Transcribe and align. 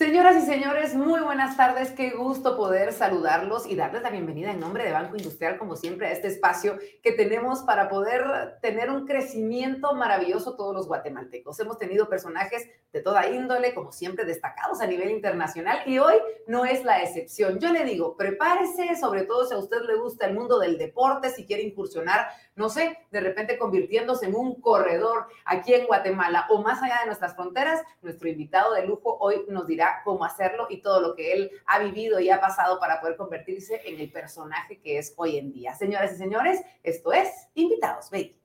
Señoras 0.00 0.42
y 0.42 0.46
señores, 0.46 0.94
muy 0.94 1.20
buenas 1.20 1.58
tardes. 1.58 1.90
Qué 1.90 2.12
gusto 2.12 2.56
poder 2.56 2.94
saludarlos 2.94 3.66
y 3.66 3.76
darles 3.76 4.00
la 4.00 4.08
bienvenida 4.08 4.50
en 4.50 4.58
nombre 4.58 4.82
de 4.82 4.92
Banco 4.92 5.14
Industrial, 5.14 5.58
como 5.58 5.76
siempre, 5.76 6.06
a 6.06 6.12
este 6.12 6.28
espacio 6.28 6.78
que 7.02 7.12
tenemos 7.12 7.60
para 7.64 7.90
poder 7.90 8.58
tener 8.62 8.88
un 8.88 9.06
crecimiento 9.06 9.94
maravilloso 9.94 10.56
todos 10.56 10.74
los 10.74 10.86
guatemaltecos. 10.86 11.60
Hemos 11.60 11.76
tenido 11.76 12.08
personajes 12.08 12.66
de 12.94 13.02
toda 13.02 13.28
índole, 13.28 13.74
como 13.74 13.92
siempre, 13.92 14.24
destacados 14.24 14.80
a 14.80 14.86
nivel 14.86 15.10
internacional 15.10 15.80
y 15.84 15.98
hoy 15.98 16.14
no 16.46 16.64
es 16.64 16.82
la 16.82 17.02
excepción. 17.02 17.58
Yo 17.58 17.70
le 17.70 17.84
digo, 17.84 18.16
prepárese, 18.16 18.96
sobre 18.96 19.24
todo 19.24 19.44
si 19.44 19.52
a 19.52 19.58
usted 19.58 19.82
le 19.86 19.96
gusta 19.96 20.24
el 20.24 20.34
mundo 20.34 20.58
del 20.58 20.78
deporte, 20.78 21.28
si 21.28 21.44
quiere 21.44 21.62
incursionar, 21.62 22.28
no 22.56 22.70
sé, 22.70 22.96
de 23.10 23.20
repente 23.20 23.58
convirtiéndose 23.58 24.26
en 24.26 24.34
un 24.34 24.60
corredor 24.62 25.26
aquí 25.44 25.74
en 25.74 25.86
Guatemala 25.86 26.46
o 26.48 26.62
más 26.62 26.82
allá 26.82 27.00
de 27.00 27.06
nuestras 27.06 27.34
fronteras, 27.34 27.82
nuestro 28.00 28.30
invitado 28.30 28.72
de 28.72 28.86
lujo 28.86 29.18
hoy 29.20 29.44
nos 29.48 29.66
dirá 29.66 29.89
cómo 30.04 30.24
hacerlo 30.24 30.66
y 30.70 30.82
todo 30.82 31.00
lo 31.00 31.14
que 31.14 31.32
él 31.32 31.50
ha 31.66 31.78
vivido 31.78 32.20
y 32.20 32.30
ha 32.30 32.40
pasado 32.40 32.78
para 32.78 33.00
poder 33.00 33.16
convertirse 33.16 33.82
en 33.84 34.00
el 34.00 34.10
personaje 34.10 34.80
que 34.80 34.98
es 34.98 35.14
hoy 35.16 35.38
en 35.38 35.52
día. 35.52 35.74
Señoras 35.74 36.12
y 36.14 36.16
señores, 36.16 36.60
esto 36.82 37.12
es 37.12 37.28
Invitados, 37.54 38.10
Baby. 38.10 38.36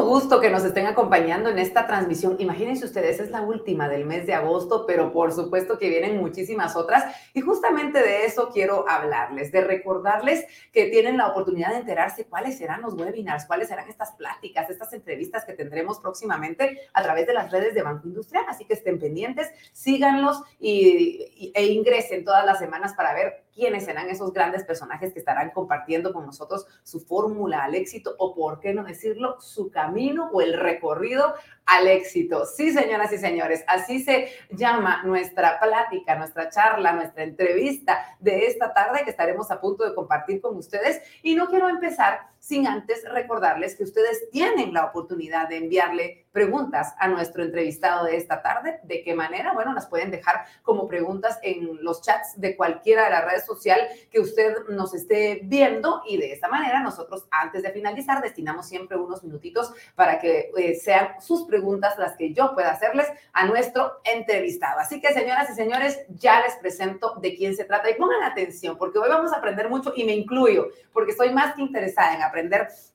Gusto 0.00 0.40
que 0.40 0.48
nos 0.48 0.64
estén 0.64 0.86
acompañando 0.86 1.50
en 1.50 1.58
esta 1.58 1.86
transmisión. 1.86 2.36
Imagínense 2.38 2.86
ustedes, 2.86 3.20
es 3.20 3.30
la 3.30 3.42
última 3.42 3.88
del 3.88 4.06
mes 4.06 4.26
de 4.26 4.32
agosto, 4.32 4.86
pero 4.86 5.12
por 5.12 5.32
supuesto 5.32 5.78
que 5.78 5.90
vienen 5.90 6.16
muchísimas 6.16 6.74
otras. 6.76 7.14
Y 7.34 7.42
justamente 7.42 8.00
de 8.00 8.24
eso 8.24 8.48
quiero 8.50 8.88
hablarles, 8.88 9.52
de 9.52 9.60
recordarles 9.60 10.46
que 10.72 10.86
tienen 10.86 11.18
la 11.18 11.28
oportunidad 11.28 11.70
de 11.70 11.80
enterarse 11.80 12.24
cuáles 12.24 12.56
serán 12.56 12.80
los 12.80 12.94
webinars, 12.94 13.44
cuáles 13.44 13.68
serán 13.68 13.88
estas 13.88 14.12
pláticas, 14.12 14.70
estas 14.70 14.92
entrevistas 14.94 15.44
que 15.44 15.52
tendremos 15.52 15.98
próximamente 15.98 16.88
a 16.94 17.02
través 17.02 17.26
de 17.26 17.34
las 17.34 17.50
redes 17.50 17.74
de 17.74 17.82
Banco 17.82 18.08
Industrial. 18.08 18.44
Así 18.48 18.64
que 18.64 18.72
estén 18.72 18.98
pendientes, 18.98 19.50
síganlos 19.72 20.42
y, 20.58 21.52
e 21.54 21.66
ingresen 21.66 22.24
todas 22.24 22.46
las 22.46 22.58
semanas 22.58 22.94
para 22.94 23.12
ver 23.12 23.44
quiénes 23.54 23.84
serán 23.84 24.08
esos 24.08 24.32
grandes 24.32 24.64
personajes 24.64 25.12
que 25.12 25.18
estarán 25.18 25.50
compartiendo 25.50 26.12
con 26.12 26.26
nosotros 26.26 26.66
su 26.82 27.00
fórmula 27.00 27.64
al 27.64 27.74
éxito 27.74 28.14
o, 28.18 28.34
por 28.34 28.60
qué 28.60 28.72
no 28.74 28.84
decirlo, 28.84 29.40
su 29.40 29.70
camino 29.70 30.30
o 30.32 30.40
el 30.40 30.58
recorrido 30.58 31.34
al 31.66 31.88
éxito. 31.88 32.44
Sí, 32.46 32.72
señoras 32.72 33.12
y 33.12 33.18
señores, 33.18 33.64
así 33.66 34.02
se 34.02 34.28
llama 34.50 35.02
nuestra 35.04 35.60
plática, 35.60 36.16
nuestra 36.16 36.48
charla, 36.48 36.92
nuestra 36.92 37.22
entrevista 37.22 38.16
de 38.18 38.46
esta 38.46 38.72
tarde 38.72 39.04
que 39.04 39.10
estaremos 39.10 39.50
a 39.50 39.60
punto 39.60 39.84
de 39.84 39.94
compartir 39.94 40.40
con 40.40 40.56
ustedes. 40.56 41.00
Y 41.22 41.34
no 41.34 41.48
quiero 41.48 41.68
empezar 41.68 42.31
sin 42.42 42.66
antes 42.66 43.04
recordarles 43.08 43.76
que 43.76 43.84
ustedes 43.84 44.28
tienen 44.32 44.74
la 44.74 44.86
oportunidad 44.86 45.48
de 45.48 45.58
enviarle 45.58 46.26
preguntas 46.32 46.92
a 46.98 47.06
nuestro 47.06 47.44
entrevistado 47.44 48.04
de 48.04 48.16
esta 48.16 48.42
tarde. 48.42 48.80
¿De 48.82 49.04
qué 49.04 49.14
manera? 49.14 49.52
Bueno, 49.52 49.72
las 49.72 49.86
pueden 49.86 50.10
dejar 50.10 50.44
como 50.62 50.88
preguntas 50.88 51.38
en 51.44 51.84
los 51.84 52.02
chats 52.02 52.40
de 52.40 52.56
cualquiera 52.56 53.04
de 53.04 53.10
las 53.10 53.24
redes 53.24 53.46
sociales 53.46 54.08
que 54.10 54.18
usted 54.18 54.56
nos 54.70 54.92
esté 54.92 55.42
viendo 55.44 56.02
y 56.04 56.16
de 56.16 56.32
esta 56.32 56.48
manera 56.48 56.80
nosotros 56.80 57.28
antes 57.30 57.62
de 57.62 57.70
finalizar 57.70 58.20
destinamos 58.20 58.66
siempre 58.66 58.96
unos 58.96 59.22
minutitos 59.22 59.72
para 59.94 60.18
que 60.18 60.50
eh, 60.56 60.74
sean 60.74 61.20
sus 61.20 61.44
preguntas 61.44 61.96
las 61.96 62.16
que 62.16 62.34
yo 62.34 62.54
pueda 62.54 62.72
hacerles 62.72 63.06
a 63.32 63.46
nuestro 63.46 64.00
entrevistado. 64.02 64.80
Así 64.80 65.00
que 65.00 65.12
señoras 65.14 65.48
y 65.48 65.54
señores, 65.54 66.00
ya 66.08 66.40
les 66.40 66.56
presento 66.56 67.14
de 67.20 67.36
quién 67.36 67.54
se 67.54 67.66
trata 67.66 67.88
y 67.88 67.94
pongan 67.94 68.24
atención 68.24 68.76
porque 68.76 68.98
hoy 68.98 69.08
vamos 69.08 69.32
a 69.32 69.36
aprender 69.36 69.68
mucho 69.68 69.92
y 69.94 70.02
me 70.02 70.12
incluyo 70.12 70.70
porque 70.92 71.12
estoy 71.12 71.30
más 71.30 71.54
que 71.54 71.62
interesada 71.62 72.16
en 72.16 72.22
aprender 72.22 72.31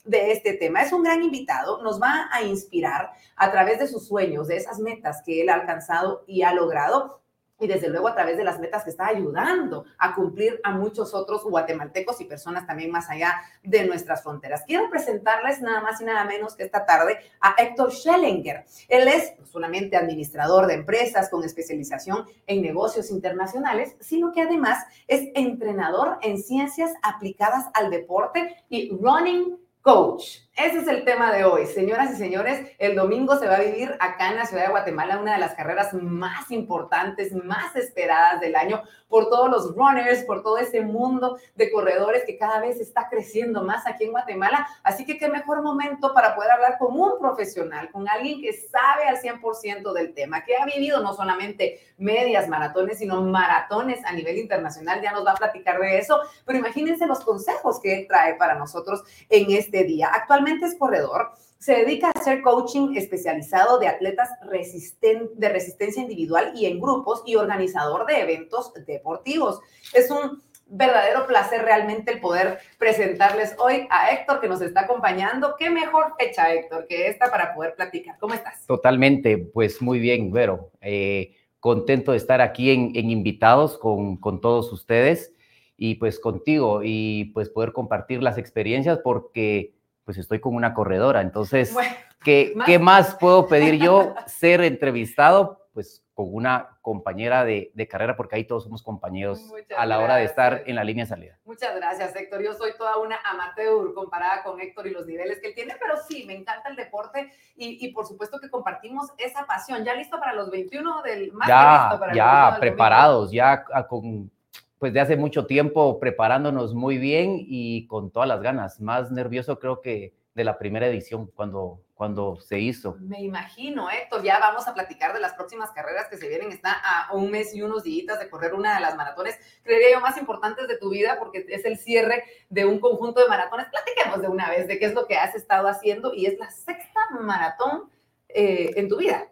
de 0.04 0.32
este 0.32 0.54
tema. 0.54 0.82
Es 0.82 0.92
un 0.92 1.04
gran 1.04 1.24
invitado, 1.24 1.82
nos 1.82 2.02
va 2.02 2.30
a 2.32 2.42
inspirar 2.44 3.12
a 3.36 3.52
través 3.52 3.80
de 3.80 3.88
sus 3.88 4.08
sueños, 4.08 4.48
de 4.48 4.58
esas 4.58 4.80
metas 4.80 5.22
que 5.26 5.42
él 5.42 5.50
ha 5.50 5.56
alcanzado 5.56 6.24
y 6.28 6.44
ha 6.44 6.54
logrado 6.54 7.22
y 7.60 7.68
desde 7.68 7.90
luego 7.90 8.08
a 8.08 8.16
través 8.16 8.38
de 8.38 8.44
las 8.44 8.60
metas 8.60 8.84
que 8.84 8.90
está 8.90 9.08
ayudando 9.08 9.86
a 9.98 10.14
cumplir 10.14 10.60
a 10.64 10.72
muchos 10.72 11.14
otros 11.14 11.44
guatemaltecos 11.44 12.22
y 12.22 12.26
personas 12.26 12.68
también 12.68 12.92
más 12.92 13.10
allá 13.10 13.42
de 13.64 13.86
nuestras 13.86 14.24
fronteras. 14.24 14.64
Quiero 14.66 14.90
presentarles 14.90 15.62
nada 15.62 15.82
más 15.82 16.00
y 16.02 16.06
nada 16.06 16.26
menos 16.26 16.56
que 16.56 16.64
esta 16.64 16.86
tarde 16.86 17.20
a 17.42 17.56
Héctor 17.58 17.92
Schellinger. 17.92 18.66
Él 18.88 19.08
es 19.08 19.34
no 19.40 19.46
solamente 19.46 19.98
administrador 19.98 20.68
de 20.68 20.76
empresas 20.76 21.30
con 21.30 21.44
especialización 21.44 22.26
en 22.46 22.62
negocios 22.62 23.10
internacionales, 23.10 23.96
sino 24.00 24.32
que 24.32 24.42
además 24.42 24.86
es 25.08 25.30
entrenador 25.36 26.18
en 26.22 26.38
ciencias 26.38 26.92
aplicadas 27.02 27.66
al 27.74 27.90
deporte 27.90 28.56
y 28.70 28.92
running 28.92 29.58
coach. 29.82 30.47
Ese 30.58 30.80
es 30.80 30.88
el 30.88 31.06
tema 31.06 31.32
de 31.32 31.44
hoy. 31.44 31.68
Señoras 31.68 32.12
y 32.14 32.16
señores, 32.16 32.72
el 32.80 32.96
domingo 32.96 33.38
se 33.38 33.48
va 33.48 33.58
a 33.58 33.60
vivir 33.60 33.96
acá 34.00 34.32
en 34.32 34.38
la 34.38 34.48
ciudad 34.48 34.64
de 34.64 34.72
Guatemala 34.72 35.20
una 35.20 35.34
de 35.34 35.40
las 35.40 35.54
carreras 35.54 35.94
más 35.94 36.50
importantes, 36.50 37.32
más 37.32 37.76
esperadas 37.76 38.42
del 38.42 38.56
año 38.56 38.82
por 39.08 39.30
todos 39.30 39.52
los 39.52 39.76
runners, 39.76 40.24
por 40.24 40.42
todo 40.42 40.58
ese 40.58 40.82
mundo 40.82 41.38
de 41.54 41.72
corredores 41.72 42.24
que 42.26 42.40
cada 42.40 42.60
vez 42.60 42.80
está 42.80 43.08
creciendo 43.08 43.64
más 43.64 43.86
aquí 43.86 44.06
en 44.06 44.12
Guatemala. 44.12 44.68
Así 44.82 45.06
que 45.06 45.20
qué 45.20 45.30
mejor 45.30 45.62
momento 45.62 46.12
para 46.16 46.36
poder 46.36 46.50
hablar 46.50 46.80
con 46.80 47.00
un 47.00 47.20
profesional, 47.20 47.92
con 47.92 48.10
alguien 48.10 48.42
que 48.42 48.52
sabe 48.52 49.08
al 49.08 49.22
100% 49.22 49.94
del 49.94 50.16
tema, 50.16 50.44
que 50.44 50.58
ha 50.58 50.66
vivido 50.66 51.02
no 51.02 51.14
solamente 51.14 51.82
medias 52.00 52.48
maratones, 52.48 52.98
sino 52.98 53.22
maratones 53.22 54.04
a 54.06 54.12
nivel 54.12 54.38
internacional. 54.38 55.02
Ya 55.04 55.12
nos 55.12 55.26
va 55.26 55.34
a 55.34 55.36
platicar 55.36 55.80
de 55.80 56.00
eso, 56.00 56.20
pero 56.46 56.58
imagínense 56.58 57.06
los 57.06 57.20
consejos 57.20 57.80
que 57.80 57.94
él 57.94 58.08
trae 58.08 58.34
para 58.36 58.56
nosotros 58.56 59.04
en 59.30 59.52
este 59.52 59.84
día. 59.84 60.10
Actualmente 60.12 60.47
es 60.48 60.76
corredor, 60.78 61.32
se 61.60 61.74
dedica 61.74 62.08
a 62.08 62.20
hacer 62.20 62.42
coaching 62.42 62.96
especializado 62.96 63.80
de 63.80 63.88
atletas 63.88 64.30
de 64.50 65.50
resistencia 65.50 66.02
individual 66.02 66.54
y 66.56 66.66
en 66.66 66.80
grupos 66.80 67.24
y 67.26 67.36
organizador 67.36 68.06
de 68.06 68.22
eventos 68.22 68.72
deportivos. 68.86 69.60
Es 69.94 70.12
un 70.12 70.42
verdadero 70.70 71.26
placer 71.28 71.62
realmente 71.64 72.12
el 72.12 72.20
poder 72.20 72.60
presentarles 72.78 73.56
hoy 73.58 73.88
a 73.90 74.12
Héctor 74.12 74.42
que 74.42 74.50
nos 74.50 74.62
está 74.62 74.82
acompañando. 74.82 75.56
¿Qué 75.58 75.70
mejor 75.70 76.14
fecha, 76.20 76.54
Héctor, 76.54 76.88
que 76.88 77.08
esta 77.08 77.32
para 77.32 77.56
poder 77.56 77.76
platicar? 77.76 78.18
¿Cómo 78.20 78.34
estás? 78.34 78.66
Totalmente, 78.66 79.38
pues 79.38 79.82
muy 79.82 80.00
bien, 80.00 80.32
Vero. 80.32 80.72
Eh, 80.82 81.36
contento 81.60 82.12
de 82.12 82.18
estar 82.18 82.42
aquí 82.42 82.72
en, 82.72 82.96
invitados 83.10 83.78
con, 83.78 84.18
con 84.18 84.42
todos 84.42 84.72
ustedes 84.72 85.34
y 85.78 85.96
pues 85.96 86.20
contigo 86.20 86.82
y 86.84 87.26
pues 87.34 87.50
poder 87.50 87.72
compartir 87.72 88.22
las 88.22 88.38
experiencias 88.38 89.00
porque 89.04 89.77
pues 90.08 90.18
estoy 90.18 90.40
con 90.40 90.56
una 90.56 90.74
corredora. 90.74 91.20
Entonces, 91.20 91.76
¿qué, 92.24 92.54
más... 92.56 92.66
¿qué, 92.66 92.80
más 92.80 93.16
puedo 93.16 93.46
pedir 93.46 93.76
yo? 93.76 94.16
Ser 94.26 94.62
entrevistado, 94.62 95.68
pues 95.74 96.02
con 96.14 96.34
una 96.34 96.80
compañera 96.82 97.44
de, 97.44 97.72
de 97.74 97.88
carrera, 97.90 98.16
porque 98.16 98.38
ahí 98.38 98.46
todos 98.46 98.64
somos 98.64 98.82
compañeros 98.82 99.52
a 99.78 99.86
la 99.86 100.00
hora 100.00 100.16
de 100.16 100.24
estar 100.24 100.64
en 100.66 100.78
la 100.78 100.86
línea 100.86 101.04
de 101.04 101.10
salida. 101.10 101.40
Muchas 101.44 101.76
gracias, 101.76 102.16
Héctor. 102.16 102.42
Yo 102.42 102.54
soy 102.54 102.72
toda 102.78 102.98
una 103.00 103.18
amateur 103.26 103.94
comparada 103.94 104.44
con 104.44 104.62
Héctor 104.62 104.88
y 104.88 104.92
los 104.92 105.06
niveles 105.06 105.42
que 105.42 105.50
él 105.50 105.56
tiene, 105.56 105.76
pero 105.78 105.98
sí, 106.08 106.24
me 106.26 106.34
encanta 106.34 106.70
el 106.70 106.78
deporte 106.78 107.30
y, 107.58 107.86
y 107.86 107.92
por 107.92 108.06
supuesto 108.06 108.40
que 108.40 108.50
compartimos 108.50 109.12
esa 109.18 109.46
pasión. 109.46 109.84
¿Ya 109.84 109.94
listo 109.94 110.18
para 110.22 110.32
los 110.32 110.50
21 110.50 111.02
del 111.02 111.34
más 111.34 111.50
ya, 111.50 111.82
listo 111.82 112.00
para 112.00 112.14
Ya, 112.14 112.58
preparados, 112.62 113.30
ya 113.30 113.66
con 113.90 114.32
pues 114.80 114.94
de 114.94 115.00
hace 115.00 115.18
mucho 115.18 115.46
tiempo 115.46 116.00
preparándonos 116.00 116.74
muy 116.74 116.98
bien 116.98 117.38
y 117.40 117.88
con 117.88 118.12
todas 118.12 118.30
las 118.30 118.42
ganas. 118.42 118.80
Más 118.80 119.12
nervioso 119.12 119.60
creo 119.60 119.82
que 119.82 120.14
de 120.38 120.44
la 120.44 120.60
primera 120.60 120.86
edición 120.86 121.32
cuando, 121.34 121.82
cuando 121.96 122.40
se 122.40 122.60
hizo. 122.60 122.96
Me 123.00 123.20
imagino, 123.22 123.90
Héctor, 123.90 124.22
ya 124.22 124.38
vamos 124.38 124.68
a 124.68 124.76
platicar 124.76 125.12
de 125.14 125.20
las 125.20 125.34
próximas 125.34 125.72
carreras 125.72 126.08
que 126.10 126.18
se 126.18 126.30
vienen. 126.30 126.52
Está 126.52 126.74
a 126.74 127.12
un 127.16 127.32
mes 127.32 127.56
y 127.56 127.64
unos 127.64 127.84
días 127.84 128.20
de 128.20 128.30
correr 128.30 128.54
una 128.54 128.76
de 128.76 128.82
las 128.82 128.96
maratones, 128.96 129.36
creería 129.64 129.94
yo, 129.94 130.00
más 130.00 130.16
importantes 130.20 130.68
de 130.68 130.78
tu 130.78 130.92
vida 130.92 131.18
porque 131.18 131.44
es 131.50 131.66
el 131.66 131.80
cierre 131.80 132.24
de 132.50 132.66
un 132.66 132.80
conjunto 132.80 133.20
de 133.20 133.28
maratones. 133.28 133.66
Platiquemos 133.72 134.22
de 134.22 134.28
una 134.28 134.48
vez 134.48 134.68
de 134.68 134.78
qué 134.78 134.86
es 134.86 134.94
lo 134.94 135.08
que 135.08 135.16
has 135.16 135.34
estado 135.34 135.68
haciendo 135.68 136.14
y 136.14 136.28
es 136.28 136.38
la 136.38 136.52
sexta 136.52 137.00
maratón 137.20 137.90
eh, 138.30 138.74
en 138.76 138.90
tu 138.90 138.98
vida. 138.98 139.28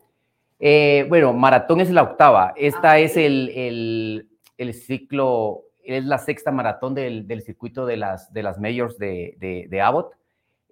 Eh, 0.60 1.06
bueno, 1.08 1.34
maratón 1.34 1.82
es 1.82 1.92
la 1.92 2.02
octava. 2.02 2.54
Esta 2.56 2.94
ah, 2.94 3.00
es 3.00 3.16
el 3.16 3.50
el 3.56 4.28
ciclo, 4.74 5.66
es 5.84 6.04
la 6.06 6.18
sexta 6.18 6.52
maratón 6.52 6.96
del, 6.96 7.42
circuito 7.44 7.86
de 7.86 7.98
las, 7.98 8.34
de 8.34 8.44
las 8.44 8.60
majors 8.60 8.98
de, 8.98 9.68
de, 9.70 9.82
Abbott. 9.82 10.14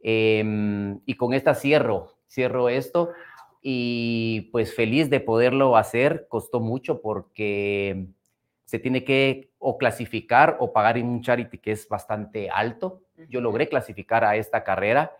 Em, 0.01 0.99
y 1.05 1.15
con 1.15 1.33
esta 1.33 1.55
cierro, 1.55 2.17
cierro 2.27 2.67
esto 2.67 3.11
y 3.61 4.49
pues 4.51 4.75
feliz 4.75 5.09
de 5.09 5.19
poderlo 5.19 5.77
hacer. 5.77 6.27
Costó 6.27 6.59
mucho 6.59 7.01
porque 7.01 8.07
se 8.65 8.79
tiene 8.79 9.03
que 9.03 9.51
o 9.59 9.77
clasificar 9.77 10.57
o 10.59 10.73
pagar 10.73 10.97
en 10.97 11.07
un 11.07 11.21
charity 11.21 11.59
que 11.59 11.71
es 11.71 11.87
bastante 11.87 12.49
alto. 12.49 13.01
Yo 13.29 13.39
logré 13.39 13.69
clasificar 13.69 14.25
a 14.25 14.35
esta 14.35 14.63
carrera 14.63 15.11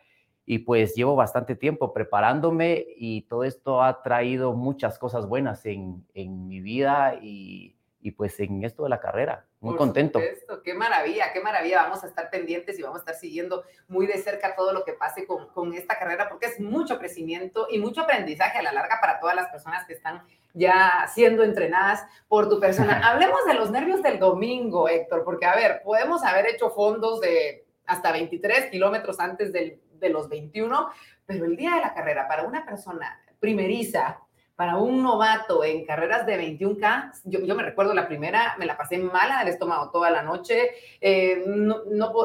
y 0.45 0.60
pues 0.60 0.95
llevo 0.95 1.15
bastante 1.15 1.56
tiempo 1.56 1.94
preparándome 1.94 2.86
y 2.98 3.21
todo 3.24 3.45
esto 3.45 3.81
ha 3.81 4.01
traído 4.01 4.54
muchas 4.54 5.00
cosas 5.00 5.27
buenas 5.27 5.65
en, 5.65 6.06
en 6.13 6.48
mi 6.48 6.60
vida 6.60 7.15
y, 7.21 7.75
y 8.03 8.11
pues 8.11 8.38
en 8.41 8.63
esto 8.65 8.83
de 8.83 8.89
la 8.89 9.00
carrera, 9.00 9.45
muy 9.61 9.77
contento. 9.77 10.19
qué 10.63 10.73
maravilla, 10.73 11.31
qué 11.31 11.39
maravilla. 11.39 11.83
Vamos 11.83 12.03
a 12.03 12.07
estar 12.07 12.29
pendientes 12.29 12.77
y 12.77 12.81
vamos 12.81 12.97
a 12.97 13.00
estar 13.00 13.15
siguiendo 13.15 13.63
muy 13.88 14.05
de 14.07 14.17
cerca 14.17 14.55
todo 14.55 14.73
lo 14.73 14.83
que 14.83 14.91
pase 14.91 15.25
con, 15.25 15.47
con 15.53 15.73
esta 15.73 15.97
carrera 15.97 16.27
porque 16.27 16.47
es 16.47 16.59
mucho 16.59 17.00
crecimiento 17.00 17.67
y 17.71 17.79
mucho 17.79 18.01
aprendizaje 18.01 18.57
a 18.57 18.61
la 18.61 18.73
larga 18.73 19.00
para 19.00 19.21
todas 19.21 19.38
las 19.38 19.47
personas 19.47 19.88
que 19.88 19.94
están 19.94 20.21
ya 20.53 21.09
siendo 21.13 21.44
entrenadas 21.44 22.05
por 22.27 22.50
tu 22.50 22.59
persona. 22.59 23.00
Hablemos 23.09 23.45
de 23.45 23.53
los 23.53 23.71
nervios 23.71 24.03
del 24.03 24.19
domingo, 24.19 24.89
Héctor, 24.89 25.23
porque 25.23 25.45
a 25.45 25.55
ver, 25.55 25.81
podemos 25.81 26.23
haber 26.25 26.47
hecho 26.47 26.71
fondos 26.71 27.21
de 27.21 27.65
hasta 27.85 28.11
23 28.11 28.69
kilómetros 28.69 29.21
antes 29.21 29.53
del, 29.53 29.79
de 29.94 30.09
los 30.09 30.27
21, 30.27 30.89
pero 31.25 31.45
el 31.45 31.55
día 31.55 31.75
de 31.75 31.81
la 31.81 31.94
carrera 31.94 32.27
para 32.27 32.44
una 32.44 32.65
persona 32.65 33.17
primeriza, 33.39 34.19
para 34.55 34.77
un 34.77 35.01
novato 35.01 35.63
en 35.63 35.83
carreras 35.85 36.25
de 36.25 36.57
21K, 36.57 37.21
yo, 37.25 37.55
me 37.55 37.63
recuerdo 37.63 37.94
la 37.94 38.07
primera, 38.07 38.55
me 38.59 38.65
la 38.65 38.77
pasé 38.77 38.97
mala 39.00 39.39
del 39.39 39.47
estómago 39.47 39.89
toda 39.89 40.11
la 40.11 40.21
noche, 40.21 40.71
eh, 41.01 41.44
no, 41.47 41.81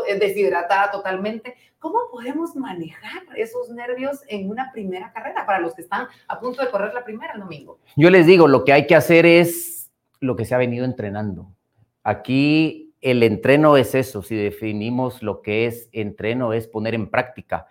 eh, 0.06 0.18
deshidratada 0.18 0.90
totalmente. 0.90 1.56
¿Cómo 1.78 1.98
podemos 2.10 2.54
manejar 2.54 3.22
esos 3.36 3.70
nervios 3.70 4.20
en 4.28 4.50
una 4.50 4.70
primera 4.72 5.12
carrera 5.12 5.46
para 5.46 5.60
los 5.60 5.74
que 5.74 5.82
están 5.82 6.08
a 6.26 6.38
punto 6.38 6.62
de 6.62 6.70
correr 6.70 6.92
la 6.92 7.04
primera 7.04 7.32
el 7.32 7.40
domingo? 7.40 7.78
Yo 7.96 8.10
les 8.10 8.26
digo, 8.26 8.46
lo 8.46 8.64
que 8.64 8.72
hay 8.72 8.86
que 8.86 8.96
hacer 8.96 9.24
es 9.24 9.90
lo 10.20 10.36
que 10.36 10.44
se 10.44 10.54
ha 10.54 10.58
venido 10.58 10.84
entrenando. 10.84 11.54
Aquí 12.02 12.94
el 13.00 13.22
entreno 13.22 13.76
es 13.76 13.94
eso, 13.94 14.22
si 14.22 14.34
definimos 14.34 15.22
lo 15.22 15.40
que 15.40 15.66
es 15.66 15.88
entreno, 15.92 16.52
es 16.52 16.66
poner 16.66 16.94
en 16.94 17.10
práctica. 17.10 17.68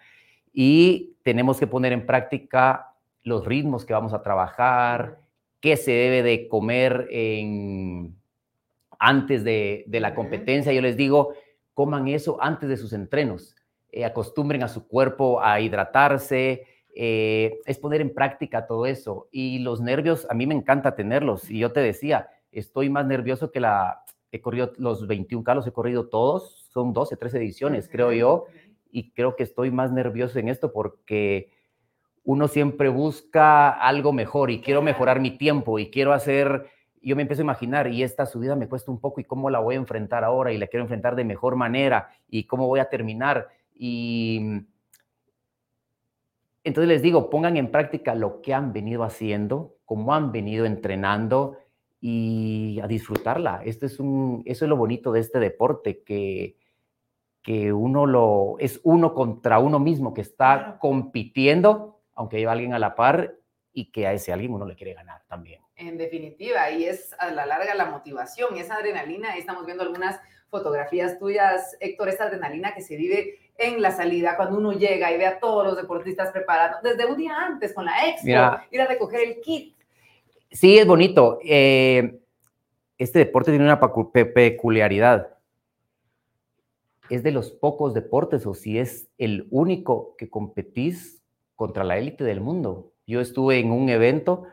Y 0.51 1.17
tenemos 1.23 1.59
que 1.59 1.67
poner 1.67 1.91
en 1.91 2.05
práctica 2.05 2.93
los 3.27 3.45
ritmos 3.45 3.85
que 3.85 3.91
vamos 3.91 4.13
a 4.13 4.23
trabajar, 4.23 5.19
qué 5.59 5.75
se 5.75 5.91
debe 5.91 6.23
de 6.23 6.47
comer 6.47 7.09
en, 7.11 8.15
antes 8.99 9.43
de, 9.43 9.85
la 9.89 10.15
competencia. 10.15 10.71
Yo 10.71 10.81
les 10.81 10.95
digo, 10.95 11.33
coman 11.73 12.07
eso 12.07 12.37
antes 12.39 12.69
de 12.69 12.77
sus 12.77 12.93
entrenos, 12.93 13.53
eh, 13.91 14.05
acostumbren 14.05 14.63
a 14.63 14.69
su 14.69 14.87
cuerpo 14.87 15.41
a 15.41 15.59
hidratarse, 15.59 16.63
eh, 16.95 17.59
es 17.65 17.77
poner 17.79 17.99
en 17.99 18.13
práctica 18.13 18.65
todo 18.65 18.85
eso. 18.85 19.27
Y 19.29 19.59
los 19.59 19.81
nervios, 19.81 20.25
a 20.29 20.33
mí 20.33 20.47
me 20.47 20.55
encanta 20.55 20.95
tenerlos. 20.95 21.51
Y 21.51 21.59
yo 21.59 21.73
te 21.73 21.81
decía, 21.81 22.29
estoy 22.51 22.89
más 22.89 23.05
nervioso 23.05 23.51
que 23.51 23.59
la... 23.59 24.05
He 24.31 24.39
corrido 24.39 24.71
los 24.77 25.05
21 25.05 25.43
calos, 25.43 25.67
he 25.67 25.71
corrido 25.73 26.07
todos, 26.07 26.65
son 26.69 26.93
12, 26.93 27.17
13 27.17 27.37
ediciones, 27.39 27.89
creo 27.89 28.11
yo, 28.11 28.45
y 28.89 29.11
creo 29.11 29.35
que 29.35 29.43
estoy 29.43 29.71
más 29.71 29.91
nervioso 29.91 30.37
en 30.39 30.49
esto 30.49 30.73
porque 30.73 31.56
uno 32.27 32.49
siempre 32.49 32.89
busca 32.89 33.69
algo 33.69 34.11
mejor 34.11 34.51
y 34.51 34.59
quiero 34.59 34.81
mejorar 34.81 35.21
mi 35.21 35.37
tiempo 35.37 35.79
y 35.79 35.89
quiero 35.89 36.11
hacer, 36.11 36.69
yo 37.01 37.15
me 37.15 37.21
empiezo 37.21 37.41
a 37.41 37.45
imaginar 37.45 37.87
y 37.87 38.03
esta 38.03 38.25
subida 38.25 38.57
me 38.57 38.67
cuesta 38.67 38.91
un 38.91 38.99
poco 38.99 39.21
y 39.21 39.23
cómo 39.23 39.49
la 39.49 39.59
voy 39.59 39.75
a 39.75 39.77
enfrentar 39.77 40.25
ahora 40.25 40.51
y 40.51 40.57
la 40.57 40.67
quiero 40.67 40.83
enfrentar 40.83 41.15
de 41.15 41.23
mejor 41.23 41.55
manera 41.55 42.09
y 42.27 42.43
cómo 42.43 42.67
voy 42.67 42.81
a 42.81 42.89
terminar. 42.89 43.47
Y 43.73 44.41
entonces 46.65 46.89
les 46.89 47.01
digo, 47.01 47.29
pongan 47.29 47.55
en 47.55 47.71
práctica 47.71 48.13
lo 48.13 48.41
que 48.41 48.53
han 48.53 48.73
venido 48.73 49.05
haciendo, 49.05 49.77
cómo 49.85 50.13
han 50.13 50.33
venido 50.33 50.65
entrenando 50.65 51.55
y 52.01 52.81
a 52.83 52.87
disfrutarla. 52.87 53.61
Esto 53.63 53.85
es 53.85 54.01
un, 54.01 54.43
eso 54.45 54.65
es 54.65 54.69
lo 54.69 54.75
bonito 54.75 55.13
de 55.13 55.21
este 55.21 55.39
deporte, 55.39 56.03
que, 56.03 56.57
que 57.41 57.71
uno 57.71 58.05
lo, 58.05 58.57
es 58.59 58.81
uno 58.83 59.13
contra 59.13 59.59
uno 59.59 59.79
mismo, 59.79 60.13
que 60.13 60.19
está 60.19 60.77
compitiendo 60.81 61.96
aunque 62.17 62.37
haya 62.37 62.51
alguien 62.51 62.73
a 62.73 62.79
la 62.79 62.95
par 62.95 63.35
y 63.71 63.91
que 63.91 64.07
a 64.07 64.13
ese 64.13 64.33
alguien 64.33 64.51
uno 64.51 64.65
le 64.65 64.75
quiere 64.75 64.95
ganar 64.95 65.21
también. 65.27 65.61
En 65.75 65.97
definitiva, 65.97 66.69
y 66.71 66.85
es 66.85 67.15
a 67.19 67.29
la 67.31 67.45
larga 67.45 67.75
la 67.75 67.85
motivación 67.85 68.57
esa 68.57 68.75
adrenalina. 68.75 69.33
Ahí 69.33 69.39
estamos 69.39 69.65
viendo 69.65 69.83
algunas 69.83 70.19
fotografías 70.49 71.19
tuyas, 71.19 71.77
Héctor, 71.79 72.09
esa 72.09 72.23
adrenalina 72.25 72.73
que 72.73 72.81
se 72.81 72.97
vive 72.97 73.37
en 73.57 73.81
la 73.81 73.91
salida, 73.91 74.35
cuando 74.35 74.57
uno 74.57 74.73
llega 74.73 75.11
y 75.11 75.17
ve 75.17 75.27
a 75.27 75.39
todos 75.39 75.65
los 75.65 75.77
deportistas 75.77 76.31
preparados, 76.31 76.81
desde 76.81 77.05
un 77.05 77.17
día 77.17 77.35
antes 77.37 77.73
con 77.73 77.85
la 77.85 78.07
expo, 78.07 78.27
ir 78.71 78.81
a 78.81 78.87
recoger 78.87 79.21
el 79.21 79.41
kit. 79.41 79.75
Sí, 80.51 80.77
es 80.77 80.87
bonito. 80.87 81.39
Eh, 81.43 82.19
este 82.97 83.19
deporte 83.19 83.51
tiene 83.51 83.65
una 83.65 83.79
peculiaridad. 83.79 85.37
Es 87.09 87.23
de 87.23 87.31
los 87.31 87.51
pocos 87.51 87.93
deportes, 87.93 88.45
o 88.47 88.53
si 88.53 88.79
es 88.79 89.07
el 89.17 89.47
único 89.51 90.15
que 90.17 90.29
competís 90.29 91.16
contra 91.57 91.83
la 91.83 91.97
élite 91.97 92.23
del 92.23 92.39
mundo. 92.39 92.93
Yo 93.07 93.19
estuve 93.19 93.59
en 93.59 93.71
un 93.71 93.89
evento 93.89 94.43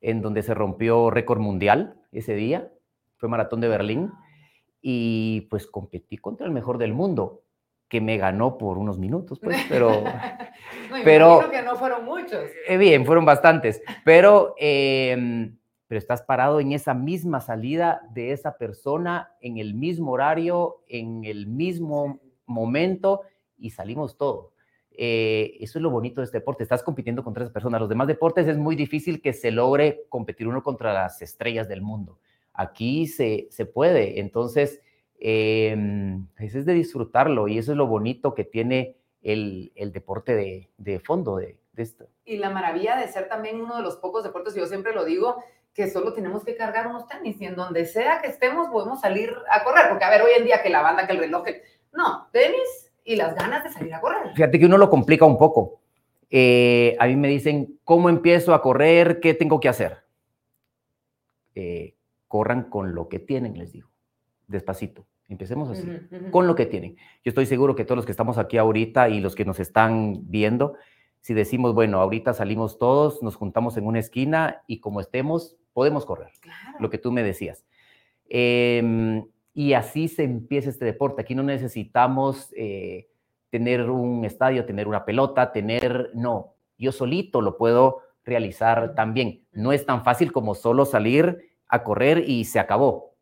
en 0.00 0.22
donde 0.22 0.42
se 0.42 0.54
rompió 0.54 1.10
récord 1.10 1.38
mundial 1.38 2.00
ese 2.10 2.34
día, 2.34 2.72
fue 3.16 3.28
Maratón 3.28 3.60
de 3.60 3.68
Berlín, 3.68 4.10
y 4.80 5.42
pues 5.50 5.66
competí 5.66 6.16
contra 6.16 6.46
el 6.46 6.52
mejor 6.52 6.78
del 6.78 6.94
mundo, 6.94 7.42
que 7.88 8.00
me 8.00 8.16
ganó 8.16 8.56
por 8.56 8.78
unos 8.78 8.98
minutos, 8.98 9.38
pues, 9.40 9.56
pero... 9.68 9.90
no, 9.90 10.96
pero 11.04 11.50
que 11.50 11.62
no 11.62 11.76
fueron 11.76 12.04
muchos. 12.04 12.44
Eh, 12.66 12.76
bien, 12.78 13.04
fueron 13.04 13.26
bastantes, 13.26 13.82
pero, 14.02 14.54
em, 14.56 15.58
pero 15.86 15.98
estás 15.98 16.22
parado 16.22 16.60
en 16.60 16.72
esa 16.72 16.94
misma 16.94 17.42
salida 17.42 18.00
de 18.14 18.32
esa 18.32 18.56
persona, 18.56 19.34
en 19.40 19.58
el 19.58 19.74
mismo 19.74 20.12
horario, 20.12 20.82
en 20.88 21.24
el 21.24 21.46
mismo 21.46 22.20
momento, 22.46 23.20
y 23.58 23.70
salimos 23.70 24.16
todos. 24.16 24.53
Eh, 24.96 25.56
eso 25.60 25.78
es 25.78 25.82
lo 25.82 25.90
bonito 25.90 26.20
de 26.20 26.26
este 26.26 26.38
deporte. 26.38 26.62
Estás 26.62 26.82
compitiendo 26.82 27.24
con 27.24 27.34
tres 27.34 27.50
personas. 27.50 27.80
Los 27.80 27.88
demás 27.88 28.06
deportes 28.06 28.46
es 28.46 28.56
muy 28.56 28.76
difícil 28.76 29.20
que 29.20 29.32
se 29.32 29.50
logre 29.50 30.04
competir 30.08 30.46
uno 30.46 30.62
contra 30.62 30.92
las 30.92 31.20
estrellas 31.20 31.68
del 31.68 31.82
mundo. 31.82 32.18
Aquí 32.52 33.06
se, 33.06 33.48
se 33.50 33.66
puede. 33.66 34.20
Entonces, 34.20 34.80
eh, 35.18 35.76
es 36.38 36.64
de 36.64 36.74
disfrutarlo 36.74 37.48
y 37.48 37.58
eso 37.58 37.72
es 37.72 37.78
lo 37.78 37.86
bonito 37.86 38.34
que 38.34 38.44
tiene 38.44 38.96
el, 39.22 39.72
el 39.74 39.92
deporte 39.92 40.34
de, 40.34 40.70
de 40.76 41.00
fondo 41.00 41.36
de, 41.36 41.58
de, 41.72 41.82
esto. 41.82 42.06
Y 42.24 42.36
la 42.36 42.50
maravilla 42.50 42.96
de 42.96 43.08
ser 43.08 43.28
también 43.28 43.60
uno 43.60 43.76
de 43.76 43.82
los 43.82 43.96
pocos 43.96 44.22
deportes, 44.22 44.54
yo 44.54 44.66
siempre 44.66 44.94
lo 44.94 45.04
digo, 45.04 45.42
que 45.72 45.90
solo 45.90 46.12
tenemos 46.12 46.44
que 46.44 46.56
cargar 46.56 46.86
unos 46.86 47.08
tenis 47.08 47.40
y 47.40 47.46
en 47.46 47.56
donde 47.56 47.86
sea 47.86 48.20
que 48.20 48.28
estemos 48.28 48.68
podemos 48.68 49.00
salir 49.00 49.34
a 49.50 49.64
correr. 49.64 49.88
Porque, 49.88 50.04
a 50.04 50.10
ver, 50.10 50.22
hoy 50.22 50.32
en 50.36 50.44
día 50.44 50.62
que 50.62 50.70
la 50.70 50.82
banda, 50.82 51.06
que 51.06 51.14
el 51.14 51.18
reloj, 51.18 51.44
no, 51.92 52.28
tenis 52.32 52.92
y 53.04 53.16
las 53.16 53.34
ganas 53.34 53.62
de 53.62 53.70
salir 53.70 53.94
a 53.94 54.00
correr. 54.00 54.32
Fíjate 54.34 54.58
que 54.58 54.66
uno 54.66 54.78
lo 54.78 54.90
complica 54.90 55.24
un 55.24 55.38
poco. 55.38 55.80
Eh, 56.30 56.96
a 56.98 57.06
mí 57.06 57.16
me 57.16 57.28
dicen, 57.28 57.78
¿cómo 57.84 58.08
empiezo 58.08 58.54
a 58.54 58.62
correr? 58.62 59.20
¿Qué 59.20 59.34
tengo 59.34 59.60
que 59.60 59.68
hacer? 59.68 59.98
Eh, 61.54 61.94
corran 62.26 62.64
con 62.64 62.94
lo 62.94 63.08
que 63.08 63.18
tienen, 63.18 63.58
les 63.58 63.72
digo, 63.72 63.88
despacito. 64.48 65.06
Empecemos 65.28 65.70
así, 65.70 65.88
con 66.30 66.46
lo 66.46 66.54
que 66.54 66.66
tienen. 66.66 66.96
Yo 67.24 67.30
estoy 67.30 67.46
seguro 67.46 67.74
que 67.74 67.84
todos 67.84 67.96
los 67.96 68.04
que 68.04 68.12
estamos 68.12 68.36
aquí 68.36 68.58
ahorita 68.58 69.08
y 69.08 69.20
los 69.20 69.34
que 69.34 69.44
nos 69.44 69.58
están 69.58 70.30
viendo, 70.30 70.74
si 71.20 71.32
decimos, 71.32 71.72
bueno, 71.72 72.00
ahorita 72.00 72.34
salimos 72.34 72.78
todos, 72.78 73.22
nos 73.22 73.36
juntamos 73.36 73.76
en 73.78 73.86
una 73.86 74.00
esquina 74.00 74.62
y 74.66 74.80
como 74.80 75.00
estemos, 75.00 75.56
podemos 75.72 76.04
correr. 76.04 76.32
Lo 76.78 76.90
que 76.90 76.98
tú 76.98 77.10
me 77.10 77.22
decías. 77.22 77.64
Eh, 78.28 79.24
y 79.54 79.72
así 79.74 80.08
se 80.08 80.24
empieza 80.24 80.68
este 80.68 80.84
deporte. 80.84 81.22
Aquí 81.22 81.34
no 81.34 81.44
necesitamos 81.44 82.52
eh, 82.56 83.08
tener 83.50 83.88
un 83.88 84.24
estadio, 84.24 84.66
tener 84.66 84.88
una 84.88 85.04
pelota, 85.04 85.52
tener, 85.52 86.10
no, 86.12 86.56
yo 86.76 86.90
solito 86.90 87.40
lo 87.40 87.56
puedo 87.56 88.02
realizar 88.24 88.94
también. 88.96 89.44
No 89.52 89.72
es 89.72 89.86
tan 89.86 90.02
fácil 90.02 90.32
como 90.32 90.56
solo 90.56 90.84
salir 90.84 91.52
a 91.68 91.84
correr 91.84 92.28
y 92.28 92.44
se 92.44 92.58
acabó. 92.58 93.14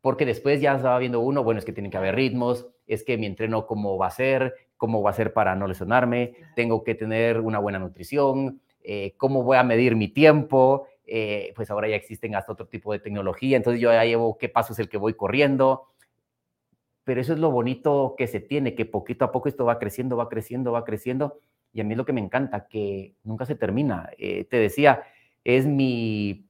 Porque 0.00 0.24
después 0.26 0.60
ya 0.60 0.76
va 0.76 0.98
viendo 0.98 1.20
uno, 1.20 1.42
bueno, 1.42 1.58
es 1.58 1.64
que 1.64 1.72
tienen 1.72 1.90
que 1.90 1.96
haber 1.96 2.14
ritmos, 2.14 2.68
es 2.86 3.02
que 3.02 3.18
mi 3.18 3.26
entreno 3.26 3.66
cómo 3.66 3.98
va 3.98 4.08
a 4.08 4.10
ser, 4.10 4.54
cómo 4.76 5.02
va 5.02 5.10
a 5.10 5.14
ser 5.14 5.32
para 5.32 5.56
no 5.56 5.66
lesionarme, 5.66 6.34
tengo 6.54 6.84
que 6.84 6.94
tener 6.94 7.40
una 7.40 7.58
buena 7.58 7.78
nutrición, 7.78 8.60
eh, 8.82 9.14
cómo 9.16 9.42
voy 9.42 9.56
a 9.56 9.64
medir 9.64 9.96
mi 9.96 10.08
tiempo, 10.08 10.86
eh, 11.06 11.52
pues 11.54 11.70
ahora 11.70 11.88
ya 11.88 11.96
existen 11.96 12.34
hasta 12.34 12.52
otro 12.52 12.66
tipo 12.66 12.92
de 12.92 12.98
tecnología, 12.98 13.56
entonces 13.56 13.80
yo 13.80 13.92
ya 13.92 14.04
llevo 14.04 14.38
qué 14.38 14.48
paso 14.48 14.72
es 14.72 14.78
el 14.78 14.88
que 14.88 14.96
voy 14.96 15.14
corriendo, 15.14 15.88
pero 17.04 17.20
eso 17.20 17.34
es 17.34 17.38
lo 17.38 17.50
bonito 17.50 18.14
que 18.16 18.26
se 18.26 18.40
tiene, 18.40 18.74
que 18.74 18.86
poquito 18.86 19.24
a 19.24 19.32
poco 19.32 19.48
esto 19.48 19.64
va 19.64 19.78
creciendo, 19.78 20.16
va 20.16 20.28
creciendo, 20.28 20.72
va 20.72 20.84
creciendo, 20.84 21.38
y 21.72 21.80
a 21.80 21.84
mí 21.84 21.92
es 21.92 21.98
lo 21.98 22.06
que 22.06 22.12
me 22.12 22.20
encanta, 22.20 22.66
que 22.68 23.14
nunca 23.24 23.44
se 23.44 23.56
termina. 23.56 24.08
Eh, 24.16 24.44
te 24.44 24.56
decía, 24.56 25.02
es 25.42 25.66
mi 25.66 26.48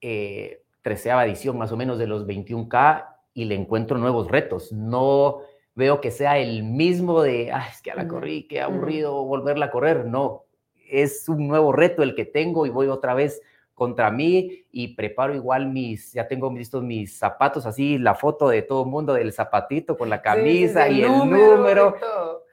eh, 0.00 0.62
treceava 0.82 1.24
edición 1.24 1.56
más 1.56 1.72
o 1.72 1.76
menos 1.76 1.98
de 1.98 2.06
los 2.06 2.26
21K 2.26 3.06
y 3.32 3.46
le 3.46 3.54
encuentro 3.54 3.96
nuevos 3.96 4.30
retos, 4.30 4.70
no 4.72 5.40
veo 5.74 6.00
que 6.00 6.10
sea 6.10 6.38
el 6.38 6.62
mismo 6.62 7.22
de, 7.22 7.50
ah, 7.52 7.66
es 7.70 7.80
que 7.80 7.90
a 7.90 7.96
la 7.96 8.06
corrí, 8.06 8.46
qué 8.46 8.60
aburrido 8.60 9.24
volverla 9.24 9.66
a 9.66 9.70
correr, 9.70 10.04
no, 10.04 10.44
es 10.90 11.28
un 11.28 11.48
nuevo 11.48 11.72
reto 11.72 12.02
el 12.02 12.14
que 12.14 12.24
tengo 12.24 12.66
y 12.66 12.70
voy 12.70 12.88
otra 12.88 13.14
vez 13.14 13.40
contra 13.74 14.10
mí 14.10 14.64
y 14.70 14.94
preparo 14.94 15.34
igual 15.34 15.68
mis, 15.70 16.12
ya 16.12 16.28
tengo 16.28 16.50
listos 16.52 16.82
mis 16.82 17.18
zapatos, 17.18 17.66
así 17.66 17.98
la 17.98 18.14
foto 18.14 18.48
de 18.48 18.62
todo 18.62 18.84
el 18.84 18.88
mundo 18.88 19.14
del 19.14 19.32
zapatito 19.32 19.96
con 19.96 20.08
la 20.08 20.22
camisa 20.22 20.88
y 20.88 21.02
el 21.02 21.10
número. 21.10 21.96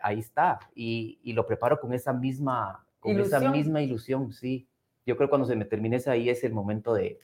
Ahí 0.02 0.20
está. 0.20 0.60
Y, 0.74 1.20
y, 1.24 1.34
lo 1.34 1.46
preparo 1.46 1.80
con 1.80 1.94
esa 1.94 2.12
misma, 2.12 2.84
con 3.00 3.20
esa 3.20 3.40
misma 3.52 3.82
ilusión, 3.82 4.32
sí. 4.32 4.68
Yo 5.06 5.16
creo 5.16 5.28
que 5.28 5.32
cuando 5.32 5.48
se 5.48 5.56
me 5.56 5.66
termine 5.66 5.98
esa 5.98 6.12
ahí 6.12 6.30
es 6.30 6.44
el 6.44 6.54
momento 6.54 6.94
de, 6.94 7.20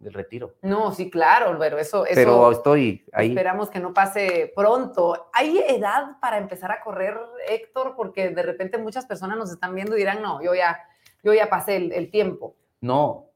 del 0.00 0.14
retiro. 0.14 0.54
No, 0.62 0.92
sí, 0.92 1.10
claro, 1.10 1.56
pero 1.58 1.78
eso, 1.78 2.04
eso 2.06 2.14
Pero 2.14 2.50
estoy 2.50 3.04
ahí. 3.12 3.28
esperamos 3.28 3.68
que 3.70 3.78
no 3.80 3.92
pase 3.94 4.50
pronto. 4.56 5.28
¿Hay 5.32 5.58
edad 5.68 6.18
para 6.20 6.38
empezar 6.38 6.72
a 6.72 6.80
correr, 6.80 7.16
Héctor? 7.46 7.94
Porque 7.96 8.30
de 8.30 8.42
repente 8.42 8.78
muchas 8.78 9.04
personas 9.06 9.36
nos 9.38 9.50
están 9.52 9.74
viendo 9.74 9.94
y 9.96 9.98
dirán, 9.98 10.22
no, 10.22 10.42
yo 10.42 10.54
ya, 10.54 10.80
yo 11.22 11.32
ya 11.34 11.48
pasé 11.50 11.76
el, 11.76 11.92
el 11.92 12.10
tiempo. 12.10 12.56
No. 12.80 13.26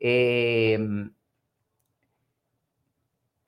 eh, 0.00 0.78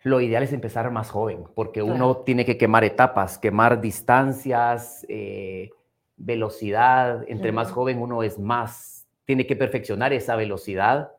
lo 0.02 0.20
ideal 0.20 0.42
es 0.42 0.52
empezar 0.52 0.90
más 0.90 1.10
joven, 1.10 1.44
porque 1.54 1.80
Claro. 1.80 1.94
uno 1.94 2.16
tiene 2.18 2.44
que 2.46 2.56
quemar 2.56 2.84
etapas, 2.84 3.36
quemar 3.36 3.80
distancias, 3.80 5.04
eh, 5.08 5.70
velocidad. 6.16 7.24
Entre 7.28 7.50
más 7.52 7.72
joven 7.72 8.00
uno 8.00 8.22
es 8.22 8.38
más, 8.38 9.06
tiene 9.24 9.46
que 9.46 9.56
perfeccionar 9.56 10.12
esa 10.12 10.36
velocidad 10.36 11.12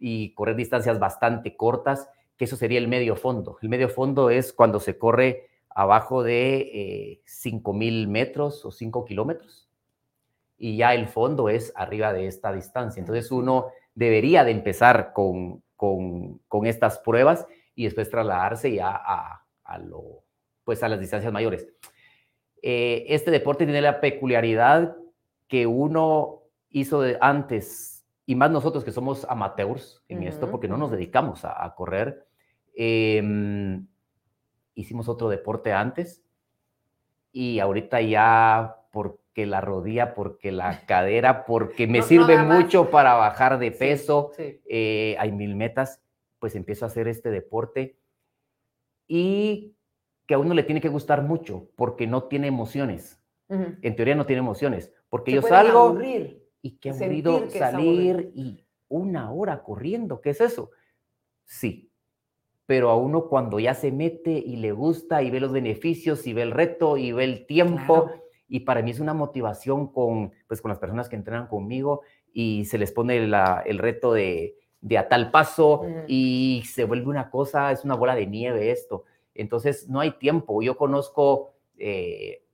y 0.00 0.34
correr 0.34 0.56
distancias 0.56 0.98
bastante 0.98 1.56
cortas, 1.56 2.08
que 2.36 2.46
eso 2.46 2.56
sería 2.56 2.78
el 2.78 2.88
medio 2.88 3.14
fondo. 3.14 3.58
El 3.62 3.68
medio 3.68 3.88
fondo 3.88 4.30
es 4.30 4.52
cuando 4.52 4.80
se 4.80 4.98
corre 4.98 5.48
abajo 5.68 6.24
de 6.24 7.22
5.000 7.24 8.08
metros 8.08 8.64
o 8.64 8.72
5 8.72 9.04
kilómetros 9.04 9.70
y 10.60 10.76
ya 10.76 10.94
el 10.94 11.06
fondo 11.06 11.48
es 11.48 11.72
arriba 11.74 12.12
de 12.12 12.26
esta 12.26 12.52
distancia. 12.52 13.00
Entonces 13.00 13.30
uno 13.30 13.68
debería 13.94 14.44
de 14.44 14.50
empezar 14.50 15.12
con, 15.14 15.62
con, 15.74 16.38
con 16.48 16.66
estas 16.66 16.98
pruebas 16.98 17.46
y 17.74 17.84
después 17.84 18.10
trasladarse 18.10 18.74
ya 18.74 18.90
a, 18.90 19.42
a 19.64 19.78
lo, 19.78 20.24
pues 20.64 20.82
a 20.82 20.88
las 20.88 21.00
distancias 21.00 21.32
mayores. 21.32 21.66
Eh, 22.62 23.06
este 23.08 23.30
deporte 23.30 23.64
tiene 23.64 23.80
la 23.80 24.02
peculiaridad 24.02 24.96
que 25.48 25.66
uno 25.66 26.42
hizo 26.68 27.00
de 27.00 27.16
antes, 27.22 27.89
y 28.30 28.36
más 28.36 28.48
nosotros 28.52 28.84
que 28.84 28.92
somos 28.92 29.26
amateurs 29.28 30.04
en 30.08 30.22
esto, 30.22 30.44
Ujú, 30.46 30.52
porque 30.52 30.68
no 30.68 30.76
nos 30.76 30.92
dedicamos 30.92 31.44
a, 31.44 31.64
a 31.64 31.74
correr, 31.74 32.28
em, 32.76 33.88
hicimos 34.76 35.08
otro 35.08 35.28
deporte 35.28 35.72
antes 35.72 36.22
y 37.32 37.58
ahorita 37.58 38.00
ya 38.02 38.76
porque 38.92 39.46
la 39.46 39.60
rodilla, 39.60 40.14
porque 40.14 40.52
la 40.52 40.70
cadera, 40.86 41.44
porque 41.44 41.88
me 41.88 41.98
No- 41.98 42.04
no 42.04 42.08
sirve 42.08 42.36
más. 42.36 42.46
mucho 42.62 42.88
para 42.90 43.14
bajar 43.14 43.58
de 43.58 43.72
Sí, 43.72 43.78
peso, 43.80 44.30
Sí. 44.36 44.60
eh, 44.68 45.16
hay 45.18 45.32
mil 45.32 45.56
metas, 45.56 46.00
pues 46.38 46.54
empiezo 46.54 46.84
a 46.84 46.88
hacer 46.88 47.08
este 47.08 47.32
deporte 47.32 47.96
y 49.08 49.74
que 50.26 50.34
a 50.34 50.38
uno 50.38 50.54
le 50.54 50.62
tiene 50.62 50.80
que 50.80 50.88
gustar 50.88 51.22
mucho 51.22 51.68
porque 51.74 52.06
no 52.06 52.24
tiene 52.28 52.46
emociones. 52.46 53.20
Ujú. 53.48 53.74
En 53.82 53.96
teoría 53.96 54.14
no 54.14 54.24
tiene 54.26 54.38
emociones, 54.38 54.92
porque 55.08 55.32
Se 55.32 55.34
yo 55.34 55.42
salgo 55.42 55.80
aburrir. 55.80 56.39
Y 56.62 56.72
qué 56.78 56.90
aburrido 56.90 57.48
salir 57.50 58.32
y 58.34 58.64
una 58.88 59.30
hora 59.32 59.62
corriendo, 59.62 60.20
¿qué 60.20 60.30
es 60.30 60.40
eso? 60.40 60.70
Sí, 61.44 61.90
pero 62.66 62.90
a 62.90 62.96
uno 62.96 63.28
cuando 63.28 63.58
ya 63.58 63.74
se 63.74 63.90
mete 63.92 64.30
y 64.32 64.56
le 64.56 64.72
gusta 64.72 65.22
y 65.22 65.30
ve 65.30 65.40
los 65.40 65.52
beneficios 65.52 66.26
y 66.26 66.32
ve 66.32 66.42
el 66.42 66.50
reto 66.52 66.96
y 66.96 67.12
ve 67.12 67.24
el 67.24 67.46
tiempo, 67.46 68.04
Claro. 68.06 68.22
y 68.48 68.60
para 68.60 68.82
mí 68.82 68.90
es 68.90 69.00
una 69.00 69.14
motivación 69.14 69.92
con, 69.92 70.32
pues, 70.46 70.60
con 70.60 70.68
las 70.68 70.78
personas 70.78 71.08
que 71.08 71.16
entrenan 71.16 71.46
conmigo 71.48 72.02
y 72.32 72.64
se 72.66 72.78
les 72.78 72.92
pone 72.92 73.26
la- 73.26 73.62
el 73.66 73.78
reto 73.78 74.12
de, 74.12 74.56
de 74.80 74.98
a 74.98 75.08
tal 75.08 75.30
paso 75.30 75.80
Ujú. 75.80 76.04
y 76.06 76.62
se 76.66 76.84
vuelve 76.84 77.06
una 77.08 77.30
cosa, 77.30 77.72
es 77.72 77.84
una 77.84 77.94
bola 77.96 78.14
de 78.14 78.26
nieve 78.26 78.70
esto. 78.70 79.04
Entonces 79.34 79.88
no 79.88 80.00
hay 80.00 80.12
tiempo. 80.12 80.62
Yo 80.62 80.76
conozco 80.76 81.54
eh, 81.78 82.44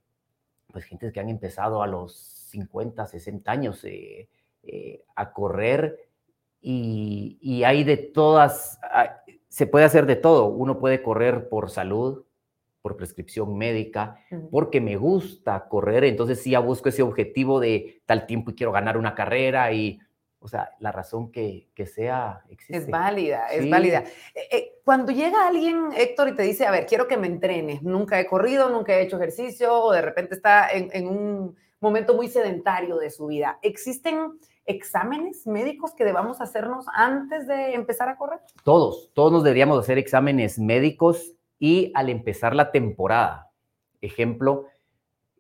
pues 0.73 0.85
gente 0.85 1.11
que 1.13 1.21
han 1.21 1.29
empezado 1.29 1.83
a 1.83 1.87
los 1.87 2.36
50, 2.57 3.07
60 3.07 3.51
años 3.51 3.85
eh, 3.85 4.29
eh, 4.63 5.03
a 5.15 5.33
correr 5.33 6.09
y, 6.61 7.39
y 7.41 7.65
hay 7.65 7.85
de 7.85 7.97
todas, 7.99 8.79
se 9.49 9.67
puede 9.67 9.85
hacer 9.85 10.07
de 10.07 10.17
todo. 10.17 10.47
Uno 10.47 10.79
puede 10.79 11.03
correr 11.03 11.49
por 11.49 11.71
salud, 11.71 12.25
por 12.81 12.97
prescripción 12.97 13.59
médica, 13.59 14.21
porque 14.51 14.81
me 14.81 14.97
gusta 14.97 15.69
correr, 15.69 16.05
entonces 16.05 16.41
sí 16.41 16.51
ya 16.51 16.61
busco 16.61 16.89
ese 16.89 17.03
objetivo 17.03 17.59
de 17.59 18.01
tal 18.07 18.27
tiempo 18.27 18.53
y 18.53 18.55
quiero 18.55 18.71
ganar 18.71 18.97
una 18.97 19.15
carrera 19.15 19.73
y, 19.73 19.99
o 20.39 20.47
sea, 20.47 20.71
la 20.79 20.93
razón 20.93 21.33
que, 21.33 21.69
que 21.75 21.85
sea 21.85 22.45
existe. 22.49 22.77
Es 22.77 22.89
válida, 22.89 23.49
es 23.49 23.69
válida. 23.69 24.05
Eh, 24.35 24.49
eh, 24.53 24.73
cuando 24.85 25.11
llega 25.11 25.49
alguien, 25.49 25.89
Héctor, 25.97 26.29
y 26.29 26.37
te 26.37 26.45
dice, 26.45 26.65
a 26.65 26.71
ver, 26.71 26.87
quiero 26.87 27.09
que 27.09 27.17
me 27.17 27.27
entrenes, 27.27 27.83
nunca 27.83 28.21
he 28.21 28.27
corrido, 28.27 28.71
nunca 28.71 28.95
he 28.95 29.03
hecho 29.03 29.17
ejercicio, 29.17 29.75
o 29.75 29.93
de 29.93 30.03
repente 30.03 30.37
está 30.37 30.71
en, 30.71 30.89
en 30.93 31.09
un 31.09 31.57
momento 31.81 32.15
muy 32.15 32.29
sedentario 32.29 32.97
de 32.97 33.11
su 33.11 33.27
vida, 33.27 33.59
¿existen 33.63 34.39
exámenes 34.65 35.47
médicos 35.47 35.95
que 35.95 36.05
debamos 36.05 36.41
hacernos 36.41 36.87
antes 36.95 37.47
de 37.47 37.75
empezar 37.75 38.09
a 38.09 38.17
correr? 38.17 38.41
Todos, 38.65 39.11
todos 39.15 39.33
nos 39.33 39.45
deberíamos 39.45 39.79
hacer 39.79 39.99
exámenes 39.99 40.59
médicos 40.59 41.35
y 41.59 41.93
al 41.95 42.09
empezar 42.09 42.55
la 42.55 42.73
temporada, 42.73 43.51
ejemplo, 44.01 44.67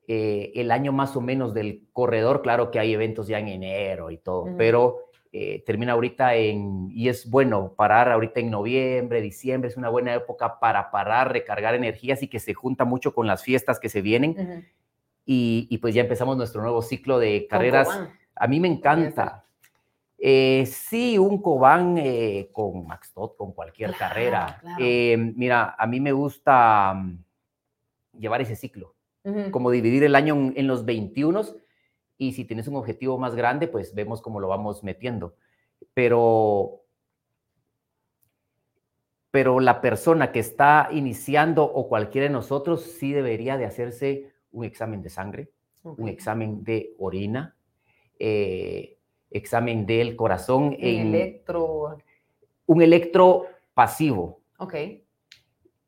eh, 0.08 0.52
el 0.54 0.70
año 0.70 0.92
más 0.92 1.16
o 1.16 1.20
menos 1.20 1.52
del 1.52 1.88
corredor, 1.92 2.42
claro 2.42 2.70
que 2.70 2.78
hay 2.78 2.92
eventos 2.92 3.26
ya 3.26 3.40
en 3.40 3.48
enero 3.48 4.10
y 4.10 4.18
todo, 4.18 4.46
pero 4.56 4.98
eh, 5.32 5.64
termina 5.66 5.92
ahorita 5.92 6.36
en, 6.36 6.88
y 6.92 7.08
es 7.08 7.28
bueno 7.28 7.74
parar 7.76 8.12
ahorita 8.12 8.40
en 8.40 8.50
noviembre, 8.50 9.20
diciembre, 9.20 9.68
es 9.68 9.76
una 9.76 9.88
buena 9.88 10.14
época 10.14 10.60
para 10.60 10.92
parar, 10.92 11.32
recargar 11.32 11.74
energías 11.74 12.22
y 12.22 12.28
que 12.28 12.38
se 12.38 12.54
junta 12.54 12.84
mucho 12.84 13.12
con 13.12 13.26
las 13.26 13.42
fiestas 13.42 13.80
que 13.80 13.88
se 13.88 14.00
vienen. 14.00 14.66
Y, 15.26 15.66
y 15.68 15.78
pues 15.78 15.94
ya 15.94 16.02
empezamos 16.02 16.36
nuestro 16.36 16.62
nuevo 16.62 16.80
ciclo 16.80 17.18
de 17.18 17.46
carreras. 17.48 17.88
A 18.36 18.46
mí 18.46 18.60
me 18.60 18.68
encanta. 18.68 19.44
Eh, 20.18 20.64
sí, 20.66 21.18
un 21.18 21.42
Cobán 21.42 21.98
eh, 21.98 22.48
con 22.52 22.86
Max 22.86 23.12
Todd, 23.12 23.32
con 23.36 23.52
cualquier 23.52 23.90
Claro, 23.90 23.98
carrera. 24.14 24.58
claro. 24.60 24.76
Eh, 24.80 25.16
mira, 25.36 25.74
a 25.78 25.86
mí 25.86 26.00
me 26.00 26.12
gusta 26.12 26.94
mm, 26.94 27.18
llevar 28.18 28.40
ese 28.40 28.56
ciclo, 28.56 28.94
como 29.50 29.70
dividir 29.72 30.04
el 30.04 30.14
año 30.14 30.34
en, 30.34 30.54
en 30.56 30.66
los 30.68 30.84
21 30.84 31.42
y 32.16 32.32
si 32.32 32.44
tienes 32.44 32.68
un 32.68 32.76
objetivo 32.76 33.18
más 33.18 33.34
grande, 33.34 33.66
pues 33.68 33.92
vemos 33.94 34.22
cómo 34.22 34.40
lo 34.40 34.48
vamos 34.48 34.82
metiendo. 34.84 35.34
Pero, 35.92 36.82
pero 39.30 39.60
la 39.60 39.80
persona 39.80 40.32
que 40.32 40.38
está 40.38 40.88
iniciando 40.92 41.64
o 41.64 41.88
cualquiera 41.88 42.26
de 42.28 42.32
nosotros 42.32 42.82
sí 42.82 43.12
debería 43.12 43.58
de 43.58 43.66
hacerse 43.66 44.32
un 44.56 44.64
examen 44.64 45.02
de 45.02 45.10
sangre, 45.10 45.50
un 45.82 46.08
examen 46.08 46.64
de 46.64 46.94
orina, 46.98 47.54
eh, 48.18 48.98
examen 49.30 49.86
del 49.86 50.16
corazón, 50.16 50.68
Un 50.68 50.76
en 50.80 51.14
electro. 51.14 51.98
un 52.66 52.82
electro 52.82 53.46
pasivo. 53.74 54.40
Ok. 54.58 54.74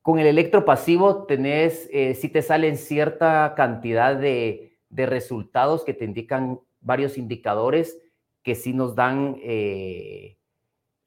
Con 0.03 0.19
el 0.19 0.27
electro 0.27 0.65
pasivo 0.65 1.25
tenés, 1.25 1.89
eh, 1.93 2.15
si 2.15 2.29
te 2.29 2.43
salen 2.43 2.77
cierta 2.77 3.55
cantidad 3.57 4.15
de, 4.17 4.79
de 4.91 5.07
resultados 5.07 5.85
que 5.85 5.95
te 5.95 6.05
indican 6.05 6.61
varios 6.81 7.19
indicadores 7.19 7.99
que 8.43 8.55
sí 8.55 8.73
nos 8.73 8.95
dan 8.95 9.37
eh, 9.43 10.37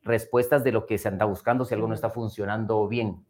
respuestas 0.02 0.64
de 0.64 0.72
lo 0.72 0.86
que 0.86 0.98
se 0.98 1.08
anda 1.08 1.26
buscando 1.26 1.64
si 1.64 1.74
algo 1.76 1.88
no 1.88 1.94
está 1.94 2.10
funcionando 2.10 2.88
bien. 2.88 3.24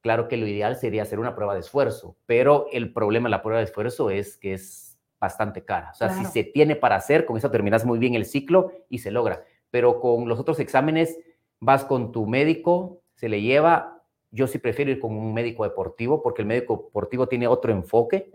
Claro 0.00 0.28
que 0.28 0.36
lo 0.36 0.46
ideal 0.46 0.76
sería 0.76 1.02
hacer 1.02 1.18
una 1.18 1.34
prueba 1.34 1.54
de 1.54 1.60
esfuerzo, 1.60 2.16
pero 2.26 2.66
el 2.72 2.92
problema 2.92 3.26
de 3.28 3.30
la 3.30 3.42
prueba 3.42 3.58
de 3.58 3.64
esfuerzo 3.64 4.10
es 4.10 4.36
que 4.36 4.52
es 4.54 4.98
bastante 5.20 5.64
cara. 5.64 5.90
O 5.92 5.94
sea, 5.94 6.08
Claro. 6.08 6.24
si 6.24 6.32
se 6.32 6.44
tiene 6.44 6.76
para 6.76 6.94
hacer, 6.96 7.24
con 7.24 7.36
eso 7.36 7.50
terminas 7.50 7.84
muy 7.84 7.98
bien 7.98 8.14
el 8.14 8.24
ciclo 8.24 8.70
y 8.88 8.98
se 8.98 9.10
logra. 9.10 9.42
Pero 9.70 10.00
con 10.00 10.28
los 10.28 10.38
otros 10.38 10.60
exámenes 10.60 11.18
vas 11.60 11.84
con 11.84 12.12
tu 12.12 12.26
médico, 12.26 13.00
se 13.16 13.28
le 13.28 13.42
lleva. 13.42 14.02
Yo 14.30 14.46
sí 14.46 14.58
prefiero 14.58 14.90
ir 14.92 15.00
con 15.00 15.16
un 15.16 15.34
médico 15.34 15.64
deportivo 15.64 16.22
porque 16.22 16.42
el 16.42 16.48
médico 16.48 16.84
deportivo 16.86 17.26
tiene 17.26 17.48
otro 17.48 17.72
enfoque. 17.72 18.30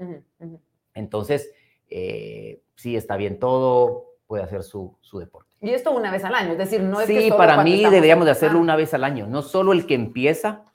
Entonces, 0.94 1.52
eh, 1.90 2.62
sí 2.76 2.96
está 2.96 3.16
bien 3.18 3.40
todo, 3.40 4.16
puede 4.28 4.44
hacer 4.44 4.64
su, 4.64 4.98
su 5.02 5.20
deporte. 5.20 5.56
Y 5.62 5.70
esto 5.70 5.92
una 5.96 6.12
vez 6.12 6.24
al 6.26 6.36
año, 6.36 6.52
es 6.52 6.58
decir, 6.58 6.82
no 6.82 7.00
es 7.00 7.08
que 7.08 7.22
sí, 7.22 7.28
solo 7.30 7.38
para 7.38 7.64
mí 7.64 7.76
estamos 7.76 7.94
deberíamos 7.94 8.26
de 8.26 8.32
hacerlo 8.32 8.58
empezando. 8.58 8.64
una 8.64 8.76
vez 8.76 8.94
al 8.94 9.04
año, 9.06 9.28
no 9.28 9.42
solo 9.42 9.72
el 9.72 9.86
que 9.88 9.94
empieza. 9.96 10.66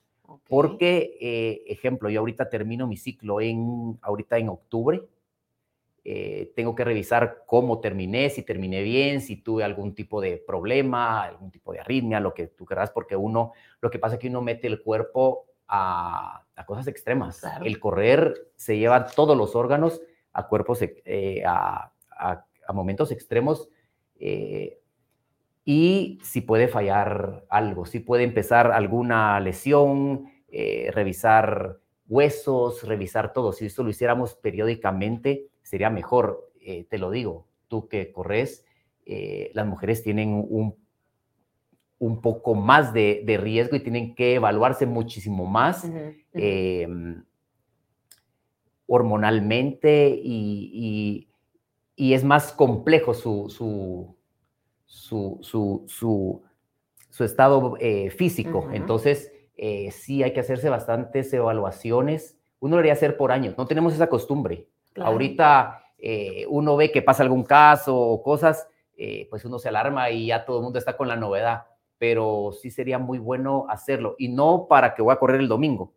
Porque, 0.48 1.16
eh, 1.20 1.62
ejemplo, 1.68 2.08
yo 2.10 2.20
ahorita 2.20 2.48
termino 2.48 2.86
mi 2.86 2.96
ciclo 2.96 3.40
en, 3.40 3.98
ahorita 4.02 4.38
en 4.38 4.48
octubre. 4.48 5.02
Eh, 6.04 6.52
tengo 6.56 6.74
que 6.74 6.84
revisar 6.84 7.42
cómo 7.46 7.80
terminé, 7.80 8.30
si 8.30 8.42
terminé 8.42 8.82
bien, 8.82 9.20
si 9.20 9.36
tuve 9.42 9.62
algún 9.62 9.94
tipo 9.94 10.22
de 10.22 10.38
problema, 10.38 11.22
algún 11.24 11.50
tipo 11.50 11.72
de 11.72 11.80
arritmia, 11.80 12.18
lo 12.18 12.32
que 12.32 12.46
tú 12.46 12.64
querrás, 12.64 12.90
porque 12.90 13.14
uno, 13.14 13.52
lo 13.82 13.90
que 13.90 13.98
pasa 13.98 14.14
es 14.14 14.20
que 14.20 14.28
uno 14.28 14.40
mete 14.40 14.68
el 14.68 14.80
cuerpo 14.82 15.44
a, 15.66 16.44
a 16.56 16.64
cosas 16.64 16.86
extremas. 16.86 17.40
Claro. 17.40 17.66
El 17.66 17.78
correr 17.78 18.34
se 18.56 18.78
lleva 18.78 19.04
todos 19.06 19.36
los 19.36 19.54
órganos 19.54 20.00
a 20.32 20.46
cuerpos, 20.48 20.80
eh, 20.82 21.42
a, 21.44 21.92
a- 22.10 22.44
a 22.66 22.72
momentos 22.72 23.10
extremos. 23.12 23.68
eh, 24.18 24.78
y 25.64 26.18
si 26.22 26.40
puede 26.40 26.68
fallar 26.68 27.44
algo, 27.50 27.84
si 27.84 28.00
puede 28.00 28.24
empezar 28.24 28.72
alguna 28.72 29.38
lesión, 29.40 30.30
eh, 30.50 30.90
revisar 30.92 31.78
huesos, 32.08 32.82
revisar 32.84 33.32
todo. 33.32 33.52
Si 33.52 33.66
esto 33.66 33.82
lo 33.82 33.90
hiciéramos 33.90 34.34
periódicamente, 34.34 35.48
sería 35.62 35.90
mejor. 35.90 36.50
Eh, 36.60 36.84
te 36.88 36.98
lo 36.98 37.10
digo, 37.10 37.46
tú 37.68 37.88
que 37.88 38.12
corres, 38.12 38.64
eh, 39.06 39.50
las 39.54 39.66
mujeres 39.66 40.02
tienen 40.02 40.44
un, 40.48 40.74
un 41.98 42.20
poco 42.20 42.54
más 42.54 42.92
de, 42.92 43.24
riesgo 43.40 43.76
y 43.76 43.80
tienen 43.80 44.14
que 44.14 44.34
evaluarse 44.34 44.86
muchísimo 44.86 45.46
más 45.46 45.90
em, 46.32 47.24
hormonalmente 48.86 50.18
y, 50.22 51.28
es 51.96 52.24
más 52.24 52.52
complejo 52.52 53.12
su, 53.12 53.50
su, 53.50 55.38
su, 55.42 56.42
su 57.10 57.24
estado 57.24 57.74
eh, 57.80 58.10
físico. 58.10 58.68
Entonces, 58.72 59.32
eh, 59.58 59.90
sí 59.90 60.22
hay 60.22 60.32
que 60.32 60.40
hacerse 60.40 60.70
bastantes 60.70 61.32
evaluaciones. 61.34 62.38
Uno 62.60 62.76
debería 62.76 62.94
hacer 62.94 63.16
por 63.16 63.32
años. 63.32 63.54
No 63.58 63.66
tenemos 63.66 63.92
esa 63.92 64.08
costumbre. 64.08 64.66
Ahorita 64.96 65.82
eh, 65.98 66.46
uno 66.48 66.76
ve 66.76 66.90
que 66.90 67.02
pasa 67.02 67.22
algún 67.22 67.44
caso 67.44 67.94
o 67.96 68.22
cosas, 68.22 68.66
pues 69.30 69.44
uno 69.44 69.60
se 69.60 69.68
alarma 69.68 70.10
y 70.10 70.26
ya 70.26 70.44
todo 70.44 70.58
el 70.58 70.64
mundo 70.64 70.78
está 70.78 70.96
con 70.96 71.06
la 71.06 71.16
novedad. 71.16 71.66
Pero 71.98 72.52
sí 72.52 72.70
sería 72.70 72.98
muy 72.98 73.18
bueno 73.18 73.66
hacerlo. 73.68 74.14
Y 74.18 74.28
no 74.28 74.66
para 74.68 74.94
que 74.94 75.02
voy 75.02 75.12
a 75.12 75.18
correr 75.18 75.40
el 75.40 75.48
domingo. 75.48 75.92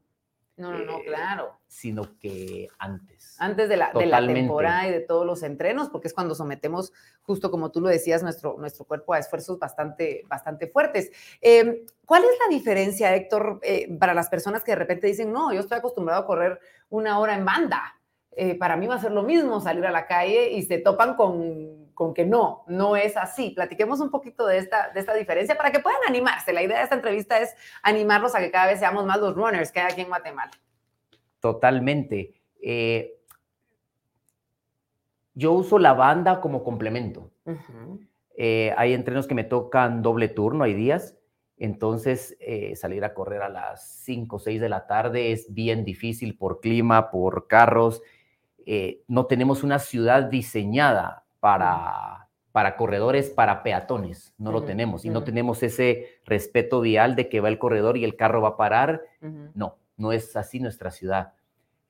No, 0.61 0.71
no, 0.71 0.85
no, 0.85 0.99
claro. 1.01 1.59
Sino 1.67 2.17
que 2.19 2.67
antes 2.77 3.21
antes 3.41 3.69
de 3.69 3.75
la, 3.75 3.91
de 3.91 4.05
la, 4.05 4.25
temporada 4.25 4.87
y 4.87 4.91
de 4.91 4.99
todos 4.99 5.25
los 5.25 5.41
entrenos, 5.41 5.89
porque 5.89 6.07
es 6.07 6.13
cuando 6.13 6.35
sometemos, 6.35 6.93
justo 7.23 7.49
como 7.49 7.71
tú 7.71 7.81
lo 7.81 7.89
decías, 7.89 8.21
nuestro, 8.21 8.55
nuestro 8.59 8.85
cuerpo 8.85 9.13
a 9.13 9.19
esfuerzos 9.19 9.57
bastante, 9.57 10.23
bastante 10.27 10.67
fuertes. 10.67 11.11
Em, 11.41 11.79
¿Cuál 12.05 12.23
es 12.23 12.37
la 12.39 12.55
diferencia, 12.55 13.15
Héctor, 13.15 13.59
eh, 13.63 13.97
para 13.97 14.13
las 14.13 14.29
personas 14.29 14.63
que 14.63 14.73
de 14.73 14.75
repente 14.75 15.07
dicen, 15.07 15.31
no, 15.31 15.51
yo 15.51 15.61
estoy 15.61 15.79
acostumbrado 15.79 16.21
a 16.21 16.27
correr 16.27 16.59
una 16.89 17.17
hora 17.17 17.35
en 17.35 17.43
banda? 17.43 17.99
Eh, 18.33 18.53
para 18.59 18.75
mí 18.75 18.85
va 18.85 18.95
a 18.95 19.01
ser 19.01 19.11
lo 19.11 19.23
mismo 19.23 19.59
salir 19.59 19.87
a 19.87 19.91
la 19.91 20.05
calle 20.05 20.51
y 20.51 20.61
se 20.61 20.77
topan 20.77 21.15
con, 21.15 21.80
con, 21.93 22.13
que 22.13 22.25
no, 22.25 22.63
no 22.67 22.95
es 22.95 23.17
así. 23.17 23.51
Platiquemos 23.51 23.99
un 23.99 24.09
poquito 24.09 24.45
de 24.45 24.57
esta, 24.57 24.89
de 24.89 24.99
esta 24.99 25.13
diferencia 25.13 25.55
para 25.55 25.71
que 25.71 25.79
puedan 25.79 26.01
animarse. 26.07 26.53
La 26.53 26.63
idea 26.63 26.77
de 26.77 26.83
esta 26.83 26.95
entrevista 26.95 27.39
es 27.39 27.55
animarlos 27.83 28.35
a 28.35 28.39
que 28.39 28.51
cada 28.51 28.67
vez 28.67 28.79
seamos 28.79 29.05
más 29.05 29.19
los 29.19 29.35
runners 29.35 29.71
que 29.71 29.79
hay 29.79 29.91
aquí 29.91 30.01
en 30.01 30.07
Guatemala. 30.07 30.51
Totalmente. 31.39 32.33
Eh, 32.61 33.21
yo 35.33 35.53
uso 35.53 35.79
la 35.79 35.93
banda 35.93 36.41
como 36.41 36.63
complemento. 36.63 37.31
Eh, 38.35 38.73
hay 38.77 38.93
entrenos 38.93 39.27
que 39.27 39.35
me 39.35 39.43
tocan 39.43 40.01
doble 40.01 40.27
turno, 40.27 40.63
hay 40.63 40.73
días. 40.73 41.17
Entonces, 41.57 42.35
eh, 42.39 42.75
salir 42.75 43.03
a 43.03 43.13
correr 43.13 43.43
a 43.43 43.49
las 43.49 43.87
5 44.03 44.37
o 44.37 44.39
6 44.39 44.59
de 44.59 44.69
la 44.69 44.87
tarde 44.87 45.31
es 45.31 45.53
bien 45.53 45.85
difícil 45.85 46.35
por 46.35 46.59
clima, 46.59 47.11
por 47.11 47.47
carros. 47.47 48.01
Eh, 48.65 49.03
no 49.07 49.27
tenemos 49.27 49.63
una 49.63 49.79
ciudad 49.79 50.23
diseñada 50.23 51.25
para, 51.41 52.29
para 52.53 52.77
corredores, 52.77 53.29
para 53.29 53.63
peatones. 53.63 54.33
No 54.37 54.53
lo 54.53 54.63
tenemos. 54.63 55.03
Y 55.03 55.09
no 55.09 55.25
tenemos 55.25 55.61
ese 55.63 56.21
respeto 56.25 56.79
vial 56.79 57.17
de 57.17 57.27
que 57.27 57.41
va 57.41 57.49
el 57.49 57.59
corredor 57.59 57.97
y 57.97 58.05
el 58.05 58.15
carro 58.15 58.41
va 58.41 58.49
a 58.49 58.57
parar. 58.57 59.01
No, 59.53 59.75
no 59.97 60.13
es 60.13 60.37
así 60.37 60.61
nuestra 60.61 60.91
ciudad. 60.91 61.33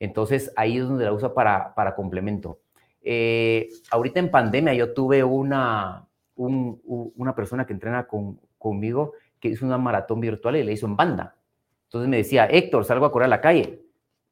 Entonces, 0.00 0.52
ahí 0.56 0.78
es 0.78 0.88
donde 0.88 1.04
la 1.04 1.12
uso 1.12 1.32
para, 1.32 1.76
para 1.76 1.94
complemento. 1.94 2.58
Eh, 3.00 3.68
ahorita 3.90 4.18
en 4.18 4.30
pandemia 4.30 4.74
yo 4.74 4.92
tuve 4.94 5.22
una, 5.22 6.08
una 6.34 7.34
persona 7.34 7.66
que 7.66 7.72
entrena 7.72 8.08
conmigo 8.58 9.12
que 9.38 9.48
hizo 9.48 9.66
una 9.66 9.78
maratón 9.78 10.20
virtual 10.20 10.56
y 10.56 10.62
le 10.62 10.72
hizo 10.72 10.86
en 10.86 10.96
banda. 10.96 11.36
Entonces 11.84 12.08
me 12.08 12.16
decía, 12.16 12.46
Héctor, 12.46 12.84
salgo 12.84 13.04
a 13.04 13.12
correr 13.12 13.26
a 13.26 13.28
la 13.28 13.40
calle. 13.40 13.82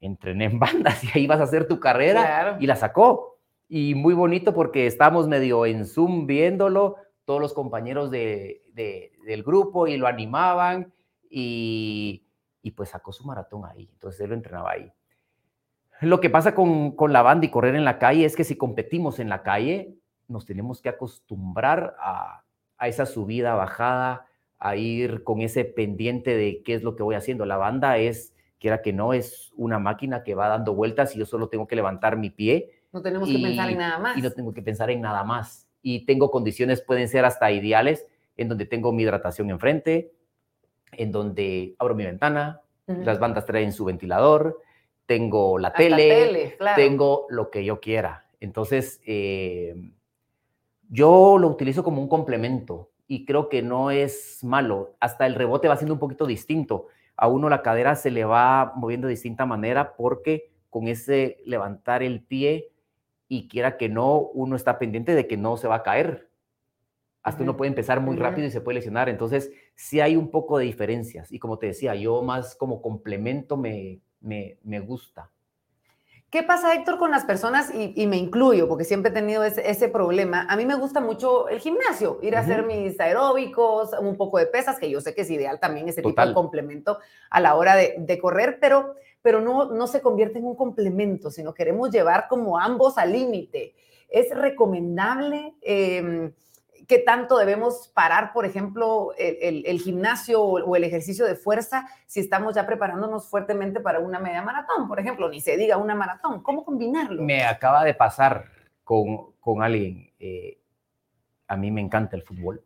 Entrené 0.01 0.47
en 0.47 0.59
banda, 0.59 0.95
y 1.03 1.19
ahí 1.19 1.27
vas 1.27 1.41
a 1.41 1.45
hacer 1.45 1.69
tu 1.69 1.79
carrera. 1.79 2.57
Y 2.61 2.67
la 2.67 2.77
sacó. 2.77 3.30
Y 3.73 3.95
muy 3.95 4.15
bonito 4.15 4.53
porque 4.53 4.89
estábamos 4.89 5.29
medio 5.29 5.65
en 5.65 5.87
Zoom 5.87 6.27
viéndolo, 6.27 6.97
todos 7.25 7.41
los 7.41 7.55
compañeros 7.55 8.11
de, 8.11 8.65
del 8.75 9.45
grupo 9.45 9.87
y 9.87 9.97
lo 9.97 10.09
animaban 10.09 10.93
y, 11.31 12.27
pues 12.75 12.89
sacó 12.89 13.13
su 13.13 13.25
maratón 13.25 13.65
ahí. 13.65 13.89
Entonces 13.93 14.23
él 14.23 14.31
lo 14.31 14.35
entrenaba 14.35 14.73
ahí. 14.73 14.93
Lo 16.01 16.21
que 16.21 16.31
pasa 16.31 16.53
con, 16.53 16.97
la 17.13 17.23
banda 17.23 17.47
y 17.47 17.51
correr 17.51 17.77
en 17.77 17.85
la 17.85 18.01
calle 18.01 18.25
es 18.25 18.35
que 18.35 18.43
si 18.43 18.57
competimos 18.57 19.21
en 19.21 19.29
la 19.29 19.45
calle, 19.45 19.95
nos 20.27 20.47
tenemos 20.47 20.83
que 20.83 20.89
acostumbrar 20.89 21.95
a, 22.01 22.43
esa 22.81 23.07
subida, 23.07 23.55
bajada, 23.55 24.27
a 24.59 24.75
ir 24.75 25.23
con 25.23 25.43
ese 25.43 25.65
pendiente 25.65 26.37
de 26.37 26.65
qué 26.65 26.75
es 26.75 26.83
lo 26.83 26.97
que 26.97 27.05
voy 27.05 27.15
haciendo. 27.15 27.47
La 27.47 27.57
banda 27.57 27.99
es, 27.99 28.35
quiera 28.59 28.83
que 28.83 28.93
no, 28.93 29.13
es 29.13 29.53
una 29.55 29.79
máquina 29.79 30.25
que 30.25 30.35
va 30.35 30.49
dando 30.49 30.75
vueltas 30.75 31.15
y 31.15 31.21
yo 31.21 31.25
solo 31.25 31.49
tengo 31.49 31.69
que 31.69 31.77
levantar 31.77 32.17
mi 32.17 32.31
pie. 32.31 32.80
No 32.93 33.03
tenemos 33.03 33.29
que 33.29 33.39
pensar 33.39 33.71
en 33.71 33.79
nada 33.79 33.99
más. 33.99 34.17
Y 34.17 34.23
no 34.23 34.31
tengo 34.33 34.53
que 34.53 34.63
pensar 34.63 34.91
en 34.91 35.01
nada 35.01 35.25
más. 35.25 35.69
Y 35.83 36.05
tengo 36.05 36.31
condiciones, 36.31 36.81
pueden 36.83 37.09
ser 37.09 37.25
hasta 37.25 37.51
ideales, 37.51 38.07
en 38.37 38.49
donde 38.49 38.67
tengo 38.67 38.93
mi 38.93 39.03
hidratación 39.03 39.51
enfrente, 39.51 40.13
en 40.93 41.13
donde 41.13 41.75
abro 41.79 41.95
mi 41.95 42.05
ventana, 42.05 42.61
las 42.87 43.21
bandas 43.21 43.47
traen 43.47 43.73
su 43.73 43.85
ventilador, 43.85 44.61
tengo 45.07 45.59
la 45.59 45.73
tele, 45.73 46.57
tengo 46.75 47.27
lo 47.29 47.51
que 47.51 47.65
yo 47.65 47.81
quiera. 47.81 48.27
Entonces, 48.41 49.01
eh, 49.07 49.75
yo 50.89 51.39
lo 51.39 51.49
utilizo 51.49 51.85
como 51.85 52.03
un 52.03 52.09
complemento 52.09 52.91
y 53.07 53.25
creo 53.25 53.49
que 53.49 53.63
no 53.63 53.91
es 53.91 54.43
malo. 54.43 54.97
Hasta 54.99 55.27
el 55.27 55.37
rebote 55.37 55.69
va 55.69 55.77
siendo 55.77 55.95
un 55.95 56.01
poquito 56.01 56.27
distinto. 56.27 56.87
A 57.17 57.29
uno 57.29 57.49
la 57.49 57.63
cadera 57.63 57.95
se 57.95 58.11
le 58.11 58.25
va 58.25 58.73
moviendo 58.75 59.07
de 59.07 59.13
distinta 59.13 59.47
manera 59.47 59.95
porque 59.95 60.51
con 60.69 60.89
ese 60.89 61.39
levantar 61.45 62.03
el 62.03 62.23
pie 62.23 62.71
y 63.33 63.47
quiera 63.47 63.77
que 63.77 63.89
no, 63.89 64.19
uno 64.19 64.57
está 64.57 64.77
pendiente 64.81 65.15
de 65.15 65.29
que 65.29 65.37
no 65.37 65.57
se 65.57 65.69
va 65.69 65.77
a 65.77 65.83
caer. 65.85 66.29
Hasta 67.23 67.45
uno 67.45 67.57
puede 67.57 67.69
empezar 67.69 68.01
muy 68.01 68.17
rápido 68.17 68.49
y 68.49 68.51
se 68.51 68.61
puede 68.61 68.75
lesionar. 68.75 69.09
Entonces, 69.09 69.53
sí 69.77 70.01
hay 70.01 70.17
un 70.17 70.33
poco 70.33 70.59
de 70.59 70.65
diferencias. 70.65 71.31
Y 71.31 71.39
como 71.39 71.57
te 71.57 71.67
decía, 71.67 71.95
yo 71.95 72.23
más 72.23 72.57
como 72.57 72.83
complemento 72.83 73.57
me, 73.57 74.01
me, 74.21 74.81
gusta. 74.81 75.31
¿Qué 76.31 76.45
pasa, 76.45 76.73
Héctor, 76.75 76.99
con 76.99 77.11
las 77.11 77.25
personas? 77.25 77.73
Y, 77.75 78.07
me 78.07 78.17
incluyo, 78.17 78.69
porque 78.69 78.85
siempre 78.85 79.11
he 79.11 79.15
tenido 79.15 79.43
ese, 79.43 79.89
problema. 79.89 80.47
A 80.49 80.57
mí 80.57 80.65
me 80.65 80.77
gusta 80.77 81.01
mucho 81.01 81.49
el 81.49 81.59
gimnasio, 81.59 82.21
ir 82.23 82.37
a 82.37 82.41
hacer 82.41 82.65
mis 82.65 83.01
aeróbicos, 83.01 83.91
un 84.01 84.17
poco 84.17 84.39
de 84.39 84.47
pesas, 84.47 84.79
que 84.79 84.89
yo 84.89 85.01
sé 85.01 85.13
que 85.13 85.23
es 85.23 85.31
ideal 85.31 85.59
también 85.59 85.89
ese 85.89 86.03
tipo 86.03 86.25
de 86.25 86.33
complemento 86.33 86.99
a 87.31 87.41
la 87.41 87.57
hora 87.57 87.75
de, 87.75 88.19
correr, 88.21 88.59
pero, 88.61 88.95
pero 89.23 89.41
no, 89.41 89.73
no 89.73 89.89
se 89.89 90.01
convierte 90.01 90.39
en 90.39 90.45
un 90.45 90.55
complemento, 90.55 91.33
sino 91.33 91.53
queremos 91.53 91.91
llevar 91.91 92.29
como 92.29 92.61
ambos 92.61 92.97
al 92.97 93.13
límite. 93.13 93.75
¿Es 94.09 94.33
recomendable? 94.33 95.55
Em, 95.63 96.33
qué 96.91 96.99
tanto 96.99 97.39
debemos 97.39 97.87
parar, 97.95 98.33
por 98.33 98.45
ejemplo, 98.45 99.13
el, 99.17 99.79
gimnasio 99.79 100.43
o, 100.43 100.75
el 100.75 100.83
ejercicio 100.83 101.25
de 101.25 101.37
fuerza 101.37 101.87
si 102.07 102.19
estamos 102.19 102.57
ya 102.57 102.67
preparándonos 102.67 103.31
fuertemente 103.31 103.79
para 103.79 104.01
una 104.01 104.19
media 104.19 104.43
maratón, 104.43 104.89
por 104.89 104.99
ejemplo, 104.99 105.29
ni 105.29 105.41
se 105.41 105.57
diga 105.57 105.77
una 105.77 105.95
maratón. 105.95 106.43
¿Cómo 106.43 106.65
combinarlo? 106.65 107.23
Me 107.23 107.45
acaba 107.45 107.85
de 107.85 107.95
pasar 107.95 108.47
con, 108.83 109.35
con 109.39 109.63
alguien. 109.63 110.11
Eh, 110.19 110.59
a 111.47 111.57
mí 111.57 111.71
me 111.71 111.81
encanta 111.81 112.17
el 112.17 112.25
fútbol. 112.25 112.65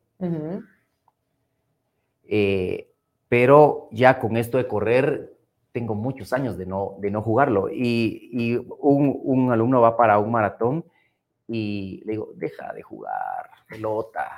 Eh, 2.27 2.91
pero 3.29 3.91
ya 3.93 4.19
con 4.19 4.39
esto 4.39 4.57
de 4.57 4.67
correr, 4.67 5.37
tengo 5.71 5.95
muchos 5.95 6.33
años 6.33 6.57
de 6.57 6.65
no, 6.65 6.95
de 6.99 7.11
no 7.11 7.21
jugarlo. 7.21 7.69
Y, 7.71 8.57
un, 8.79 9.21
un 9.23 9.53
alumno 9.53 9.83
va 9.83 9.99
para 9.99 10.19
un 10.19 10.33
maratón 10.33 10.87
y 11.47 12.03
le 12.07 12.13
digo, 12.13 12.33
deja 12.37 12.73
de 12.73 12.81
jugar 12.81 13.51
pelota, 13.75 14.29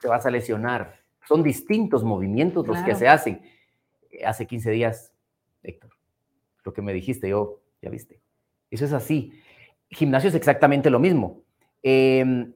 te 0.00 0.08
vas 0.08 0.24
a 0.26 0.30
lesionar. 0.30 1.00
Son 1.26 1.42
distintos 1.42 2.02
movimientos 2.02 2.66
los 2.66 2.78
que 2.82 2.94
se 2.94 3.08
hacen. 3.08 3.42
Hace 4.24 4.46
15 4.46 4.70
días, 4.70 5.12
Héctor, 5.62 5.90
lo 6.64 6.72
que 6.72 6.82
me 6.82 6.92
dijiste, 6.92 7.28
yo, 7.28 7.60
ya 7.82 7.90
viste. 7.90 8.20
Eso 8.70 8.84
es 8.84 8.92
así. 8.92 9.32
Gimnasio 9.90 10.28
es 10.28 10.34
exactamente 10.34 10.90
lo 10.90 10.98
mismo. 10.98 11.42
Em, 11.82 12.54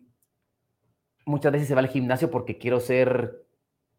muchas 1.27 1.53
veces 1.53 1.69
se 1.69 1.75
va 1.75 1.81
al 1.81 1.89
gimnasio 1.89 2.31
porque 2.31 2.59
quiero 2.59 2.81
ser 2.81 3.45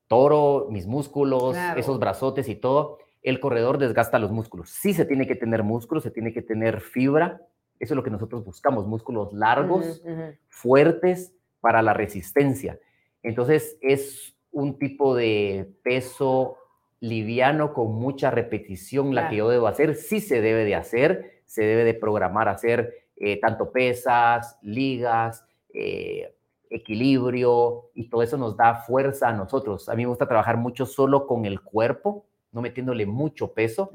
toro, 0.07 0.67
mis 0.69 0.87
músculos, 0.87 1.55
esos 1.75 1.99
brazotes 1.99 2.49
y 2.49 2.55
todo. 2.55 2.97
El 3.21 3.39
corredor 3.39 3.77
desgasta 3.77 4.19
los 4.19 4.31
músculos. 4.31 4.69
Sí 4.69 4.93
se 4.93 5.05
tiene 5.05 5.27
que 5.27 5.35
tener 5.35 5.63
músculos, 5.63 6.03
se 6.03 6.11
tiene 6.11 6.33
que 6.33 6.41
tener 6.41 6.81
fibra, 6.81 7.41
eso 7.79 7.93
es 7.93 7.95
lo 7.95 8.03
que 8.03 8.09
nosotros 8.09 8.43
buscamos, 8.43 8.87
músculos 8.87 9.33
largos, 9.33 10.03
fuertes 10.47 11.33
para 11.63 11.81
la 11.81 11.93
resistencia. 11.93 12.77
Entonces 13.23 13.77
es 13.79 14.35
un 14.51 14.77
tipo 14.77 15.15
de 15.15 15.73
peso 15.81 16.57
liviano 16.99 17.73
con 17.73 17.95
mucha 17.95 18.31
repetición 18.31 19.15
la 19.15 19.29
que 19.29 19.37
yo 19.37 19.47
debo 19.47 19.67
hacer. 19.67 19.95
Sí 19.95 20.19
se 20.19 20.41
debe 20.41 20.65
de 20.65 20.75
hacer, 20.75 21.41
se 21.45 21.63
debe 21.63 21.85
de 21.85 21.93
programar 21.93 22.49
hacer 22.49 23.07
eh, 23.15 23.39
tanto 23.39 23.71
pesas, 23.71 24.59
ligas, 24.61 25.45
eh, 25.73 26.35
equilibrio 26.69 27.91
y 27.93 28.09
todo 28.09 28.23
eso 28.23 28.37
nos 28.37 28.57
da 28.57 28.75
fuerza 28.75 29.29
a 29.29 29.33
nosotros. 29.33 29.87
A 29.87 29.95
mí 29.95 30.03
me 30.03 30.09
gusta 30.09 30.27
trabajar 30.27 30.57
mucho 30.57 30.85
solo 30.85 31.27
con 31.27 31.45
el 31.45 31.61
cuerpo, 31.61 32.25
no 32.51 32.61
metiéndole 32.61 33.05
mucho 33.05 33.53
peso. 33.53 33.89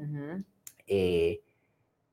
Eh, 0.87 1.41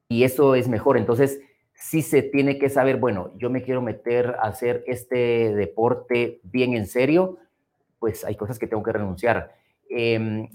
y 0.09 0.23
eso 0.23 0.55
es 0.55 0.69
mejor. 0.69 0.99
Entonces, 0.99 1.41
si 1.79 2.01
se 2.03 2.23
tiene 2.23 2.59
que 2.59 2.71
saber, 2.71 2.97
bueno, 2.97 3.33
yo 3.37 3.51
me 3.51 3.63
quiero 3.63 3.83
meter 3.83 4.37
a 4.39 4.49
hacer 4.49 4.83
este 4.87 5.55
deporte 5.55 6.41
bien 6.43 6.75
en 6.75 6.87
serio, 6.87 7.39
pues 7.99 8.25
hay 8.25 8.35
cosas 8.35 8.59
que 8.59 8.67
tengo 8.67 8.83
que 8.83 8.93
renunciar. 8.93 9.55
Em, 9.89 10.49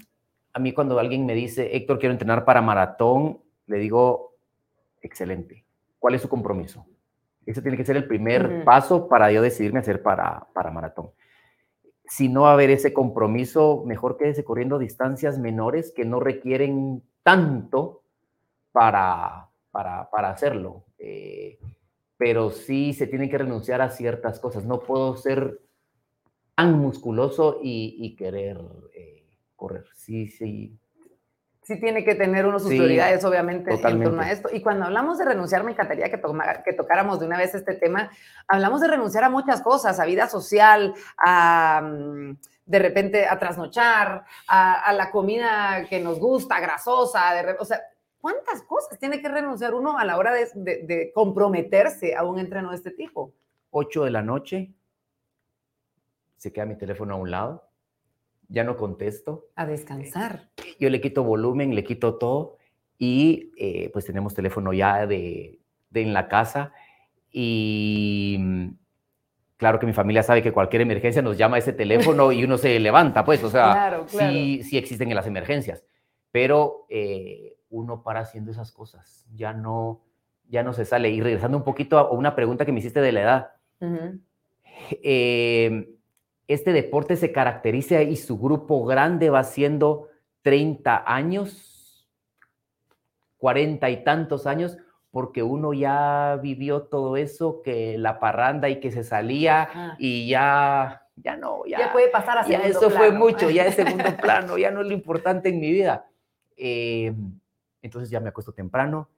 a 0.52 0.58
mí 0.58 0.72
cuando 0.72 0.98
alguien 0.98 1.24
me 1.24 1.34
dice, 1.34 1.76
Héctor, 1.76 2.00
quiero 2.00 2.12
entrenar 2.12 2.44
para 2.44 2.60
maratón, 2.60 3.38
le 3.66 3.78
digo, 3.78 4.34
excelente. 5.00 5.64
¿Cuál 6.00 6.16
es 6.16 6.22
su 6.22 6.28
compromiso? 6.28 6.86
Ese 7.46 7.62
tiene 7.62 7.76
que 7.76 7.84
ser 7.84 7.96
el 7.96 8.08
primer 8.08 8.64
paso 8.64 9.08
para 9.08 9.30
yo 9.30 9.42
decidirme 9.42 9.78
hacer 9.78 10.02
para, 10.02 10.48
para 10.52 10.70
maratón. 10.72 11.10
Si 12.04 12.28
no 12.28 12.42
va 12.42 12.50
a 12.50 12.54
haber 12.54 12.70
ese 12.70 12.92
compromiso, 12.92 13.84
mejor 13.86 14.16
quédese 14.16 14.44
corriendo 14.44 14.78
distancias 14.78 15.38
menores 15.38 15.92
que 15.94 16.04
no 16.04 16.18
requieren 16.18 17.02
tanto 17.22 18.02
para, 18.72 19.51
para, 19.72 20.08
para 20.10 20.30
hacerlo. 20.30 20.84
Eh, 20.98 21.58
pero 22.16 22.50
sí 22.50 22.92
se 22.92 23.08
tiene 23.08 23.28
que 23.28 23.38
renunciar 23.38 23.80
a 23.82 23.90
ciertas 23.90 24.38
cosas. 24.38 24.64
No 24.64 24.78
puedo 24.80 25.16
ser 25.16 25.58
tan 26.54 26.78
musculoso 26.78 27.58
y, 27.60 28.14
querer 28.16 28.60
eh, 28.94 29.26
correr. 29.56 29.86
Sí, 29.94 30.28
sí, 30.28 30.78
sí 31.62 31.80
tiene 31.80 32.04
que 32.04 32.14
tener 32.14 32.46
unos 32.46 32.62
sus 32.62 32.70
prioridades, 32.70 33.24
obviamente, 33.24 33.72
en 33.74 34.02
torno 34.02 34.22
a 34.22 34.30
esto. 34.30 34.48
Y 34.52 34.62
cuando 34.62 34.84
hablamos 34.84 35.18
de 35.18 35.24
renunciar, 35.24 35.64
me 35.64 35.72
encantaría 35.72 36.10
que, 36.10 36.20
que 36.64 36.72
tocáramos 36.74 37.18
de 37.18 37.26
una 37.26 37.38
vez 37.38 37.54
este 37.54 37.74
tema. 37.74 38.10
Hablamos 38.46 38.80
de 38.80 38.88
renunciar 38.88 39.24
a 39.24 39.30
muchas 39.30 39.62
cosas, 39.62 39.98
a 39.98 40.04
vida 40.04 40.28
social, 40.28 40.94
a 41.18 41.80
mm, 41.82 42.36
de 42.66 42.78
repente 42.78 43.26
a 43.26 43.38
trasnochar, 43.38 44.24
a, 44.46 44.92
la 44.92 45.10
comida 45.10 45.86
que 45.88 46.00
nos 46.00 46.18
gusta, 46.18 46.60
grasosa, 46.60 47.34
de, 47.34 47.56
o 47.58 47.64
sea, 47.64 47.80
¿cuántas 48.22 48.62
cosas 48.62 48.98
tiene 48.98 49.20
que 49.20 49.28
renunciar 49.28 49.74
uno 49.74 49.98
a 49.98 50.06
la 50.06 50.16
hora 50.16 50.32
de, 50.32 50.46
de 50.54 51.12
comprometerse 51.14 52.16
a 52.16 52.24
un 52.24 52.38
entreno 52.38 52.70
de 52.70 52.76
este 52.76 52.92
tipo? 52.92 53.34
8 53.72 54.04
de 54.04 54.10
la 54.10 54.22
noche, 54.22 54.72
se 56.38 56.50
queda 56.50 56.64
mi 56.64 56.78
teléfono 56.78 57.12
a 57.12 57.18
un 57.18 57.30
lado 57.30 57.72
ya 58.52 58.64
no 58.64 58.76
contesto. 58.76 59.48
A 59.56 59.66
descansar. 59.66 60.50
Yo 60.78 60.90
le 60.90 61.00
quito 61.00 61.24
volumen, 61.24 61.74
le 61.74 61.82
quito 61.82 62.16
todo 62.16 62.58
y 62.98 63.50
eh, 63.56 63.90
pues 63.92 64.04
tenemos 64.04 64.34
teléfono 64.34 64.72
ya 64.72 65.06
de, 65.06 65.58
en 65.94 66.12
la 66.12 66.28
casa 66.28 66.72
y 67.30 68.36
mm, 68.38 68.68
claro 69.56 69.80
que 69.80 69.86
mi 69.86 69.94
familia 69.94 70.22
sabe 70.22 70.42
que 70.42 70.52
cualquier 70.52 70.82
emergencia 70.82 71.22
nos 71.22 71.38
llama 71.38 71.56
a 71.56 71.60
ese 71.60 71.72
teléfono 71.72 72.30
y 72.30 72.44
uno 72.44 72.58
se 72.58 72.78
levanta, 72.78 73.24
pues, 73.24 73.42
o 73.42 73.50
sea, 73.50 74.04
Sí, 74.06 74.62
sí 74.62 74.76
existen 74.76 75.08
en 75.08 75.16
las 75.16 75.26
emergencias, 75.26 75.82
pero 76.30 76.86
eh, 76.90 77.56
uno 77.72 78.02
para 78.02 78.20
haciendo 78.20 78.52
esas 78.52 78.70
cosas, 78.70 79.26
ya 79.34 79.52
no, 79.52 80.02
ya 80.48 80.62
no 80.62 80.72
se 80.72 80.84
sale. 80.84 81.10
Y 81.10 81.20
regresando 81.20 81.56
un 81.56 81.64
poquito 81.64 81.98
a 81.98 82.10
una 82.10 82.36
pregunta 82.36 82.64
que 82.64 82.72
me 82.72 82.78
hiciste 82.78 83.00
de 83.00 83.12
la 83.12 83.22
edad, 83.22 83.50
este 86.46 86.72
deporte 86.72 87.16
se 87.16 87.32
caracteriza 87.32 88.02
y 88.02 88.16
su 88.16 88.38
grupo 88.38 88.84
grande 88.84 89.30
va 89.30 89.42
siendo 89.42 90.08
30 90.42 91.02
años, 91.06 92.08
40 93.38 93.90
y 93.90 94.04
tantos 94.04 94.46
años, 94.46 94.76
porque 95.10 95.42
uno 95.42 95.72
ya 95.72 96.38
vivió 96.42 96.82
todo 96.82 97.16
eso, 97.16 97.62
que 97.62 97.98
la 97.98 98.18
parranda 98.18 98.68
y 98.68 98.80
que 98.80 98.90
se 98.90 99.04
salía 99.04 99.96
y 99.98 100.28
ya, 100.28 101.06
ya 101.16 101.36
no, 101.36 101.64
ya, 101.66 101.78
ya 101.78 101.92
puede 101.92 102.08
pasar 102.08 102.38
a 102.38 102.46
ya 102.46 102.58
eso 102.60 102.90
fue 102.90 103.10
mucho, 103.10 103.50
ya 103.50 103.66
es 103.66 103.74
segundo 103.76 104.16
plano, 104.16 104.58
ya 104.58 104.70
no 104.70 104.80
es 104.80 104.86
lo 104.86 104.92
importante 104.92 105.48
en 105.50 105.60
mi 105.60 105.70
vida. 105.70 106.06
Em, 106.56 107.40
entonces 107.82 108.10
ya 108.10 108.20
me 108.20 108.28
acuesto 108.28 108.52
temprano, 108.52 109.08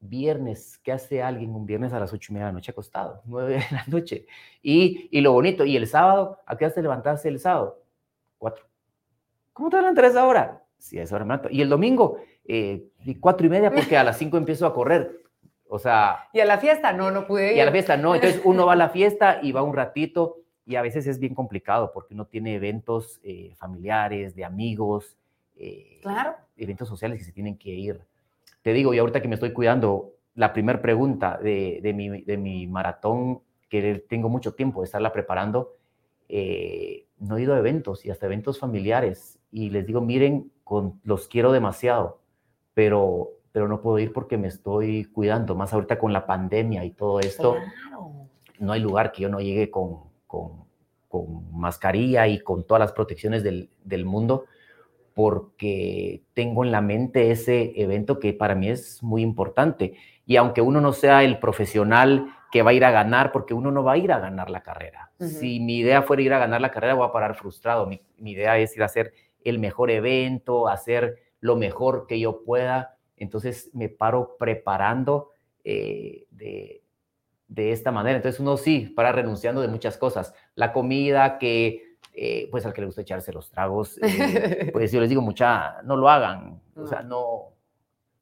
viernes, 0.00 0.78
¿qué 0.78 0.92
hace 0.92 1.22
alguien 1.22 1.54
un 1.54 1.66
viernes 1.66 1.92
a 1.92 2.00
las 2.00 2.12
ocho 2.12 2.32
y 2.32 2.34
media 2.34 2.46
de 2.46 2.52
la 2.52 2.58
noche 2.58 2.70
acostado? 2.70 3.22
Nueve 3.26 3.54
de 3.54 3.76
la 3.76 3.84
noche. 3.88 4.26
Y, 4.62 5.08
y 5.10 5.20
lo 5.20 5.32
bonito, 5.32 5.64
y 5.64 5.76
el 5.76 5.86
sábado, 5.86 6.38
¿a 6.46 6.56
qué 6.56 6.64
hora 6.64 6.74
te 6.74 6.82
levantaste 6.82 7.28
el 7.28 7.40
sábado? 7.40 7.82
Cuatro. 8.38 8.64
¿Cómo 9.52 9.70
te 9.70 9.76
levantas 9.76 10.04
a 10.04 10.08
esa 10.08 10.26
hora? 10.26 10.62
Sí, 10.78 10.98
a 10.98 11.02
esa 11.02 11.16
hora 11.16 11.24
me 11.24 11.34
levanto. 11.34 11.48
Y 11.50 11.60
el 11.60 11.68
domingo, 11.68 12.18
eh, 12.44 12.88
cuatro 13.18 13.46
y 13.46 13.50
media, 13.50 13.72
porque 13.72 13.96
a 13.96 14.04
las 14.04 14.16
cinco 14.16 14.36
empiezo 14.36 14.66
a 14.66 14.72
correr. 14.72 15.20
O 15.68 15.78
sea. 15.78 16.28
Y 16.32 16.40
a 16.40 16.44
la 16.44 16.58
fiesta, 16.58 16.92
no, 16.92 17.10
no 17.10 17.26
pude 17.26 17.50
ir. 17.50 17.56
Y 17.58 17.60
a 17.60 17.64
la 17.64 17.72
fiesta, 17.72 17.96
no. 17.96 18.14
Entonces 18.14 18.40
uno 18.44 18.66
va 18.66 18.74
a 18.74 18.76
la 18.76 18.88
fiesta 18.90 19.40
y 19.42 19.52
va 19.52 19.62
un 19.62 19.74
ratito, 19.74 20.36
y 20.64 20.76
a 20.76 20.82
veces 20.82 21.06
es 21.06 21.18
bien 21.18 21.34
complicado 21.34 21.90
porque 21.92 22.14
uno 22.14 22.26
tiene 22.26 22.54
eventos 22.54 23.20
eh, 23.24 23.54
familiares, 23.56 24.36
de 24.36 24.44
amigos. 24.44 25.17
Eh, 25.58 25.98
claro. 26.00 26.36
Eventos 26.56 26.88
sociales 26.88 27.18
que 27.18 27.24
se 27.24 27.32
tienen 27.32 27.58
que 27.58 27.70
ir 27.70 28.00
te 28.62 28.72
digo, 28.72 28.92
y 28.94 28.98
ahorita 28.98 29.22
que 29.22 29.28
me 29.28 29.34
estoy 29.34 29.52
cuidando, 29.52 30.14
la 30.34 30.52
primera 30.52 30.80
pregunta 30.80 31.38
de, 31.42 31.80
de, 31.82 31.92
mi, 31.92 32.22
de, 32.22 32.36
mi, 32.36 32.66
maratón, 32.66 33.40
que 33.68 34.04
tengo 34.08 34.28
mucho 34.28 34.54
tiempo 34.54 34.80
de 34.80 34.86
estarla 34.86 35.12
preparando, 35.12 35.76
eh, 36.28 37.06
no 37.18 37.36
he 37.36 37.42
ido 37.42 37.54
a 37.54 37.58
eventos 37.58 38.04
y 38.04 38.10
hasta 38.10 38.26
eventos 38.26 38.58
familiares. 38.58 39.38
Y 39.50 39.70
les 39.70 39.86
digo, 39.86 40.00
miren, 40.00 40.52
con, 40.64 41.00
los 41.02 41.28
quiero 41.28 41.50
demasiado, 41.50 42.20
pero, 42.74 43.30
pero 43.52 43.68
no 43.68 43.80
puedo 43.80 43.98
ir 43.98 44.12
porque 44.12 44.36
me 44.36 44.48
estoy 44.48 45.06
cuidando, 45.06 45.54
más 45.54 45.72
ahorita 45.72 45.98
con 45.98 46.12
la 46.12 46.26
pandemia 46.26 46.84
y 46.84 46.90
todo 46.90 47.20
esto. 47.20 47.56
No 48.58 48.72
hay 48.72 48.80
lugar 48.80 49.12
que 49.12 49.22
yo 49.22 49.28
no 49.28 49.40
llegue 49.40 49.70
con, 49.70 50.00
con, 50.26 50.64
con 51.08 51.58
mascarilla 51.58 52.28
y 52.28 52.40
con 52.40 52.64
todas 52.64 52.80
las 52.80 52.92
protecciones 52.92 53.42
del, 53.42 53.70
del 53.82 54.04
mundo 54.04 54.44
porque 55.18 56.22
tengo 56.32 56.64
en 56.64 56.70
la 56.70 56.80
mente 56.80 57.32
ese 57.32 57.72
evento 57.74 58.20
que 58.20 58.32
para 58.34 58.54
mí 58.54 58.68
es 58.68 59.02
muy 59.02 59.22
importante. 59.22 59.94
Y 60.24 60.36
aunque 60.36 60.60
uno 60.60 60.80
no 60.80 60.92
sea 60.92 61.24
el 61.24 61.40
profesional 61.40 62.28
que 62.52 62.62
va 62.62 62.70
a 62.70 62.74
ir 62.74 62.84
a 62.84 62.92
ganar, 62.92 63.32
porque 63.32 63.52
uno 63.52 63.72
no 63.72 63.82
va 63.82 63.94
a 63.94 63.96
ir 63.96 64.12
a 64.12 64.20
ganar 64.20 64.48
la 64.48 64.62
carrera. 64.62 65.10
Si 65.18 65.58
mi 65.58 65.78
idea 65.78 66.02
fuera 66.02 66.22
ir 66.22 66.32
a 66.34 66.38
ganar 66.38 66.60
la 66.60 66.70
carrera, 66.70 66.94
voy 66.94 67.04
a 67.04 67.10
parar 67.10 67.34
frustrado. 67.34 67.84
Mi, 67.84 68.00
idea 68.30 68.58
es 68.58 68.76
ir 68.76 68.82
a 68.84 68.86
hacer 68.86 69.12
el 69.42 69.58
mejor 69.58 69.90
evento, 69.90 70.68
hacer 70.68 71.16
lo 71.40 71.56
mejor 71.56 72.06
que 72.06 72.20
yo 72.20 72.44
pueda. 72.44 72.96
Entonces 73.16 73.70
me 73.74 73.88
paro 73.88 74.36
preparando 74.38 75.32
eh, 75.64 76.26
de, 76.30 76.84
de 77.48 77.72
esta 77.72 77.90
manera. 77.90 78.18
Entonces 78.18 78.38
uno 78.38 78.56
sí, 78.56 78.92
para 78.94 79.10
renunciando 79.10 79.62
de 79.62 79.66
muchas 79.66 79.98
cosas. 79.98 80.32
La 80.54 80.72
comida 80.72 81.38
que 81.38 81.87
eh, 82.20 82.48
pues 82.50 82.66
al 82.66 82.72
que 82.72 82.80
le 82.80 82.86
gusta 82.88 83.02
echarse 83.02 83.32
los 83.32 83.48
tragos, 83.48 83.96
eh, 84.02 84.70
pues 84.72 84.90
yo 84.92 85.00
les 85.00 85.08
digo, 85.08 85.22
mucha, 85.22 85.80
no 85.82 85.96
lo 85.96 86.08
hagan, 86.08 86.60
o 86.74 86.84
sea, 86.84 87.02
no. 87.02 87.54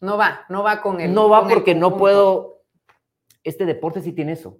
No 0.01 0.19
va, 0.19 0.45
no 0.51 0.63
va 0.63 0.83
con 0.83 1.01
el. 1.01 1.15
No 1.15 1.31
va 1.31 1.49
porque 1.49 1.75
no 1.75 1.97
puedo. 1.97 2.63
Este 3.43 3.65
deporte 3.65 4.03
sí 4.03 4.13
tiene 4.13 4.33
eso. 4.33 4.59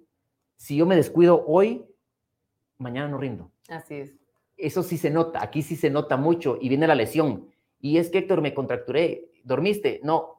Si 0.55 0.75
yo 0.75 0.87
me 0.87 0.95
descuido 0.95 1.45
hoy, 1.45 1.85
mañana 2.79 3.09
no 3.09 3.19
rindo. 3.19 3.51
Así 3.69 3.95
es. 3.95 4.15
Eso 4.57 4.81
sí 4.81 4.97
se 4.97 5.11
nota, 5.11 5.43
aquí 5.43 5.61
sí 5.61 5.75
se 5.75 5.91
nota 5.91 6.17
mucho 6.17 6.57
y 6.59 6.69
viene 6.69 6.87
la 6.87 6.95
lesión. 6.95 7.51
Y 7.79 7.99
es 7.99 8.09
que 8.09 8.17
Héctor 8.17 8.41
me 8.41 8.55
contracturé, 8.55 9.29
¿dormiste? 9.43 9.99
No. 10.03 10.36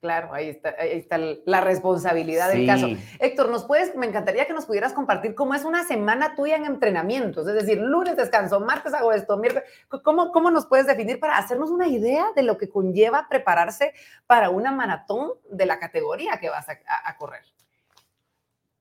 Claro, 0.00 0.32
ahí 0.32 0.48
está, 0.48 0.76
ahí 0.78 0.92
está 0.92 1.18
la 1.18 1.60
responsabilidad 1.60 2.52
del 2.52 2.66
caso. 2.66 2.86
Héctor, 3.18 3.50
nos 3.50 3.64
puedes, 3.64 3.96
me 3.96 4.06
encantaría 4.06 4.46
que 4.46 4.52
nos 4.52 4.64
pudieras 4.64 4.92
compartir 4.92 5.34
cómo 5.34 5.54
es 5.54 5.64
una 5.64 5.84
semana 5.84 6.36
tuya 6.36 6.54
en 6.54 6.66
entrenamientos, 6.66 7.48
es 7.48 7.54
decir, 7.54 7.78
lunes 7.78 8.16
descanso, 8.16 8.60
martes 8.60 8.94
hago 8.94 9.12
esto, 9.12 9.36
miércoles, 9.38 9.68
¿cómo, 10.04 10.30
cómo 10.30 10.52
nos 10.52 10.66
puedes 10.66 10.86
definir 10.86 11.18
para 11.18 11.36
hacernos 11.36 11.70
una 11.70 11.88
idea 11.88 12.26
de 12.36 12.44
lo 12.44 12.58
que 12.58 12.68
conlleva 12.68 13.26
prepararse 13.28 13.92
para 14.28 14.50
una 14.50 14.70
maratón 14.70 15.32
de 15.50 15.66
la 15.66 15.80
categoría 15.80 16.38
que 16.38 16.48
vas 16.48 16.68
a, 16.68 17.16
correr? 17.16 17.42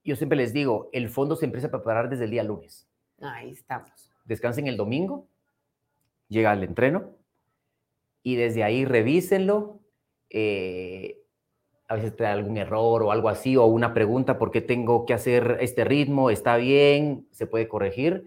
Yo 0.04 0.16
siempre 0.16 0.38
les 0.38 0.54
digo, 0.54 0.88
el 0.94 1.10
fondo 1.10 1.36
se 1.36 1.46
empieza 1.46 1.68
a 1.68 1.72
preparar 1.72 2.10
desde 2.10 2.26
el 2.26 2.32
día 2.32 2.44
lunes. 2.44 2.88
Ahí 3.22 3.54
estamos. 3.54 4.12
Descansen 4.26 4.68
el 4.68 4.78
domingo, 4.78 5.28
llega 6.28 6.54
el 6.54 6.64
entreno 6.64 7.16
y 8.22 8.36
desde 8.36 8.64
ahí 8.64 8.86
revísenlo, 8.86 9.80
eh, 10.30 11.18
a 11.88 11.96
veces 11.96 12.16
te 12.16 12.24
da 12.24 12.34
algún 12.34 12.58
error 12.58 13.04
o 13.04 13.12
algo 13.12 13.30
así, 13.30 13.56
o 13.56 13.66
una 13.66 13.94
pregunta, 13.94 14.38
¿por 14.38 14.52
qué 14.52 14.62
tengo 14.62 15.06
que 15.06 15.14
hacer 15.14 15.58
este 15.62 15.86
ritmo? 15.86 16.30
¿Está 16.30 16.58
bien? 16.58 17.28
¿Se 17.32 17.48
puede 17.48 17.68
corregir? 17.68 18.26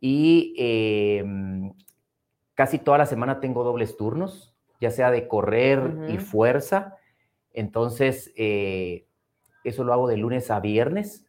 Y 0.00 0.54
em, 0.56 1.74
casi 2.54 2.78
toda 2.78 2.98
la 2.98 3.06
semana 3.06 3.40
tengo 3.40 3.62
dobles 3.62 3.96
turnos, 3.96 4.54
ya 4.80 4.90
sea 4.90 5.10
de 5.10 5.28
correr 5.28 5.98
y 6.08 6.18
fuerza. 6.18 6.96
Entonces, 7.52 8.32
eh, 8.36 9.06
eso 9.64 9.84
lo 9.84 9.92
hago 9.92 10.08
de 10.08 10.16
lunes 10.16 10.50
a 10.50 10.60
viernes. 10.60 11.26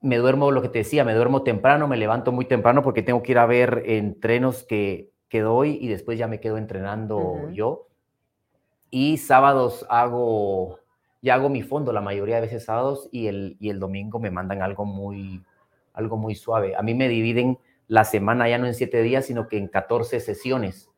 Me 0.00 0.16
duermo, 0.16 0.50
lo 0.50 0.60
que 0.60 0.68
te 0.68 0.78
decía, 0.80 1.04
me 1.04 1.14
duermo 1.14 1.42
temprano, 1.42 1.88
me 1.88 1.96
levanto 1.96 2.30
muy 2.30 2.44
temprano 2.44 2.82
porque 2.82 3.02
tengo 3.02 3.22
que 3.22 3.32
ir 3.32 3.38
a 3.38 3.46
ver 3.46 3.84
entrenos 3.86 4.64
que, 4.64 5.12
que 5.28 5.40
doy 5.40 5.78
y 5.80 5.88
después 5.88 6.18
ya 6.18 6.28
me 6.28 6.40
quedo 6.40 6.58
entrenando 6.58 7.50
yo. 7.52 7.88
Y 8.90 9.18
sábados 9.18 9.86
hago, 9.88 10.78
ya 11.22 11.34
hago 11.34 11.48
mi 11.48 11.62
fondo 11.62 11.92
la 11.92 12.00
mayoría 12.00 12.36
de 12.36 12.42
veces 12.42 12.64
sábados 12.64 13.08
y 13.12 13.26
el, 13.26 13.56
y 13.60 13.70
el 13.70 13.78
domingo 13.78 14.18
me 14.18 14.30
mandan 14.30 14.62
algo 14.62 14.84
muy, 14.84 15.42
algo 15.92 16.16
muy 16.16 16.34
suave. 16.34 16.74
A 16.76 16.82
mí 16.82 16.94
me 16.94 17.08
dividen 17.08 17.58
la 17.86 18.04
semana 18.04 18.48
ya 18.48 18.58
no 18.58 18.66
en 18.66 18.74
siete 18.74 19.02
días, 19.02 19.26
sino 19.26 19.48
que 19.48 19.58
en 19.58 19.68
14 19.68 20.20
sesiones. 20.20 20.90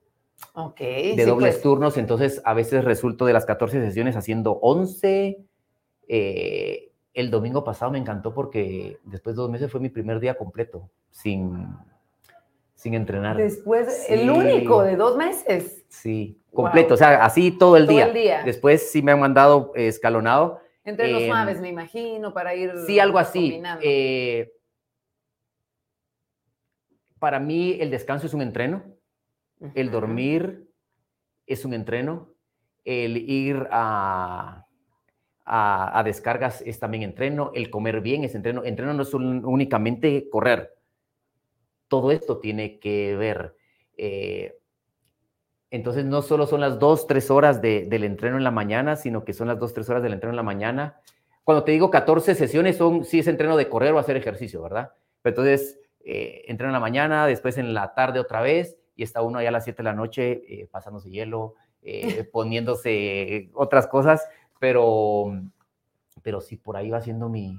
Ok. 0.54 0.80
De 0.80 1.24
dobles 1.26 1.54
pues. 1.54 1.62
turnos, 1.62 1.96
entonces 1.96 2.40
a 2.44 2.54
veces 2.54 2.84
resulto 2.84 3.26
de 3.26 3.32
las 3.32 3.46
14 3.46 3.80
sesiones 3.84 4.16
haciendo 4.16 4.52
11. 4.62 5.44
Eh, 6.08 6.92
el 7.14 7.30
domingo 7.30 7.64
pasado 7.64 7.92
me 7.92 7.98
encantó 7.98 8.32
porque 8.34 8.98
después 9.04 9.36
de 9.36 9.42
dos 9.42 9.50
meses 9.50 9.70
fue 9.70 9.80
mi 9.80 9.88
primer 9.88 10.20
día 10.20 10.36
completo, 10.36 10.90
sin, 11.10 11.68
sin 12.80 12.94
entrenar. 12.94 13.36
Después, 13.36 14.06
el 14.08 14.30
único 14.30 14.82
de 14.82 14.96
dos 14.96 15.14
meses. 15.14 15.84
Sí, 15.90 16.40
completo, 16.50 16.94
o 16.94 16.96
sea, 16.96 17.22
así 17.22 17.50
todo 17.50 17.76
el, 17.76 17.86
día. 17.86 18.06
el 18.06 18.14
día. 18.14 18.42
Después 18.42 18.90
sí 18.90 19.02
me 19.02 19.12
han 19.12 19.20
mandado 19.20 19.72
escalonado. 19.74 20.62
Entre 20.82 21.08
los 21.08 21.24
suaves, 21.24 21.60
me 21.60 21.68
imagino, 21.68 22.32
para 22.32 22.54
ir. 22.54 22.72
Sí, 22.86 22.98
algo 22.98 23.18
así. 23.18 23.62
Eh, 23.82 24.50
para 27.18 27.38
mí 27.38 27.76
el 27.80 27.90
descanso 27.90 28.26
es 28.26 28.32
un 28.32 28.40
entreno, 28.40 28.82
el 29.74 29.90
dormir 29.90 30.66
es 31.46 31.66
un 31.66 31.74
entreno, 31.74 32.30
el 32.86 33.18
ir 33.18 33.68
a, 33.70 34.64
a, 35.44 36.02
descargas 36.02 36.62
es 36.62 36.80
también 36.80 37.02
entreno, 37.02 37.52
el 37.54 37.68
comer 37.68 38.00
bien 38.00 38.24
es 38.24 38.34
entreno. 38.34 38.64
Entreno 38.64 38.94
no 38.94 39.02
es 39.02 39.12
únicamente 39.12 40.30
correr. 40.30 40.79
Todo 41.90 42.12
esto 42.12 42.38
tiene 42.38 42.78
que 42.78 43.16
ver. 43.16 43.56
Eh, 43.96 44.56
entonces 45.70 46.04
no 46.04 46.22
solo 46.22 46.46
son 46.46 46.60
las 46.60 46.78
dos, 46.78 47.08
tres 47.08 47.30
horas 47.30 47.60
del 47.60 48.04
entreno 48.04 48.36
en 48.36 48.44
la 48.44 48.52
mañana, 48.52 48.94
sino 48.94 49.24
que 49.24 49.32
son 49.32 49.48
las 49.48 49.58
dos, 49.58 49.74
tres 49.74 49.90
horas 49.90 50.02
del 50.02 50.12
entreno 50.12 50.30
en 50.32 50.36
la 50.36 50.42
mañana. 50.44 51.00
Cuando 51.44 51.64
te 51.64 51.72
digo 51.72 51.90
14 51.90 52.36
sesiones, 52.36 52.76
son, 52.76 53.04
sí 53.04 53.18
es 53.18 53.26
entreno 53.26 53.56
de 53.56 53.68
correr 53.68 53.92
o 53.92 53.98
hacer 53.98 54.16
ejercicio, 54.16 54.62
¿verdad? 54.62 54.92
Pero 55.20 55.32
entonces, 55.32 55.80
eh, 56.04 56.44
entreno 56.46 56.70
en 56.70 56.74
la 56.74 56.80
mañana, 56.80 57.26
después 57.26 57.58
en 57.58 57.74
la 57.74 57.92
tarde 57.92 58.20
otra 58.20 58.40
vez, 58.40 58.78
y 58.94 59.02
está 59.02 59.22
uno 59.22 59.38
allá 59.38 59.48
a 59.48 59.52
las 59.52 59.64
7 59.64 59.78
de 59.78 59.82
la 59.82 59.94
noche 59.94 60.42
eh, 60.48 60.68
pasándose 60.70 61.10
hielo, 61.10 61.54
eh, 61.82 62.24
poniéndose 62.32 63.50
otras 63.54 63.88
cosas, 63.88 64.26
pero, 64.60 65.32
pero 66.22 66.40
sí, 66.40 66.56
por 66.56 66.76
ahí 66.76 66.90
va 66.90 67.00
siendo 67.00 67.28
mi, 67.28 67.58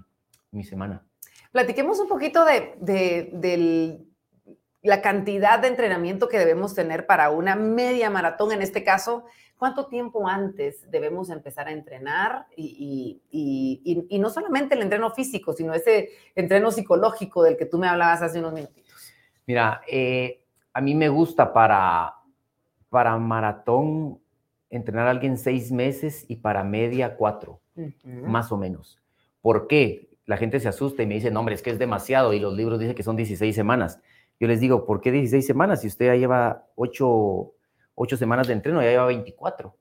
mi 0.52 0.64
semana. 0.64 1.04
Platiquemos 1.52 2.00
un 2.00 2.08
poquito 2.08 2.46
de, 2.46 2.76
de, 2.80 4.00
la 4.82 5.02
cantidad 5.02 5.60
de 5.60 5.68
entrenamiento 5.68 6.28
que 6.28 6.40
debemos 6.40 6.74
tener 6.74 7.06
para 7.06 7.30
una 7.30 7.56
media 7.56 8.10
maratón, 8.10 8.52
en 8.52 8.62
este 8.62 8.84
caso, 8.84 9.26
¿cuánto 9.58 9.88
tiempo 9.88 10.28
antes 10.28 10.90
debemos 10.90 11.30
empezar 11.30 11.68
a 11.68 11.72
entrenar? 11.72 12.48
Y, 12.56 13.22
y, 13.30 14.08
y, 14.10 14.20
no 14.20 14.30
solamente 14.30 14.76
el 14.76 14.82
entreno 14.82 15.12
físico, 15.12 15.54
sino 15.54 15.74
ese 15.74 16.10
entreno 16.34 16.72
psicológico 16.72 17.44
del 17.44 17.58
que 17.58 17.68
tú 17.68 17.78
me 17.78 17.88
hablabas 17.88 18.24
hace 18.24 18.40
unos 18.40 18.54
minutitos. 18.54 19.14
Mira, 19.46 19.82
eh, 19.88 20.44
a 20.74 20.82
mí 20.82 20.96
me 20.96 21.10
gusta 21.10 21.54
para, 21.54 22.16
para 22.90 23.18
maratón 23.18 24.20
entrenar 24.72 25.08
a 25.08 25.12
alguien 25.12 25.38
seis 25.38 25.72
meses 25.72 26.26
y 26.28 26.38
para 26.38 26.64
media 26.64 27.18
cuatro, 27.18 27.62
más 28.06 28.52
o 28.52 28.58
menos. 28.58 29.00
¿Por 29.42 29.68
qué? 29.68 30.10
La 30.26 30.38
gente 30.38 30.60
se 30.60 30.70
asusta 30.70 31.04
y 31.04 31.08
me 31.08 31.16
dice, 31.16 31.30
no, 31.30 31.42
hombre, 31.42 31.56
es 31.56 31.62
que 31.62 31.72
es 31.72 31.80
demasiado 31.80 32.34
y 32.34 32.40
los 32.40 32.54
libros 32.54 32.80
dicen 32.80 32.96
que 32.96 33.04
son 33.04 33.16
16 33.16 33.54
semanas. 33.54 34.00
Yo 34.42 34.48
les 34.48 34.60
digo, 34.60 34.88
¿por 34.88 35.02
qué 35.02 35.12
16 35.12 35.46
semanas? 35.46 35.82
Si 35.82 35.88
usted 35.88 36.08
ya 36.08 36.16
lleva 36.16 36.66
ocho, 36.74 37.54
semanas 38.18 38.48
de 38.48 38.54
entreno, 38.54 38.82
ya 38.82 38.90
lleva 38.90 39.06
24. 39.06 39.78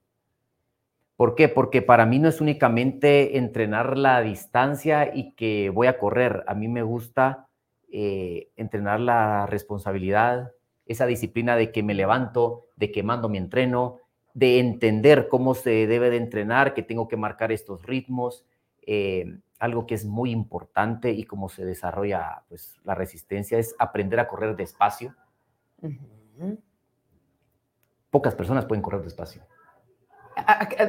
¿Por 1.17 1.35
qué? 1.35 1.49
Porque 1.49 1.81
para 1.81 2.05
mí 2.05 2.19
no 2.19 2.29
es 2.29 2.43
únicamente 2.43 3.39
entrenar 3.39 3.97
la 3.97 4.21
distancia 4.21 5.13
y 5.15 5.33
que 5.33 5.71
voy 5.71 5.87
a 5.87 5.97
correr. 5.97 6.45
A 6.47 6.55
mí 6.55 6.69
me 6.69 6.83
gusta 6.83 7.49
eh, 7.91 8.51
entrenar 8.55 9.01
la 9.01 9.47
responsabilidad, 9.47 10.53
esa 10.85 11.07
disciplina 11.07 11.57
de 11.57 11.73
que 11.73 11.83
me 11.83 11.95
levanto, 11.95 12.67
de 12.77 12.93
que 12.93 13.03
mando 13.03 13.31
mi 13.31 13.39
entreno, 13.39 13.97
de 14.35 14.59
entender 14.59 15.29
cómo 15.29 15.55
se 15.55 15.87
debe 15.87 16.11
de 16.11 16.19
entrenar, 16.19 16.75
que 16.75 16.83
tengo 16.83 17.09
que 17.09 17.17
marcar 17.17 17.51
estos 17.51 17.87
ritmos, 17.87 18.45
eh, 18.83 19.39
algo 19.61 19.87
que 19.87 19.95
es 19.95 20.07
muy 20.07 20.31
importante 20.31 21.11
y 21.13 21.25
cómo 21.25 21.49
se 21.51 21.65
desarrolla 21.65 22.43
pues, 22.49 22.81
la 22.83 22.95
resistencia 22.95 23.59
es 23.59 23.77
aprender 23.79 24.19
a 24.19 24.27
correr 24.27 24.57
despacio. 24.57 25.15
Pocas 28.11 28.35
personas 28.35 28.65
pueden 28.65 28.83
correr 28.83 29.03
despacio. 29.03 29.43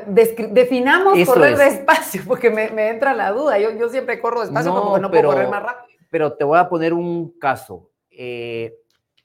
definamos 0.07 1.17
correr 1.27 1.57
despacio, 1.57 2.23
porque 2.25 2.49
me, 2.49 2.89
entra 2.89 3.13
la 3.13 3.31
duda. 3.31 3.59
Yo, 3.59 3.71
yo 3.77 3.89
siempre 3.89 4.21
corro 4.21 4.41
despacio, 4.41 4.73
como 4.73 4.95
que 4.95 5.01
no 5.01 5.11
puedo 5.11 5.27
correr 5.27 5.49
más 5.49 5.63
rápido. 5.63 5.99
Pero 6.09 6.33
te 6.33 6.45
voy 6.45 6.57
a 6.57 6.69
poner 6.69 6.93
un 6.93 7.37
caso. 7.37 7.89
Eh, 8.09 8.77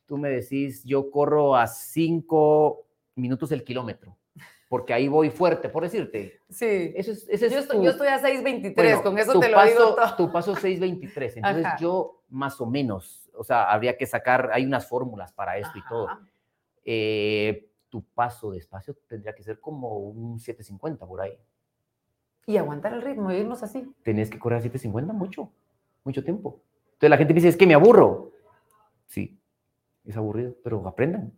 tú 0.06 0.18
me 0.18 0.28
decís, 0.28 0.82
yo 0.85 1.09
corro 1.11 1.54
a 1.54 1.68
cinco 1.68 2.87
minutos 3.14 3.52
el 3.52 3.62
kilómetro, 3.62 4.16
porque 4.76 4.92
ahí 4.92 5.08
voy 5.08 5.30
fuerte, 5.30 5.70
por 5.70 5.84
decirte. 5.84 6.42
Sí. 6.50 6.92
Eso 6.94 7.12
es, 7.12 7.26
yo, 7.50 7.58
estoy, 7.58 8.08
a 8.08 8.20
6.23, 8.20 9.02
con 9.02 9.18
eso 9.18 9.40
te 9.40 9.48
lo 9.48 9.64
digo 9.64 9.94
todo. 9.94 10.16
Tu 10.18 10.30
paso 10.30 10.54
6.23, 10.54 11.32
entonces 11.36 11.66
yo 11.80 12.20
más 12.28 12.60
o 12.60 12.66
menos, 12.66 13.26
o 13.32 13.42
sea, 13.42 13.72
habría 13.72 13.96
que 13.96 14.04
sacar, 14.04 14.50
hay 14.52 14.66
unas 14.66 14.86
fórmulas 14.86 15.32
para 15.32 15.56
esto 15.56 15.78
y 15.78 15.82
todo. 15.88 16.08
Eh, 16.84 17.70
tu 17.88 18.04
paso 18.04 18.50
despacio 18.50 18.94
tendría 19.08 19.34
que 19.34 19.42
ser 19.42 19.60
como 19.60 19.96
un 19.96 20.38
7.50 20.38 20.98
por 21.08 21.22
ahí. 21.22 21.38
Y 22.44 22.58
aguantar 22.58 22.92
el 22.92 23.00
ritmo, 23.00 23.32
irnos 23.32 23.62
así. 23.62 23.90
Tenés 24.02 24.28
que 24.28 24.38
correr 24.38 24.60
a 24.60 24.62
7.50 24.62 25.14
mucho, 25.14 25.50
mucho 26.04 26.22
tiempo. 26.22 26.60
Entonces 26.88 27.08
la 27.08 27.16
gente 27.16 27.32
me 27.32 27.36
dice, 27.36 27.48
es 27.48 27.56
que 27.56 27.66
me 27.66 27.72
aburro. 27.72 28.32
Sí, 29.06 29.40
es 30.04 30.18
aburrido, 30.18 30.54
pero 30.62 30.86
aprendan. 30.86 31.32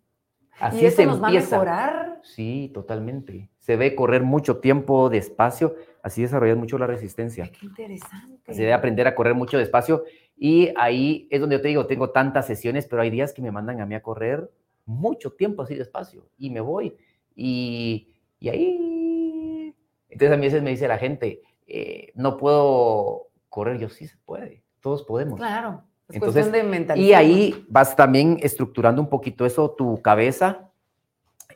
Así 0.59 0.85
¿Y 0.85 0.91
se 0.91 1.07
nos 1.07 1.23
va 1.23 1.29
a 1.29 1.31
mejorar? 1.31 2.08
Sí, 2.35 2.71
totalmente. 2.75 3.49
Se 3.59 3.77
ve 3.77 3.95
correr 3.95 4.23
mucho 4.23 4.59
tiempo 4.59 5.09
despacio, 5.09 5.75
así 6.03 6.23
desarrollar 6.23 6.57
mucho 6.57 6.79
la 6.79 6.87
resistencia. 6.87 7.51
qué 7.51 7.67
interesante. 7.67 8.53
Se 8.53 8.61
debe 8.61 8.75
aprender 8.75 9.07
a 9.07 9.15
correr 9.15 9.35
mucho 9.35 9.59
despacio 9.59 10.05
y 10.37 10.71
ahí 10.77 11.27
es 11.31 11.41
donde 11.41 11.57
yo 11.57 11.63
te 11.63 11.69
digo, 11.69 11.87
tengo 11.87 12.11
tantas 12.11 12.47
sesiones, 12.47 12.87
pero 12.87 13.03
hay 13.03 13.11
días 13.11 13.33
que 13.33 13.43
me 13.43 13.51
mandan 13.51 13.81
a 13.81 13.87
mí 13.87 13.95
a 13.95 14.03
correr 14.03 14.51
mucho 14.85 15.33
tiempo 15.33 15.63
así 15.63 15.75
despacio 15.75 16.29
y 16.39 16.51
me 16.51 16.61
voy. 16.61 16.97
Y, 17.35 18.15
y 18.39 18.49
ahí, 18.49 19.75
entonces 20.09 20.35
a 20.35 20.37
mí 20.37 20.47
a 20.47 20.49
veces 20.49 20.63
me 20.63 20.71
dice 20.71 20.87
la 20.87 20.99
gente, 20.99 21.43
eh, 21.67 22.13
no 22.15 22.37
puedo 22.37 23.29
correr, 23.49 23.79
yo 23.79 23.89
sí 23.89 24.07
se 24.07 24.17
puede, 24.19 24.63
todos 24.81 25.03
podemos. 25.03 25.39
Claro. 25.39 25.85
Entonces, 26.11 26.51
de 26.51 26.63
mentalidad. 26.63 27.07
Y 27.07 27.13
ahí 27.13 27.67
vas 27.69 27.95
también 27.95 28.39
estructurando 28.43 29.03
un 29.03 29.09
poquito 29.09 29.45
eso, 29.45 29.71
tu 29.71 30.01
cabeza, 30.01 30.68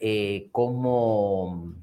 eh, 0.05 0.49
como 0.51 1.77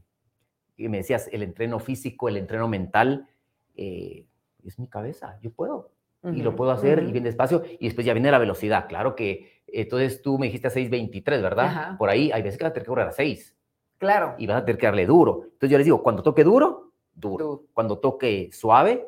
me 0.78 0.98
decías, 0.98 1.30
el 1.32 1.42
entreno 1.42 1.80
físico, 1.80 2.28
el 2.28 2.36
entreno 2.36 2.68
mental, 2.68 3.30
eh, 3.76 4.26
es 4.66 4.78
mi 4.78 4.88
cabeza, 4.88 5.40
yo 5.42 5.52
puedo. 5.52 5.92
y 6.22 6.42
lo 6.42 6.54
puedo 6.54 6.72
hacer 6.72 7.02
y 7.04 7.14
bien 7.14 7.24
despacio. 7.24 7.64
Y 7.80 7.86
después 7.86 8.06
ya 8.06 8.12
viene 8.12 8.30
la 8.30 8.40
velocidad. 8.40 8.90
Claro 8.90 9.16
que 9.16 9.64
entonces 9.68 10.22
tú 10.22 10.38
me 10.38 10.48
dijiste 10.48 10.68
a 10.68 10.72
6.23, 10.72 11.42
¿verdad? 11.42 11.98
Por 11.98 12.10
ahí 12.10 12.30
hay 12.34 12.42
veces 12.42 12.58
que 12.58 12.66
vas 12.66 12.72
a 12.72 12.74
tener 12.74 12.84
que 12.84 12.90
correr 12.90 13.08
a 13.08 13.14
6. 13.14 13.56
Claro. 13.98 14.36
Y 14.38 14.46
vas 14.46 14.58
a 14.58 14.66
tener 14.66 14.78
que 14.78 14.86
darle 14.86 15.06
duro. 15.06 15.44
Entonces 15.46 15.70
yo 15.70 15.78
les 15.78 15.86
digo, 15.86 16.04
cuando 16.04 16.22
toque 16.22 16.44
duro, 16.44 16.92
duro. 17.14 17.68
Cuando 17.74 18.00
toque 18.00 18.50
suave, 18.52 19.08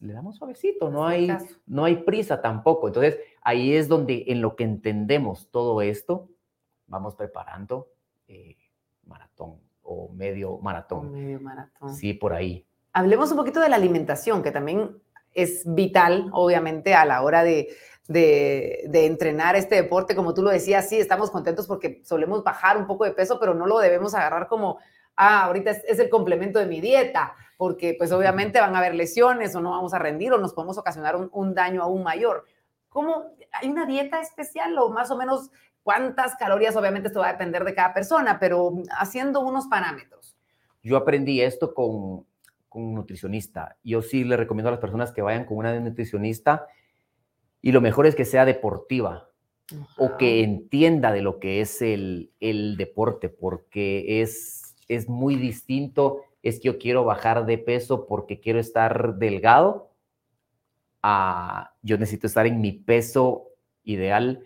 le 0.00 0.12
damos 0.12 0.36
suavecito, 0.36 0.90
no 0.90 1.06
hay, 1.06 1.34
no 1.64 1.86
hay 1.86 1.96
prisa 1.96 2.42
tampoco. 2.42 2.88
Entonces, 2.88 3.18
ahí 3.40 3.72
es 3.72 3.88
donde 3.88 4.24
en 4.26 4.42
lo 4.42 4.56
que 4.56 4.64
entendemos 4.64 5.48
todo 5.50 5.80
esto, 5.80 6.28
vamos 6.86 7.14
preparando 7.14 7.88
eh, 8.28 8.56
maratón 9.04 9.60
o 9.82 10.08
medio 10.12 10.58
maratón. 10.58 11.12
medio 11.12 11.40
maratón. 11.40 11.94
Sí, 11.94 12.12
por 12.12 12.32
ahí. 12.32 12.66
Hablemos 12.92 13.30
un 13.30 13.36
poquito 13.36 13.60
de 13.60 13.68
la 13.68 13.76
alimentación, 13.76 14.42
que 14.42 14.50
también 14.50 15.00
es 15.32 15.62
vital, 15.66 16.30
obviamente, 16.32 16.94
a 16.94 17.04
la 17.04 17.22
hora 17.22 17.44
de, 17.44 17.68
de, 18.08 18.84
de, 18.88 19.06
entrenar 19.06 19.54
este 19.54 19.74
deporte. 19.74 20.16
Como 20.16 20.32
tú 20.32 20.42
lo 20.42 20.50
decías, 20.50 20.88
sí, 20.88 20.98
estamos 20.98 21.30
contentos 21.30 21.66
porque 21.66 22.00
solemos 22.04 22.42
bajar 22.42 22.78
un 22.78 22.86
poco 22.86 23.04
de 23.04 23.12
peso, 23.12 23.38
pero 23.38 23.54
no 23.54 23.66
lo 23.66 23.78
debemos 23.78 24.14
agarrar 24.14 24.48
como 24.48 24.78
ah, 25.16 25.44
ahorita 25.44 25.70
es, 25.70 25.98
el 25.98 26.08
complemento 26.08 26.58
de 26.58 26.66
mi 26.66 26.80
dieta, 26.80 27.34
porque 27.56 27.94
pues 27.98 28.12
obviamente 28.12 28.60
van 28.60 28.74
a 28.74 28.78
haber 28.78 28.94
lesiones 28.94 29.54
o 29.54 29.60
no 29.60 29.70
vamos 29.70 29.94
a 29.94 29.98
rendir 29.98 30.32
o 30.32 30.38
nos 30.38 30.52
podemos 30.52 30.78
ocasionar 30.78 31.16
un, 31.16 31.54
daño 31.54 31.82
aún 31.82 32.02
mayor. 32.02 32.44
¿Cómo? 32.96 33.36
¿Hay 33.52 33.68
una 33.68 33.84
dieta 33.84 34.22
especial 34.22 34.78
o 34.78 34.88
más 34.88 35.10
o 35.10 35.18
menos 35.18 35.50
cuántas 35.82 36.34
calorías? 36.36 36.74
Obviamente 36.76 37.08
esto 37.08 37.20
va 37.20 37.28
a 37.28 37.32
depender 37.32 37.62
de 37.62 37.74
cada 37.74 37.92
persona, 37.92 38.38
pero 38.38 38.72
haciendo 38.98 39.40
unos 39.40 39.66
parámetros. 39.66 40.34
Yo 40.82 40.96
aprendí 40.96 41.42
esto 41.42 41.74
con, 41.74 42.24
con 42.70 42.84
un 42.84 42.94
nutricionista. 42.94 43.76
Yo 43.84 44.00
sí 44.00 44.24
le 44.24 44.38
recomiendo 44.38 44.68
a 44.68 44.72
las 44.72 44.80
personas 44.80 45.12
que 45.12 45.20
vayan 45.20 45.44
con 45.44 45.58
una 45.58 45.78
nutricionista 45.78 46.68
y 47.60 47.72
lo 47.72 47.82
mejor 47.82 48.06
es 48.06 48.14
que 48.14 48.24
sea 48.24 48.46
deportiva, 48.46 49.28
o 49.98 50.16
que 50.16 50.42
entienda 50.42 51.12
de 51.12 51.20
lo 51.20 51.38
que 51.38 51.60
es 51.60 51.82
el, 51.82 52.30
el, 52.40 52.78
deporte, 52.78 53.28
porque 53.28 54.22
es 54.22 54.66
es 54.88 55.06
muy 55.06 55.36
distinto, 55.36 56.22
es 56.42 56.60
que 56.60 56.66
yo 56.68 56.78
quiero 56.78 57.04
bajar 57.04 57.44
de 57.44 57.58
peso 57.58 58.06
porque 58.06 58.40
quiero 58.40 58.58
estar 58.58 59.16
delgado, 59.16 59.90
a 61.08 61.70
yo 61.82 61.98
necesito 61.98 62.26
estar 62.26 62.48
en 62.48 62.60
mi 62.60 62.72
peso 62.72 63.44
ideal 63.84 64.42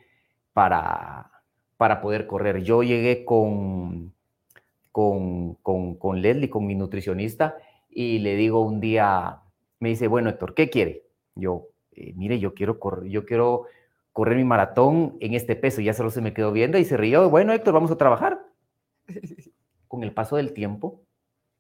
para, 0.53 1.31
para 1.79 2.03
poder 2.03 2.27
correr. 2.27 2.63
Yo 2.63 2.83
llegué 2.83 3.25
con, 3.25 4.13
con, 4.93 5.55
con, 5.55 6.21
Leslie, 6.21 6.51
con 6.51 6.67
mi 6.67 6.75
nutricionista, 6.75 7.57
y 7.89 8.19
le 8.19 8.37
digo 8.37 8.61
un 8.61 8.79
día, 8.79 9.39
me 9.79 9.89
dice, 9.89 10.07
bueno, 10.07 10.29
Héctor, 10.29 10.53
¿qué 10.53 10.69
quiere? 10.69 11.07
Yo, 11.35 11.69
eh, 11.93 12.13
mire, 12.15 12.39
yo 12.39 12.53
quiero 12.53 12.79
correr, 12.79 13.11
yo 13.11 13.25
quiero 13.25 13.65
correr 14.13 14.37
mi 14.37 14.45
maratón 14.45 15.17
en 15.21 15.33
este 15.33 15.57
peso. 15.57 15.81
Ya 15.81 15.95
solo 15.95 16.11
se 16.11 16.21
me 16.21 16.35
quedó 16.35 16.53
viendo 16.53 16.77
y 16.77 16.85
se 16.85 16.99
rió. 16.99 17.31
Bueno, 17.31 17.55
Héctor, 17.55 17.73
vamos 17.73 17.91
a 17.91 17.97
trabajar. 17.97 18.39
Con 19.89 20.05
el 20.05 20.13
paso 20.13 20.37
del 20.37 20.53
tiempo, 20.53 21.01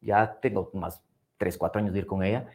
ya 0.02 0.38
tengo 0.42 0.70
más 0.74 1.02
3, 1.38 1.56
4 1.56 1.80
años 1.80 1.94
de 1.94 2.00
ir 2.00 2.06
con 2.06 2.22
ella, 2.22 2.46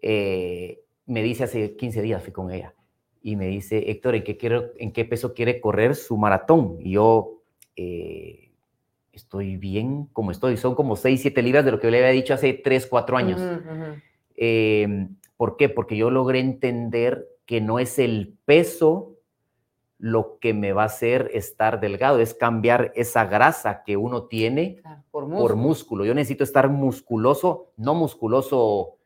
eh, 0.00 0.81
me 1.06 1.22
dice 1.22 1.44
hace 1.44 1.76
15 1.76 2.02
días 2.02 2.22
fui 2.22 2.32
con 2.32 2.50
ella 2.50 2.74
y 3.22 3.36
me 3.36 3.46
dice, 3.46 3.90
Héctor, 3.90 4.16
¿en 4.16 4.24
qué, 4.24 4.36
quiero, 4.36 4.72
en 4.78 4.92
qué 4.92 5.04
peso 5.04 5.32
quiere 5.32 5.60
correr 5.60 5.94
su 5.94 6.16
maratón? 6.16 6.76
Y 6.80 6.92
yo, 6.92 7.42
eh, 7.76 8.50
estoy 9.12 9.56
bien 9.56 10.06
como 10.12 10.30
estoy. 10.30 10.56
Son 10.56 10.74
como 10.74 10.96
6, 10.96 11.20
7 11.20 11.42
libras 11.42 11.64
de 11.64 11.70
lo 11.70 11.78
que 11.78 11.86
yo 11.86 11.90
le 11.90 11.98
había 11.98 12.10
dicho 12.10 12.34
hace 12.34 12.52
3, 12.54 12.86
4 12.86 13.16
años. 13.16 13.40
Em, 14.34 15.16
¿Por 15.36 15.56
qué? 15.56 15.68
Porque 15.68 15.96
yo 15.96 16.10
logré 16.10 16.40
entender 16.40 17.28
que 17.46 17.60
no 17.60 17.78
es 17.78 17.98
el 17.98 18.36
peso 18.44 19.16
lo 19.98 20.38
que 20.40 20.52
me 20.52 20.72
va 20.72 20.82
a 20.82 20.86
hacer 20.86 21.30
estar 21.32 21.78
delgado, 21.78 22.18
es 22.18 22.34
cambiar 22.34 22.92
esa 22.96 23.24
grasa 23.26 23.84
que 23.84 23.96
uno 23.96 24.24
tiene 24.24 24.82
por, 25.12 25.54
músculo. 25.54 26.04
Yo 26.04 26.12
necesito 26.12 26.42
estar 26.42 26.68
musculoso, 26.68 27.70
no 27.76 27.94
musculoso 27.94 28.96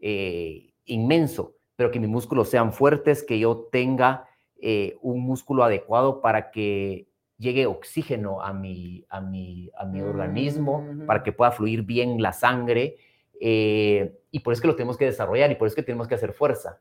eh, 0.00 0.65
inmenso, 0.86 1.54
pero 1.76 1.90
que 1.90 2.00
mis 2.00 2.08
músculos 2.08 2.48
sean 2.48 2.72
fuertes, 2.72 3.22
que 3.22 3.38
yo 3.38 3.68
tenga 3.70 4.28
eh, 4.60 4.96
un 5.02 5.20
músculo 5.20 5.64
adecuado 5.64 6.20
para 6.20 6.50
que 6.50 7.08
llegue 7.38 7.66
oxígeno 7.66 8.42
a 8.42 8.52
mi, 8.52 9.04
a 9.10 9.20
mi, 9.20 9.70
a 9.76 9.84
mi 9.84 10.00
organismo, 10.00 10.86
para 11.06 11.22
que 11.22 11.32
pueda 11.32 11.52
fluir 11.52 11.82
bien 11.82 12.22
la 12.22 12.32
sangre. 12.32 12.96
Eh, 13.38 14.18
y 14.30 14.40
por 14.40 14.52
eso 14.52 14.62
que 14.62 14.68
lo 14.68 14.76
tenemos 14.76 14.96
que 14.96 15.04
desarrollar 15.04 15.50
y 15.50 15.56
por 15.56 15.66
eso 15.66 15.76
que 15.76 15.82
tenemos 15.82 16.08
que 16.08 16.14
hacer 16.14 16.32
fuerza. 16.32 16.80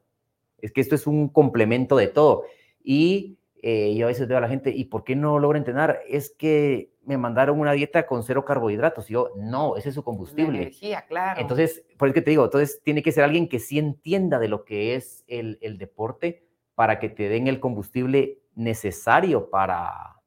Es 0.62 0.72
que 0.72 0.82
esto 0.82 0.96
es 0.96 1.06
un 1.08 1.28
complemento 1.28 1.98
de 1.98 2.08
todo. 2.08 2.44
Y 2.82 3.38
eh, 3.68 3.96
yo 3.96 4.06
a 4.06 4.10
veces 4.10 4.28
veo 4.28 4.38
a 4.38 4.42
la 4.42 4.48
gente, 4.48 4.70
¿y 4.70 4.86
por 4.86 5.04
qué 5.04 5.16
no 5.16 5.40
logra 5.40 5.58
entrenar? 5.58 6.02
Es 6.08 6.30
que 6.30 6.92
me 7.04 7.18
mandaron 7.18 7.60
una 7.60 7.72
dieta 7.72 8.06
con 8.06 8.22
cero 8.22 8.46
carbohidratos. 8.46 9.10
Y 9.10 9.14
yo, 9.14 9.32
no, 9.38 9.76
ese 9.76 9.90
es 9.90 9.96
su 9.96 10.04
combustible. 10.04 10.60
energía, 10.60 11.04
claro. 11.08 11.42
Entonces, 11.42 11.84
por 11.98 12.08
eso 12.08 12.14
que 12.14 12.22
te 12.22 12.30
digo, 12.30 12.44
entonces 12.44 12.84
tiene 12.84 13.02
que 13.02 13.12
ser 13.12 13.24
alguien 13.24 13.50
que 13.50 13.58
sí 13.58 13.80
entienda 13.80 14.38
de 14.38 14.50
lo 14.50 14.66
que 14.66 14.94
es 14.94 15.24
el, 15.28 15.58
el 15.62 15.80
deporte 15.80 16.46
para 16.76 17.00
que 17.00 17.10
te 17.10 17.28
den 17.28 17.48
el 17.48 17.60
combustible 17.60 18.38
necesario 18.54 19.50
para, 19.50 20.22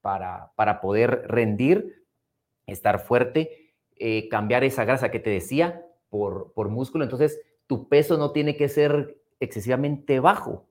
para, 0.00 0.52
para 0.56 0.80
poder 0.80 1.26
rendir, 1.28 2.06
estar 2.66 3.00
fuerte, 3.00 3.74
eh, 3.96 4.30
cambiar 4.30 4.64
esa 4.64 4.86
grasa 4.86 5.10
que 5.10 5.20
te 5.20 5.28
decía 5.28 5.84
por, 6.08 6.54
por 6.54 6.70
músculo. 6.70 7.04
Entonces, 7.04 7.38
tu 7.66 7.86
peso 7.86 8.16
no 8.16 8.32
tiene 8.32 8.56
que 8.56 8.70
ser 8.70 9.20
excesivamente 9.40 10.20
bajo 10.20 10.64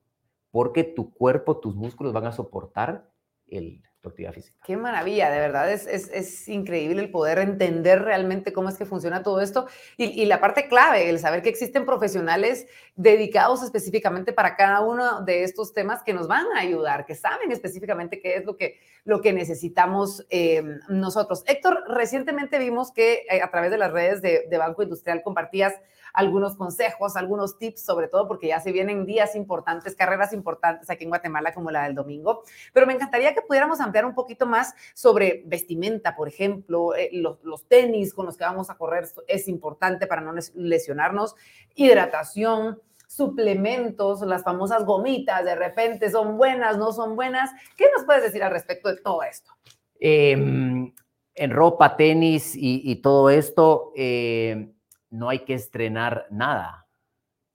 porque 0.52 0.84
tu 0.84 1.14
cuerpo, 1.14 1.60
tus 1.60 1.76
músculos 1.76 2.14
van 2.14 2.26
a 2.26 2.32
soportar 2.32 3.10
el, 3.48 3.82
tu 4.02 4.10
actividad 4.10 4.34
física. 4.34 4.60
Qué 4.66 4.78
maravilla, 4.78 5.30
de 5.30 5.40
verdad, 5.40 5.72
es, 5.72 5.88
es, 5.88 6.48
increíble 6.48 7.02
el 7.02 7.12
poder 7.12 7.40
entender 7.40 8.04
realmente 8.04 8.54
cómo 8.54 8.70
es 8.70 8.78
que 8.78 8.86
funciona 8.86 9.24
todo 9.24 9.42
esto 9.42 9.68
y, 9.98 10.06
y, 10.06 10.26
la 10.26 10.40
parte 10.40 10.68
clave, 10.68 11.10
el 11.10 11.20
saber 11.20 11.42
que 11.42 11.50
existen 11.50 11.86
profesionales 11.86 12.68
dedicados 12.96 13.64
específicamente 13.64 14.34
para 14.34 14.56
cada 14.56 14.82
uno 14.82 15.24
de 15.24 15.44
estos 15.44 15.74
temas 15.74 16.04
que 16.04 16.14
nos 16.14 16.28
van 16.28 16.46
a 16.56 16.60
ayudar, 16.60 17.06
que 17.06 17.16
saben 17.16 17.52
específicamente 17.52 18.20
qué 18.20 18.36
es 18.36 18.46
lo 18.46 18.56
que, 18.56 18.80
lo 19.04 19.22
que 19.22 19.34
necesitamos 19.34 20.26
eh, 20.30 20.64
nosotros. 20.90 21.44
Héctor, 21.48 21.84
recientemente 21.88 22.60
vimos 22.60 22.92
que 22.92 23.26
eh, 23.30 23.42
a 23.42 23.50
través 23.50 23.72
de 23.72 23.78
las 23.78 23.92
redes 23.92 24.22
de, 24.22 24.46
de 24.50 24.58
Banco 24.58 24.84
Industrial 24.84 25.22
compartías 25.24 25.74
algunos 26.14 26.56
consejos, 26.56 27.16
algunos 27.16 27.58
tips, 27.58 27.84
sobre 27.84 28.08
todo 28.08 28.28
porque 28.28 28.48
ya 28.48 28.60
se 28.60 28.72
vienen 28.72 29.06
días 29.06 29.36
importantes, 29.36 29.96
carreras 29.96 30.34
importantes 30.34 30.90
aquí 30.90 31.04
en 31.04 31.10
Guatemala 31.10 31.54
como 31.54 31.72
la 31.72 31.84
del 31.84 31.96
domingo. 31.96 32.44
Pero 32.74 32.88
me 32.88 32.94
encantaría 32.94 33.34
que 33.34 33.42
pudiéramos 33.42 33.80
ampliar 33.80 34.06
un 34.06 34.16
poquito 34.16 34.46
más 34.46 34.74
sobre 34.94 35.44
vestimenta, 35.46 36.16
por 36.16 36.28
ejemplo, 36.28 36.96
eh, 36.96 37.10
los, 37.14 37.44
los 37.44 37.68
tenis 37.68 38.14
con 38.14 38.26
los 38.26 38.38
que 38.38 38.44
vamos 38.44 38.70
a 38.70 38.76
correr 38.76 39.08
es 39.28 39.48
importante 39.48 40.08
para 40.08 40.22
no 40.22 40.34
lesionarnos, 40.56 41.36
hidratación 41.76 42.82
suplementos, 43.08 44.22
las 44.22 44.44
famosas 44.44 44.86
gomitas, 44.86 45.44
de 45.46 45.56
repente 45.56 46.12
son 46.12 46.38
buenas, 46.38 46.78
no 46.78 46.92
son 46.92 47.16
buenas. 47.16 47.50
¿Qué 47.78 47.86
nos 47.96 48.06
puedes 48.06 48.22
decir 48.22 48.44
al 48.44 48.52
respecto 48.52 48.90
de 48.90 48.98
todo 48.98 49.24
esto? 49.24 49.52
Eh, 50.00 50.92
en 51.38 51.52
ropa, 51.52 51.96
tenis 51.96 52.56
y, 52.56 52.82
y 52.84 52.96
todo 52.98 53.30
esto, 53.30 53.94
eh, 53.96 54.74
no 55.10 55.30
hay 55.30 55.40
que 55.40 55.54
estrenar 55.54 56.28
nada, 56.30 56.88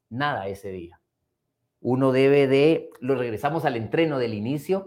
nada 0.09 0.47
ese 0.49 0.71
día. 0.71 1.01
Uno 1.81 2.12
debe 2.12 2.47
de, 2.47 2.91
lo 3.01 3.17
regresamos 3.17 3.65
al 3.65 3.77
entreno 3.77 4.19
del 4.19 4.35
inicio. 4.35 4.87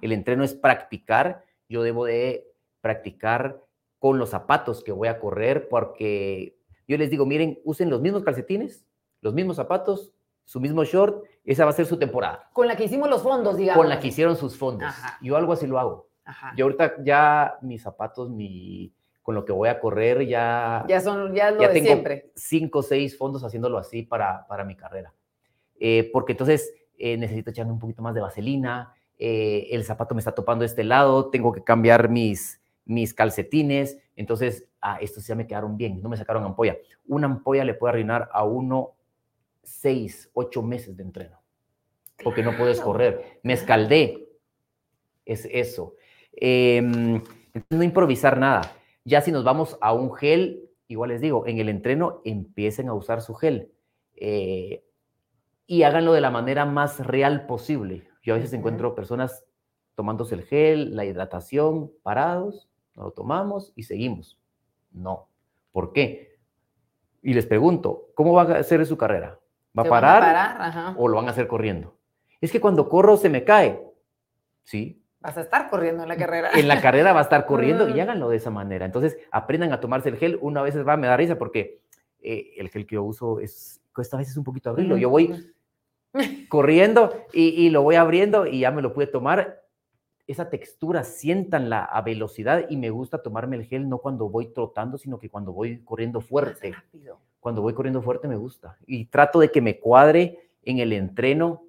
El 0.00 0.12
entreno 0.12 0.42
es 0.42 0.54
practicar. 0.54 1.44
Yo 1.68 1.82
debo 1.82 2.06
de 2.06 2.50
practicar 2.80 3.62
con 3.98 4.18
los 4.18 4.30
zapatos 4.30 4.82
que 4.82 4.92
voy 4.92 5.08
a 5.08 5.20
correr 5.20 5.68
porque 5.68 6.58
yo 6.88 6.96
les 6.96 7.10
digo, 7.10 7.26
miren, 7.26 7.60
usen 7.64 7.90
los 7.90 8.00
mismos 8.00 8.24
calcetines, 8.24 8.86
los 9.20 9.34
mismos 9.34 9.56
zapatos, 9.56 10.14
su 10.44 10.60
mismo 10.60 10.82
short, 10.82 11.24
esa 11.44 11.64
va 11.64 11.70
a 11.70 11.74
ser 11.74 11.86
su 11.86 11.98
temporada. 11.98 12.48
Con 12.52 12.66
la 12.66 12.76
que 12.76 12.84
hicimos 12.84 13.08
los 13.08 13.22
fondos, 13.22 13.56
digamos. 13.56 13.80
Con 13.80 13.88
la 13.88 14.00
que 14.00 14.08
hicieron 14.08 14.36
sus 14.36 14.56
fondos. 14.56 14.92
Yo 15.20 15.36
algo 15.36 15.52
así 15.52 15.66
lo 15.66 15.78
hago. 15.78 16.08
Yo 16.56 16.64
ahorita 16.64 17.02
ya 17.04 17.58
mis 17.60 17.82
zapatos, 17.82 18.30
mi, 18.30 18.92
con 19.22 19.34
lo 19.34 19.44
que 19.44 19.52
voy 19.52 19.68
a 19.68 19.78
correr 19.80 20.26
ya... 20.26 20.84
Ya 20.88 21.00
son, 21.00 21.34
ya 21.34 21.50
lo 21.50 21.60
ya 21.60 21.68
de 21.68 21.74
tengo 21.74 21.86
siempre. 21.86 22.32
cinco 22.34 22.80
o 22.80 22.82
seis 22.82 23.16
fondos 23.16 23.44
haciéndolo 23.44 23.78
así 23.78 24.02
para, 24.02 24.46
para 24.46 24.64
mi 24.64 24.74
carrera. 24.76 25.12
Eh, 25.78 26.10
porque 26.12 26.32
entonces 26.32 26.72
eh, 26.98 27.16
necesito 27.16 27.50
echarme 27.50 27.72
un 27.72 27.78
poquito 27.78 28.02
más 28.02 28.14
de 28.14 28.20
vaselina, 28.20 28.94
eh, 29.18 29.68
el 29.70 29.84
zapato 29.84 30.14
me 30.14 30.20
está 30.20 30.32
topando 30.32 30.62
de 30.62 30.66
este 30.66 30.84
lado, 30.84 31.30
tengo 31.30 31.52
que 31.52 31.62
cambiar 31.62 32.08
mis, 32.08 32.60
mis 32.84 33.14
calcetines, 33.14 33.98
entonces, 34.16 34.66
ah, 34.82 34.98
estos 35.00 35.26
ya 35.26 35.34
me 35.34 35.46
quedaron 35.46 35.76
bien, 35.76 36.02
no 36.02 36.08
me 36.10 36.16
sacaron 36.16 36.44
ampolla. 36.44 36.76
Una 37.06 37.26
ampolla 37.26 37.64
le 37.64 37.74
puede 37.74 37.92
arruinar 37.92 38.28
a 38.32 38.44
uno 38.44 38.92
seis, 39.62 40.30
ocho 40.34 40.62
meses 40.62 40.96
de 40.96 41.02
entreno, 41.02 41.40
porque 42.22 42.42
no 42.42 42.56
puedes 42.56 42.80
correr. 42.80 43.40
Me 43.42 43.54
escaldé, 43.54 44.28
es 45.24 45.48
eso. 45.50 45.94
Em, 46.32 47.22
no 47.70 47.82
improvisar 47.82 48.38
nada. 48.38 48.72
Ya 49.04 49.20
si 49.20 49.32
nos 49.32 49.44
vamos 49.44 49.78
a 49.80 49.92
un 49.92 50.12
gel, 50.14 50.68
igual 50.88 51.10
les 51.10 51.20
digo, 51.20 51.46
en 51.46 51.58
el 51.58 51.68
entreno 51.68 52.20
empiecen 52.24 52.88
a 52.88 52.94
usar 52.94 53.22
su 53.22 53.34
gel 53.34 53.72
eh, 54.16 54.84
y 55.66 55.82
háganlo 55.84 56.12
de 56.12 56.20
la 56.20 56.30
manera 56.30 56.66
más 56.66 57.04
real 57.06 57.46
posible. 57.46 58.08
Yo 58.22 58.34
a 58.34 58.36
veces 58.36 58.52
encuentro 58.52 58.94
personas 58.94 59.44
tomándose 59.94 60.34
el 60.34 60.42
gel, 60.42 60.96
la 60.96 61.04
hidratación, 61.04 61.92
parados, 62.02 62.68
no 62.94 63.04
lo 63.04 63.10
tomamos 63.12 63.72
y 63.76 63.84
seguimos. 63.84 64.38
No. 64.92 65.28
¿Por 65.72 65.92
qué? 65.92 66.38
Y 67.22 67.34
les 67.34 67.46
pregunto, 67.46 68.08
¿cómo 68.14 68.32
va 68.32 68.42
a 68.42 68.58
hacer 68.58 68.84
su 68.86 68.96
carrera? 68.96 69.38
¿Va 69.78 69.82
a 69.82 69.88
parar, 69.88 70.94
o 70.96 71.06
lo 71.06 71.16
van 71.16 71.28
a 71.28 71.30
hacer 71.30 71.46
corriendo? 71.46 71.96
Es 72.40 72.50
que 72.50 72.60
cuando 72.60 72.88
corro 72.88 73.16
se 73.16 73.28
me 73.28 73.44
cae. 73.44 73.80
Sí, 74.64 74.99
Vas 75.20 75.36
a 75.36 75.42
estar 75.42 75.68
corriendo 75.68 76.02
en 76.02 76.08
la 76.08 76.16
carrera. 76.16 76.50
En 76.54 76.66
la 76.66 76.80
carrera 76.80 77.12
va 77.12 77.20
a 77.20 77.24
estar 77.24 77.44
corriendo 77.44 77.88
y 77.88 78.00
háganlo 78.00 78.30
de 78.30 78.38
esa 78.38 78.50
manera. 78.50 78.86
Entonces, 78.86 79.18
aprendan 79.30 79.72
a 79.72 79.80
tomarse 79.80 80.08
el 80.08 80.16
gel. 80.16 80.38
Una 80.40 80.62
vez 80.62 80.76
va, 80.86 80.96
me 80.96 81.08
da 81.08 81.16
risa 81.16 81.36
porque 81.36 81.80
eh, 82.22 82.54
el 82.56 82.70
gel 82.70 82.86
que 82.86 82.94
yo 82.94 83.02
uso 83.02 83.38
es, 83.38 83.82
cuesta 83.94 84.16
a 84.16 84.20
veces 84.20 84.36
un 84.38 84.44
poquito 84.44 84.70
abrirlo. 84.70 84.96
Yo 84.96 85.10
voy 85.10 85.52
corriendo 86.48 87.26
y, 87.34 87.48
y, 87.48 87.68
lo 87.68 87.82
voy 87.82 87.96
abriendo 87.96 88.46
y 88.46 88.60
ya 88.60 88.70
me 88.70 88.80
lo 88.80 88.94
pude 88.94 89.06
tomar. 89.06 89.60
Esa 90.26 90.48
textura, 90.48 91.04
siéntanla 91.04 91.84
a 91.84 92.00
velocidad 92.00 92.66
y 92.70 92.76
me 92.78 92.88
gusta 92.88 93.20
tomarme 93.20 93.56
el 93.56 93.64
gel 93.64 93.88
no 93.88 93.98
cuando 93.98 94.28
voy 94.28 94.46
trotando, 94.46 94.96
sino 94.96 95.18
que 95.18 95.28
cuando 95.28 95.52
voy 95.52 95.80
corriendo 95.84 96.20
fuerte. 96.22 96.72
Cuando 97.40 97.60
voy 97.60 97.74
corriendo 97.74 98.00
fuerte 98.00 98.26
me 98.26 98.36
gusta. 98.36 98.78
Y 98.86 99.06
trato 99.06 99.40
de 99.40 99.50
que 99.50 99.60
me 99.60 99.78
cuadre 99.78 100.38
en 100.62 100.78
el 100.78 100.94
entreno. 100.94 101.64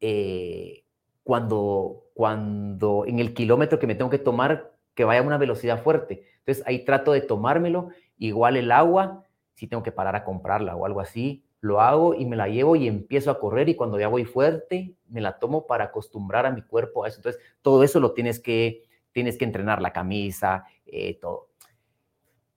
Eh, 0.00 0.81
cuando, 1.22 2.04
cuando 2.14 3.04
en 3.06 3.18
el 3.18 3.34
kilómetro 3.34 3.78
que 3.78 3.86
me 3.86 3.94
tengo 3.94 4.10
que 4.10 4.18
tomar, 4.18 4.72
que 4.94 5.04
vaya 5.04 5.20
a 5.20 5.24
una 5.24 5.38
velocidad 5.38 5.82
fuerte. 5.82 6.24
Entonces 6.38 6.64
ahí 6.66 6.84
trato 6.84 7.12
de 7.12 7.20
tomármelo, 7.20 7.88
igual 8.18 8.56
el 8.56 8.72
agua, 8.72 9.24
si 9.54 9.66
tengo 9.66 9.82
que 9.82 9.92
parar 9.92 10.16
a 10.16 10.24
comprarla 10.24 10.76
o 10.76 10.86
algo 10.86 11.00
así, 11.00 11.44
lo 11.60 11.80
hago 11.80 12.14
y 12.14 12.26
me 12.26 12.36
la 12.36 12.48
llevo 12.48 12.74
y 12.74 12.88
empiezo 12.88 13.30
a 13.30 13.38
correr 13.38 13.68
y 13.68 13.76
cuando 13.76 13.98
ya 13.98 14.08
voy 14.08 14.24
fuerte, 14.24 14.96
me 15.08 15.20
la 15.20 15.38
tomo 15.38 15.66
para 15.66 15.84
acostumbrar 15.84 16.44
a 16.44 16.50
mi 16.50 16.62
cuerpo 16.62 17.04
a 17.04 17.08
eso. 17.08 17.18
Entonces 17.18 17.40
todo 17.62 17.84
eso 17.84 18.00
lo 18.00 18.12
tienes 18.12 18.40
que, 18.40 18.82
tienes 19.12 19.38
que 19.38 19.44
entrenar, 19.44 19.80
la 19.80 19.92
camisa, 19.92 20.64
eh, 20.86 21.18
todo. 21.20 21.50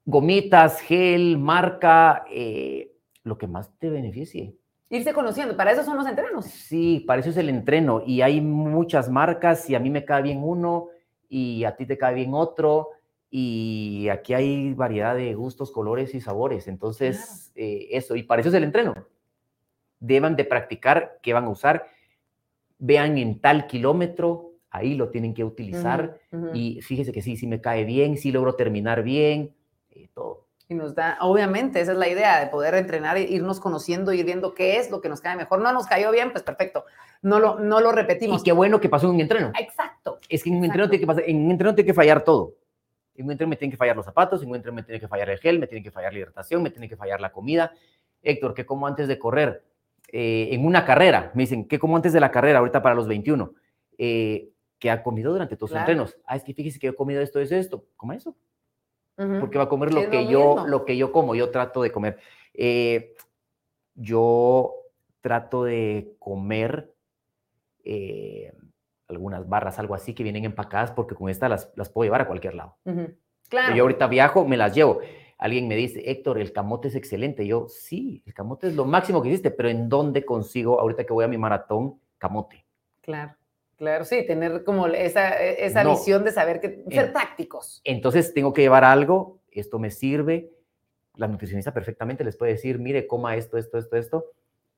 Gomitas, 0.06 0.82
gel, 0.82 1.38
marca, 1.38 2.26
eh, 2.32 2.92
lo 3.24 3.38
que 3.38 3.48
más 3.48 3.72
te 3.78 3.90
beneficie 3.90 4.56
irse 4.90 5.14
conociendo. 5.14 5.56
Para 5.58 5.72
eso 5.72 5.84
son 5.84 5.98
los 5.98 6.08
entrenos. 6.08 6.46
Sí, 6.46 7.04
para 7.06 7.22
eso 7.22 7.30
es 7.30 7.38
el 7.38 7.50
entreno. 7.50 8.04
Y 8.06 8.22
hay 8.22 8.42
muchas 8.42 9.10
marcas 9.10 9.70
y 9.70 9.76
a 9.76 9.80
mí 9.80 9.90
me 9.90 10.06
cae 10.06 10.24
bien 10.24 10.42
uno 10.44 10.90
y 11.30 11.64
a 11.64 11.76
ti 11.76 11.86
te 11.86 11.98
cae 11.98 12.16
bien 12.16 12.34
otro. 12.34 12.90
Y 13.30 14.08
aquí 14.10 14.34
hay 14.34 14.74
variedad 14.74 15.16
de 15.16 15.34
gustos, 15.34 15.72
colores 15.72 16.16
y 16.16 16.22
sabores. 16.22 16.68
Entonces, 16.68 17.52
eh, 17.56 17.88
eso. 17.92 18.16
Y 18.16 18.24
para 18.24 18.40
eso 18.40 18.50
es 18.50 18.56
el 18.56 18.64
entreno. 18.64 18.94
Deban 20.00 20.36
de 20.36 20.46
practicar 20.46 21.20
qué 21.22 21.34
van 21.34 21.46
a 21.46 21.50
usar. 21.50 21.88
vean 22.78 23.18
en 23.18 23.40
tal 23.40 23.68
kilómetro, 23.68 24.52
ahí 24.70 24.96
lo 24.96 25.10
tienen 25.10 25.34
que 25.34 25.44
utilizar. 25.44 26.20
Y 26.54 26.82
fíjese 26.82 27.12
que 27.12 27.22
sí, 27.22 27.38
sí 27.38 27.48
me 27.48 27.62
cae 27.62 27.86
bien, 27.86 28.18
sí 28.18 28.32
logro 28.32 28.56
terminar 28.56 29.04
bien, 29.04 29.56
eh, 29.92 30.10
todo. 30.14 30.45
Y 30.68 30.74
nos 30.74 30.96
da, 30.96 31.18
obviamente, 31.22 31.80
esa 31.80 31.92
es 31.92 31.98
la 31.98 32.08
idea 32.08 32.40
de 32.40 32.48
poder 32.48 32.74
entrenar, 32.74 33.18
irnos 33.20 33.60
conociendo, 33.60 34.14
ir 34.14 34.26
viendo 34.26 34.56
qué 34.56 34.78
es 34.78 34.90
lo 34.90 35.00
que 35.00 35.10
nos 35.10 35.22
cae 35.22 35.36
mejor. 35.36 35.60
No 35.60 35.72
nos 35.72 35.86
cayó 35.86 36.12
bien, 36.12 36.32
pues 36.32 36.44
perfecto. 36.44 36.86
No 37.22 37.40
lo, 37.40 37.60
no 37.60 37.82
lo 37.82 37.92
repetimos. 37.92 38.42
Y 38.42 38.44
qué 38.44 38.52
bueno 38.52 38.80
que 38.80 38.90
pasó 38.90 39.08
en 39.08 39.16
un 39.16 39.22
entreno. 39.22 39.52
Exacto. 39.60 40.18
Es 40.28 40.44
que 40.44 40.50
en 40.50 40.58
un 40.58 40.66
entreno 40.66 40.90
tiene 40.90 41.02
que 41.02 41.08
pasar, 41.08 41.24
en 41.28 41.46
un 41.46 41.52
entreno 41.52 41.76
tiene 41.76 41.86
que 41.86 41.94
fallar 41.94 42.24
todo. 42.24 42.56
En 43.14 43.26
un 43.26 43.32
entreno 43.32 43.50
me 43.50 43.58
tienen 43.58 43.72
que 43.72 43.78
fallar 43.78 43.96
los 43.96 44.06
zapatos, 44.06 44.42
en 44.42 44.50
un 44.50 44.56
entreno 44.56 44.76
me 44.76 44.84
tiene 44.84 45.00
que 45.00 45.08
fallar 45.08 45.30
el 45.30 45.38
gel, 45.38 45.60
me 45.60 45.68
tiene 45.68 45.84
que 45.84 45.92
fallar 45.92 46.12
la 46.12 46.20
hidratación, 46.20 46.64
me 46.64 46.72
tiene 46.72 46.90
que 46.90 46.98
fallar 46.98 47.22
la 47.22 47.32
comida. 47.32 47.72
Héctor, 48.24 48.56
¿qué 48.56 48.66
como 48.66 48.88
antes 48.88 49.08
de 49.08 49.20
correr? 49.20 49.64
Eh, 50.12 50.50
en 50.52 50.66
una 50.66 50.84
carrera, 50.84 51.32
me 51.36 51.44
dicen, 51.44 51.68
¿qué 51.68 51.78
como 51.78 51.96
antes 51.96 52.12
de 52.12 52.20
la 52.20 52.32
carrera, 52.32 52.60
ahorita 52.60 52.82
para 52.82 52.96
los 52.96 53.08
21? 53.08 53.54
Eh, 54.00 54.50
¿Qué 54.80 54.90
ha 54.90 55.04
comido 55.04 55.32
durante 55.32 55.56
todos 55.56 55.70
sus 55.70 55.80
entrenos? 55.80 56.18
Ah, 56.26 56.36
es 56.36 56.44
que 56.44 56.54
fíjese 56.54 56.80
que 56.80 56.88
he 56.88 56.96
comido 56.96 57.22
esto, 57.22 57.40
eso, 57.40 57.56
esto. 57.56 57.86
Coma 57.96 58.16
eso 58.16 58.36
porque 59.16 59.58
va 59.58 59.66
a 59.66 59.70
comer 59.70 59.94
lo 59.94 60.10
que, 60.10 60.28
yo, 60.28 60.66
lo 60.68 60.86
que 60.86 60.98
yo 60.98 61.12
como, 61.12 61.36
yo 61.36 61.50
trato 61.50 61.82
de 61.82 61.92
comer. 61.92 62.18
Eh, 62.54 63.14
yo 63.96 64.74
trato 65.22 65.64
de 65.64 66.16
comer 66.20 66.94
eh, 67.84 68.54
algunas 69.08 69.48
barras, 69.48 69.80
algo 69.80 69.96
así, 69.96 70.14
que 70.14 70.24
vienen 70.24 70.46
empacadas, 70.46 70.92
porque 70.92 71.16
con 71.16 71.30
estas 71.30 71.50
las, 71.50 71.74
las 71.76 71.90
puedo 71.90 72.06
llevar 72.06 72.22
a 72.22 72.28
cualquier 72.28 72.56
lado. 72.56 72.78
Claro. 73.50 73.76
Yo 73.76 73.84
ahorita 73.84 74.08
viajo, 74.08 74.46
me 74.46 74.58
las 74.58 74.76
llevo. 74.76 75.00
Alguien 75.38 75.68
me 75.68 75.76
dice, 75.76 76.02
Héctor, 76.10 76.40
el 76.40 76.52
camote 76.54 76.88
es 76.88 76.96
excelente. 76.96 77.46
Yo, 77.46 77.68
sí, 77.68 78.24
el 78.26 78.34
camote 78.34 78.68
es 78.68 78.76
lo 78.76 78.86
máximo 78.86 79.22
que 79.22 79.30
existe, 79.30 79.52
pero 79.52 79.70
¿en 79.70 79.90
dónde 79.90 80.26
consigo, 80.26 80.80
ahorita 80.80 81.06
que 81.06 81.14
voy 81.14 81.26
a 81.26 81.30
mi 81.30 81.38
maratón, 81.38 82.00
camote? 82.18 82.66
Claro. 83.02 83.36
Claro, 83.78 84.06
sí, 84.06 84.26
tener 84.26 84.64
como 84.64 84.88
esa, 84.88 85.44
e, 85.44 85.66
esa 85.66 85.84
visión 85.84 86.24
de 86.24 86.32
saber 86.32 86.60
que 86.60 86.84
ser 86.90 87.12
tácticos. 87.12 87.82
Entonces 87.84 88.34
tengo 88.34 88.54
que 88.54 88.62
llevar 88.62 88.84
algo, 88.84 89.40
esto 89.52 89.80
me 89.80 89.92
sirve. 89.92 90.52
La 91.16 91.28
nutricionista 91.28 91.74
perfectamente 91.74 92.24
les 92.24 92.38
puede 92.38 92.54
decir, 92.54 92.80
mire, 92.80 93.08
coma 93.08 93.36
esto, 93.36 93.58
esto, 93.58 93.78
esto, 93.78 93.96
esto, 93.96 94.26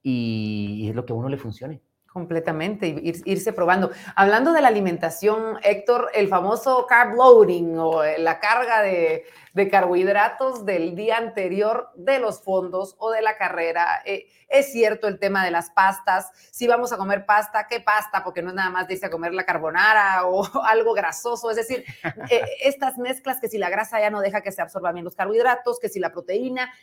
y 0.03 0.87
es 0.89 0.95
lo 0.95 1.05
que 1.05 1.13
a 1.13 1.15
uno 1.15 1.29
le 1.29 1.37
funcione. 1.37 1.81
Completamente, 2.17 2.87
irse 3.25 3.53
probando. 3.53 3.91
Hablando 4.15 4.51
de 4.51 4.59
la 4.59 4.69
alimentación, 4.69 5.59
Héctor, 5.61 6.09
el 6.15 6.27
famoso 6.27 6.87
carb 6.87 7.13
loading 7.13 7.77
o 7.77 8.03
eh, 8.03 8.17
la 8.17 8.39
carga 8.39 8.81
de, 8.81 9.23
carbohidratos 9.69 10.65
del 10.65 10.95
día 10.95 11.17
anterior 11.17 11.91
de 11.95 12.17
los 12.17 12.41
fondos 12.41 12.95
o 12.97 13.11
de 13.11 13.21
la 13.21 13.37
carrera. 13.37 14.01
Eh, 14.03 14.25
es 14.47 14.71
cierto 14.71 15.07
el 15.07 15.19
tema 15.19 15.45
de 15.45 15.51
las 15.51 15.69
pastas. 15.69 16.31
Si 16.49 16.65
vamos 16.65 16.91
a 16.91 16.97
comer 16.97 17.27
pasta, 17.27 17.67
¿qué 17.69 17.81
pasta? 17.81 18.23
Porque 18.23 18.41
no 18.41 18.49
es 18.49 18.55
nada 18.55 18.71
más 18.71 18.87
de 18.87 18.95
irse 18.95 19.05
a 19.05 19.11
comer 19.11 19.35
la 19.35 19.45
carbonara 19.45 20.25
o 20.25 20.43
algo 20.65 20.93
grasoso. 20.93 21.51
Es 21.51 21.57
decir, 21.57 21.85
eh, 22.31 22.41
estas 22.63 22.97
mezclas 22.97 23.39
que 23.39 23.47
si 23.47 23.59
la 23.59 23.69
grasa 23.69 23.99
ya 23.99 24.09
no 24.09 24.21
deja 24.21 24.41
que 24.41 24.51
se 24.51 24.63
absorban 24.63 24.95
bien 24.95 25.05
los 25.05 25.15
carbohidratos, 25.15 25.79
que 25.79 25.87
si 25.87 25.99
la 25.99 26.11
proteína, 26.11 26.73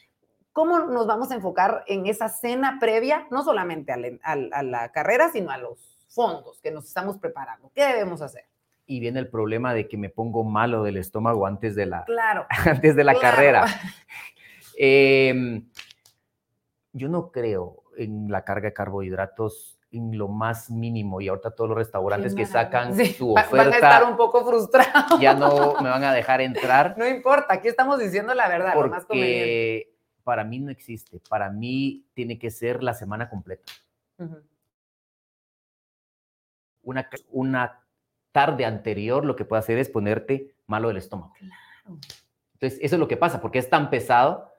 ¿Cómo 0.55 0.78
nos 0.78 1.09
vamos 1.09 1.32
a 1.32 1.34
enfocar 1.34 1.82
en 1.88 2.07
esa 2.07 2.28
cena 2.28 2.78
previa, 2.78 3.26
no 3.32 3.42
solamente 3.42 3.92
a 3.92 4.62
la, 4.62 4.88
carrera, 4.92 5.28
sino 5.30 5.50
a 5.50 5.59
los 5.59 5.98
fondos 6.07 6.61
que 6.61 6.70
nos 6.70 6.84
estamos 6.84 7.18
preparando? 7.18 7.72
¿Qué 7.74 7.84
debemos 7.84 8.22
hacer? 8.22 8.44
y 8.86 9.00
viene 9.00 9.18
el 9.18 9.28
problema 9.28 9.72
de 9.72 9.88
que 9.88 9.96
me 9.96 10.11
pongo 10.11 10.44
malo 10.44 10.82
del 10.82 10.98
estómago 10.98 11.46
antes 11.46 11.74
de 11.74 11.86
la, 11.86 12.05
claro, 12.05 12.46
antes 12.66 12.94
de 12.94 13.02
la 13.02 13.18
carrera. 13.18 13.66
Em, 14.76 15.70
yo 16.92 17.09
no 17.09 17.30
creo 17.30 17.84
en 17.96 18.30
la 18.30 18.44
carga 18.44 18.68
de 18.68 18.74
carbohidratos 18.74 19.78
en 19.90 20.18
lo 20.18 20.26
más 20.28 20.68
mínimo 20.68 21.20
y 21.20 21.28
ahorita 21.28 21.52
todos 21.52 21.70
los 21.70 21.78
restaurantes 21.78 22.34
que 22.34 22.44
sacan 22.44 22.94
su 23.07 23.32
oferta 23.32 23.57
van 23.57 23.72
a 23.72 23.76
estar 23.76 24.05
un 24.05 24.16
poco 24.16 24.44
frustrados. 24.44 25.20
Ya 25.20 25.32
no 25.32 25.80
me 25.80 25.88
van 25.88 26.02
a 26.05 26.12
dejar 26.12 26.40
entrar. 26.40 26.94
No 26.98 27.07
importa, 27.07 27.55
aquí 27.55 27.68
estamos 27.68 27.98
diciendo 28.00 28.34
la 28.34 28.48
verdad, 28.48 28.74
lo 28.74 28.88
más 28.88 29.07
conveniente 29.07 29.93
para 30.25 30.45
mí 30.45 30.59
no 30.59 30.70
existe. 30.70 31.20
Para 31.29 31.51
mí 31.51 32.07
tiene 32.14 32.39
que 32.39 32.51
ser 32.51 32.83
la 32.83 32.95
semana 32.95 33.29
completa. 33.31 33.72
una, 36.83 37.09
una 37.31 37.81
tarde 38.33 38.64
anterior 38.64 39.25
lo 39.25 39.37
que 39.37 39.45
puede 39.45 39.61
hacer 39.61 39.79
es 39.79 39.89
ponerte 39.89 40.55
malo 40.66 40.89
del 40.89 40.97
estómago. 40.97 41.33
Claro. 41.39 42.01
Entonces, 42.55 42.79
eso 42.83 42.97
es 42.97 43.01
lo 43.01 43.09
que 43.09 43.16
pasa, 43.16 43.41
porque 43.41 43.59
es 43.59 43.68
tan 43.68 43.91
pesado 43.91 44.51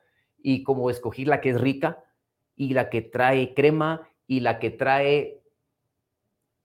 y 0.41 0.63
como 0.63 0.89
escogí 0.89 1.25
la 1.25 1.41
que 1.41 1.49
es 1.49 1.59
rica 1.59 2.03
y 2.55 2.73
la 2.73 2.89
que 2.89 3.01
trae 3.01 3.53
crema 3.53 4.07
y 4.27 4.41
la 4.41 4.59
que 4.59 4.69
trae 4.69 5.41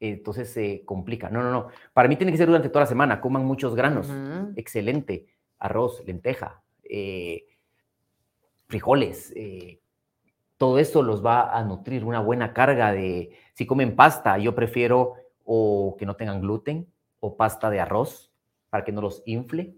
entonces 0.00 0.50
se 0.50 0.82
complica. 0.84 1.28
No, 1.28 1.42
no, 1.42 1.50
no. 1.50 1.68
Para 1.92 2.08
mí 2.08 2.16
tiene 2.16 2.32
que 2.32 2.38
ser 2.38 2.46
durante 2.46 2.70
toda 2.70 2.84
la 2.84 2.88
semana. 2.88 3.20
Coman 3.20 3.44
muchos 3.44 3.74
granos. 3.74 4.08
Excelente. 4.56 5.26
Arroz, 5.58 6.02
lenteja, 6.06 6.62
eh, 6.84 7.46
frijoles, 8.70 9.32
eh, 9.36 9.80
todo 10.56 10.78
eso 10.78 11.02
los 11.02 11.24
va 11.24 11.56
a 11.56 11.64
nutrir, 11.64 12.04
una 12.04 12.20
buena 12.20 12.52
carga 12.52 12.92
de, 12.92 13.32
si 13.54 13.66
comen 13.66 13.96
pasta, 13.96 14.38
yo 14.38 14.54
prefiero 14.54 15.14
o 15.44 15.96
que 15.98 16.06
no 16.06 16.16
tengan 16.16 16.40
gluten 16.40 16.86
o 17.18 17.36
pasta 17.36 17.68
de 17.68 17.80
arroz 17.80 18.32
para 18.70 18.84
que 18.84 18.92
no 18.92 19.02
los 19.02 19.22
infle. 19.26 19.74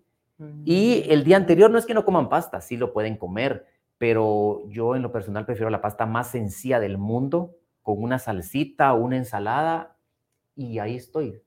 Y 0.65 1.05
el 1.09 1.23
día 1.23 1.37
anterior 1.37 1.71
no 1.71 1.79
es 1.79 1.87
que 1.87 1.95
no 1.95 2.05
coman 2.05 2.29
pasta, 2.29 2.61
sí 2.61 2.77
lo 2.77 2.93
pueden 2.93 3.17
comer, 3.17 3.65
pero 3.97 4.63
yo 4.69 4.97
en 4.97 5.03
lo 5.03 5.13
personal 5.13 5.47
prefiero 5.47 5.71
la 5.71 5.81
pasta 5.81 6.05
más 6.05 6.33
sencilla 6.33 6.81
del 6.81 6.99
mundo, 6.99 7.55
con 7.81 8.03
una 8.03 8.19
salsita 8.19 8.93
o 8.93 9.01
una 9.01 9.17
ensalada, 9.17 9.97
y 10.57 10.81
ahí 10.81 10.97
estoy, 10.97 11.41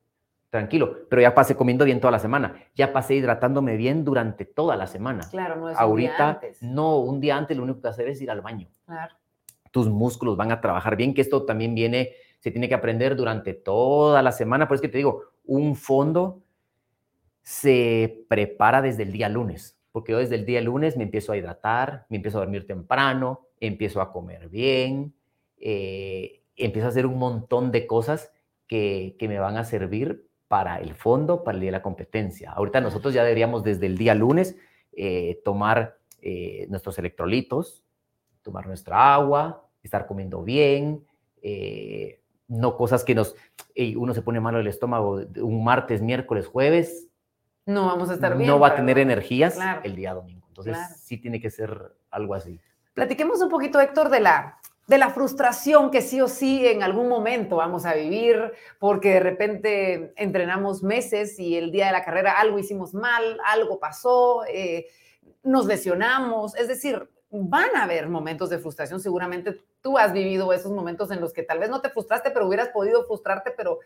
tranquilo, 0.55 1.07
pero 1.09 1.21
ya 1.21 1.35
pasé 1.35 1.55
comiendo 1.55 1.83
bien 1.83 1.99
toda 1.99 2.11
la 2.11 2.19
semana, 2.19 2.55
ya 2.75 2.93
pasé 2.93 3.15
hidratándome 3.15 3.75
bien 3.75 4.05
durante 4.05 4.45
toda 4.45 4.77
la 4.77 4.87
semana. 4.87 5.27
Claro, 5.29 5.57
no 5.57 5.69
es 5.69 5.77
Ahorita, 5.77 6.11
un 6.13 6.17
día 6.17 6.29
antes. 6.29 6.63
no, 6.63 6.99
un 6.99 7.19
día 7.19 7.37
antes 7.37 7.57
lo 7.57 7.63
único 7.63 7.81
que 7.81 7.87
hacer 7.89 8.07
es 8.07 8.21
ir 8.21 8.31
al 8.31 8.39
baño. 8.41 8.69
Claro. 8.85 9.15
Tus 9.71 9.89
músculos 9.89 10.37
van 10.37 10.51
a 10.53 10.61
trabajar 10.61 10.95
bien, 10.95 11.13
que 11.13 11.19
esto 11.19 11.43
también 11.43 11.75
viene, 11.75 12.11
se 12.39 12.51
tiene 12.51 12.69
que 12.69 12.75
aprender 12.75 13.17
durante 13.17 13.53
toda 13.53 14.21
la 14.21 14.31
semana, 14.31 14.67
por 14.67 14.75
eso 14.75 14.81
que 14.83 14.87
te 14.87 14.97
digo, 14.97 15.23
un 15.43 15.75
fondo 15.75 16.41
se 17.41 18.25
prepara 18.29 18.81
desde 18.81 19.03
el 19.03 19.11
día 19.11 19.27
lunes, 19.27 19.77
porque 19.91 20.13
yo 20.13 20.19
desde 20.19 20.35
el 20.35 20.45
día 20.45 20.61
lunes 20.61 20.95
me 20.95 21.03
empiezo 21.03 21.33
a 21.33 21.37
hidratar, 21.37 22.05
me 22.09 22.15
empiezo 22.15 22.37
a 22.37 22.41
dormir 22.41 22.65
temprano, 22.65 23.47
empiezo 23.59 24.01
a 24.01 24.11
comer 24.13 24.47
bien, 24.47 25.13
eh, 25.57 26.41
empiezo 26.55 26.87
a 26.87 26.89
hacer 26.91 27.05
un 27.05 27.17
montón 27.19 27.71
de 27.71 27.85
cosas 27.85 28.31
que, 28.67 29.15
que 29.19 29.27
me 29.27 29.37
van 29.39 29.57
a 29.57 29.63
servir 29.65 30.25
para 30.47 30.79
el 30.79 30.93
fondo, 30.93 31.43
para 31.43 31.55
el 31.55 31.61
día 31.61 31.67
de 31.69 31.77
la 31.77 31.81
competencia. 31.81 32.51
Ahorita 32.51 32.81
nosotros 32.81 33.13
ya 33.13 33.23
deberíamos 33.23 33.63
desde 33.63 33.85
el 33.85 33.97
día 33.97 34.13
lunes 34.13 34.55
eh, 34.91 35.41
tomar 35.43 35.97
eh, 36.21 36.67
nuestros 36.69 36.97
electrolitos, 36.99 37.83
tomar 38.41 38.67
nuestra 38.67 39.13
agua, 39.13 39.67
estar 39.81 40.05
comiendo 40.07 40.43
bien, 40.43 41.05
eh, 41.41 42.21
no 42.47 42.77
cosas 42.77 43.03
que 43.03 43.15
nos, 43.15 43.35
uno 43.95 44.13
se 44.13 44.21
pone 44.21 44.39
malo 44.39 44.59
el 44.59 44.67
estómago 44.67 45.21
un 45.41 45.63
martes, 45.63 46.01
miércoles, 46.01 46.45
jueves. 46.45 47.07
No 47.65 47.87
vamos 47.87 48.09
a 48.11 48.13
estar 48.13 48.37
bien. 48.37 48.47
No 48.47 48.59
va 48.59 48.69
a 48.69 48.75
tener 48.75 48.99
energías 48.99 49.57
el 49.83 49.95
día 49.95 50.13
domingo. 50.13 50.45
Entonces 50.49 50.77
sí 50.99 51.17
tiene 51.17 51.41
que 51.41 51.49
ser 51.49 51.95
algo 52.11 52.35
así. 52.35 52.59
Platiquemos 52.93 53.41
un 53.41 53.49
poquito, 53.49 53.81
Héctor, 53.81 54.09
de 54.09 54.21
la 54.21 54.59
de 54.87 54.97
la 54.97 55.09
frustración 55.09 55.89
que 55.89 56.01
sí 56.01 56.21
o 56.21 56.27
sí 56.27 56.65
en 56.67 56.83
algún 56.83 57.07
momento 57.07 57.55
vamos 57.55 57.85
a 57.85 57.95
vivir, 57.95 58.51
porque 58.79 59.13
de 59.13 59.19
repente 59.19 60.13
entrenamos 60.15 60.83
meses 60.83 61.39
y 61.39 61.57
el 61.57 61.71
día 61.71 61.87
de 61.87 61.91
la 61.91 62.05
carrera 62.05 62.39
algo 62.39 62.59
hicimos 62.59 62.93
mal, 62.93 63.39
algo 63.45 63.79
pasó, 63.79 64.43
eh, 64.47 64.87
nos 65.43 65.65
lesionamos, 65.65 66.55
es 66.55 66.67
decir, 66.67 67.09
van 67.31 67.75
a 67.75 67.83
haber 67.83 68.07
momentos 68.07 68.49
de 68.49 68.59
frustración, 68.59 68.99
seguramente 68.99 69.59
tú 69.81 69.97
has 69.97 70.13
vivido 70.13 70.53
esos 70.53 70.71
momentos 70.71 71.11
en 71.11 71.19
los 71.19 71.33
que 71.33 71.43
tal 71.43 71.59
vez 71.59 71.69
no 71.69 71.81
te 71.81 71.89
frustraste, 71.89 72.31
pero 72.31 72.47
hubieras 72.47 72.69
podido 72.69 73.05
frustrarte, 73.05 73.51
pero, 73.51 73.79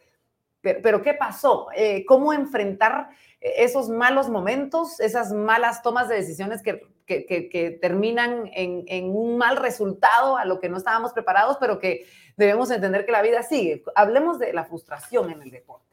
pero, 0.61 1.01
¿qué 1.01 1.13
pasó? 1.13 1.67
Eh, 1.75 2.05
¿Cómo 2.05 2.33
enfrentar 2.33 3.09
esos 3.39 3.89
malos 3.89 4.29
momentos, 4.29 4.99
esas 4.99 5.31
malas 5.31 5.81
tomas 5.81 6.09
de 6.09 6.15
decisiones 6.15 6.61
que 6.61 6.81
que, 7.09 7.79
terminan 7.81 8.49
en, 8.53 9.09
un 9.09 9.37
mal 9.37 9.57
resultado 9.57 10.37
a 10.37 10.45
lo 10.45 10.59
que 10.59 10.69
no 10.69 10.77
estábamos 10.77 11.13
preparados, 11.13 11.57
pero 11.59 11.79
que 11.79 12.05
debemos 12.37 12.69
entender 12.71 13.05
que 13.05 13.11
la 13.11 13.21
vida 13.21 13.43
sigue. 13.43 13.83
Hablemos 13.95 14.39
de 14.39 14.53
la 14.53 14.65
frustración 14.65 15.31
en 15.31 15.41
el 15.41 15.51
deporte. 15.51 15.87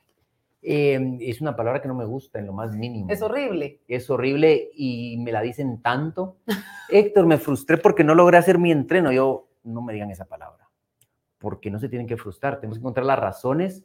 Em, 0.63 1.19
es 1.21 1.41
una 1.41 1.55
palabra 1.55 1.81
que 1.81 1.89
no 1.89 1.95
me 1.95 2.05
gusta 2.05 2.39
en 2.39 2.47
lo 2.47 2.53
más 2.53 2.73
mínimo. 2.73 3.11
Es 3.11 3.23
horrible. 3.23 3.81
Es 3.89 4.11
horrible 4.11 4.71
y 4.75 5.17
me 5.19 5.33
la 5.33 5.41
dicen 5.41 5.81
tanto. 5.81 6.39
Héctor, 6.89 7.27
me 7.27 7.39
frustré 7.39 7.79
porque 7.79 8.05
no 8.05 8.15
logré 8.15 8.37
hacer 8.37 8.59
mi 8.59 8.73
entreno. 8.73 9.13
Yo, 9.13 9.49
no 9.65 9.81
me 9.81 9.93
digan 9.93 10.11
esa 10.11 10.25
palabra. 10.25 10.66
Porque 11.39 11.71
no 11.71 11.79
se 11.79 11.89
tienen 11.89 12.07
que 12.07 12.17
frustrar. 12.17 12.61
Tenemos 12.61 12.79
que 12.79 12.81
encontrar 12.81 13.07
las 13.07 13.19
razones 13.19 13.83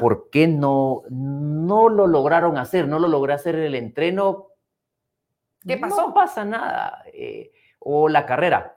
por 0.00 0.28
qué 0.30 0.48
no, 0.48 1.02
no 1.08 1.88
lo 1.88 2.06
lograron 2.06 2.58
hacer. 2.58 2.88
No 2.88 2.98
lo 2.98 3.08
logré 3.08 3.32
hacer 3.32 3.54
el 3.56 3.74
entreno 3.74 4.50
¿Qué 5.66 5.76
pasó? 5.76 6.08
No 6.08 6.14
pasa 6.14 6.44
nada. 6.44 7.04
Eh, 7.12 7.52
o 7.78 8.08
la 8.08 8.26
carrera. 8.26 8.74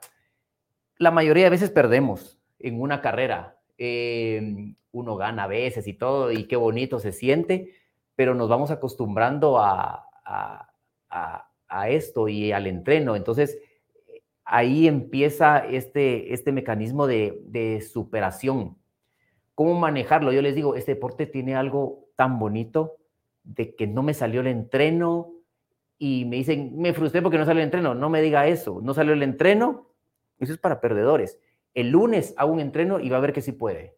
La 0.98 1.10
mayoría 1.10 1.44
de 1.44 1.50
veces 1.50 1.70
perdemos 1.70 2.38
en 2.58 2.80
una 2.80 3.00
carrera. 3.00 3.58
em, 3.76 4.76
uno 4.92 5.16
gana 5.16 5.44
a 5.44 5.46
veces 5.48 5.88
y 5.88 5.94
todo, 5.94 6.30
y 6.30 6.46
qué 6.46 6.54
bonito 6.54 7.00
se 7.00 7.10
siente, 7.10 7.74
pero 8.14 8.32
nos 8.36 8.48
vamos 8.48 8.70
acostumbrando 8.70 9.58
a, 9.58 10.08
a, 10.24 11.88
esto 11.88 12.28
y 12.28 12.52
al 12.52 12.68
entreno. 12.68 13.16
Entonces, 13.16 13.58
ahí 14.44 14.86
empieza 14.86 15.58
este, 15.58 16.32
este 16.32 16.52
mecanismo 16.52 17.06
de, 17.06 17.40
de 17.46 17.80
superación. 17.80 18.76
¿Cómo 19.54 19.74
manejarlo? 19.78 20.32
Yo 20.32 20.42
les 20.42 20.54
digo, 20.54 20.74
este 20.74 20.94
deporte 20.94 21.26
tiene 21.26 21.54
algo 21.54 22.08
tan 22.16 22.38
bonito 22.38 22.96
de 23.42 23.74
que 23.74 23.86
no 23.86 24.02
me 24.02 24.14
salió 24.14 24.40
el 24.40 24.48
entreno 24.48 25.32
y 25.98 26.24
me 26.24 26.36
dicen, 26.36 26.76
me 26.76 26.92
frustré 26.92 27.22
porque 27.22 27.38
no 27.38 27.44
salió 27.44 27.60
el 27.60 27.66
entreno. 27.66 27.94
No 27.94 28.10
me 28.10 28.20
diga 28.20 28.46
eso, 28.48 28.80
no 28.82 28.94
salió 28.94 29.12
el 29.12 29.22
entreno, 29.22 29.90
eso 30.38 30.52
es 30.52 30.58
para 30.58 30.80
perdedores. 30.80 31.38
El 31.72 31.90
lunes 31.90 32.34
hago 32.36 32.52
un 32.52 32.60
entreno 32.60 33.00
y 33.00 33.08
va 33.08 33.18
a 33.18 33.20
ver 33.20 33.32
que 33.32 33.42
sí 33.42 33.52
puede. 33.52 33.96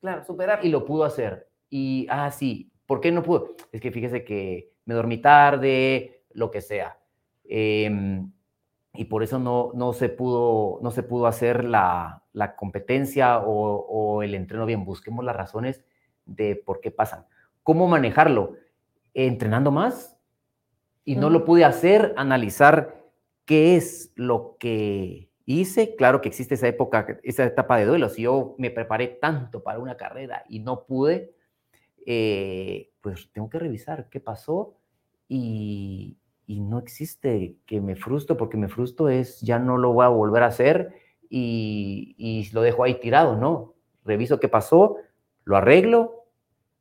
Claro, 0.00 0.24
superar. 0.24 0.60
Y 0.62 0.70
lo 0.70 0.84
pudo 0.84 1.04
hacer. 1.04 1.48
Y, 1.68 2.06
ah, 2.10 2.30
sí, 2.30 2.72
¿por 2.86 3.00
qué 3.00 3.12
no 3.12 3.22
pudo? 3.22 3.54
Es 3.72 3.80
que 3.80 3.92
fíjese 3.92 4.24
que 4.24 4.72
me 4.84 4.94
dormí 4.94 5.18
tarde, 5.18 6.24
lo 6.32 6.50
que 6.50 6.60
sea. 6.60 6.98
Em, 7.44 8.30
y 8.94 9.04
por 9.04 9.22
eso 9.22 9.38
no, 9.38 9.70
no, 9.74 9.92
se, 9.92 10.08
pudo, 10.08 10.78
no 10.82 10.90
se 10.90 11.02
pudo 11.02 11.26
hacer 11.26 11.64
la, 11.64 12.24
la 12.32 12.56
competencia 12.56 13.38
o, 13.38 13.86
o, 13.86 14.22
el 14.22 14.34
entreno 14.34 14.66
bien. 14.66 14.84
Busquemos 14.84 15.24
las 15.24 15.36
razones 15.36 15.84
de 16.26 16.56
por 16.56 16.80
qué 16.80 16.90
pasan. 16.90 17.26
¿Cómo 17.62 17.86
manejarlo? 17.86 18.54
Entrenando 19.14 19.70
más 19.70 20.16
y 21.04 21.16
no 21.16 21.30
lo 21.30 21.44
pude 21.44 21.64
hacer, 21.64 22.14
analizar 22.16 23.00
qué 23.44 23.76
es 23.76 24.12
lo 24.16 24.56
que 24.58 25.30
hice. 25.44 25.96
Claro 25.96 26.20
que 26.20 26.28
existe 26.28 26.54
esa 26.54 26.68
época, 26.68 27.18
esa 27.22 27.44
etapa 27.44 27.78
de 27.78 27.86
duelo. 27.86 28.08
Si 28.08 28.22
yo 28.22 28.54
me 28.58 28.70
preparé 28.70 29.08
tanto 29.08 29.62
para 29.62 29.78
una 29.78 29.96
carrera 29.96 30.44
y 30.48 30.60
no 30.60 30.84
pude, 30.84 31.34
eh, 32.06 32.90
pues 33.00 33.30
tengo 33.32 33.50
que 33.50 33.58
revisar 33.58 34.08
qué 34.08 34.20
pasó 34.20 34.76
y, 35.28 36.16
y, 36.50 36.60
no 36.60 36.78
existe 36.78 37.56
que 37.66 37.80
me 37.80 37.96
frustro, 37.96 38.36
porque 38.36 38.56
me 38.56 38.68
frustro 38.68 39.08
es 39.08 39.40
ya 39.40 39.58
no 39.58 39.78
lo 39.78 39.92
voy 39.92 40.04
a 40.04 40.08
volver 40.08 40.42
a 40.42 40.46
hacer 40.46 40.94
y, 41.28 42.14
y 42.18 42.50
lo 42.52 42.62
dejo 42.62 42.84
ahí 42.84 42.94
tirado, 42.94 43.36
¿no? 43.36 43.74
Reviso 44.04 44.40
qué 44.40 44.48
pasó, 44.48 44.96
lo 45.44 45.56
arreglo 45.56 46.24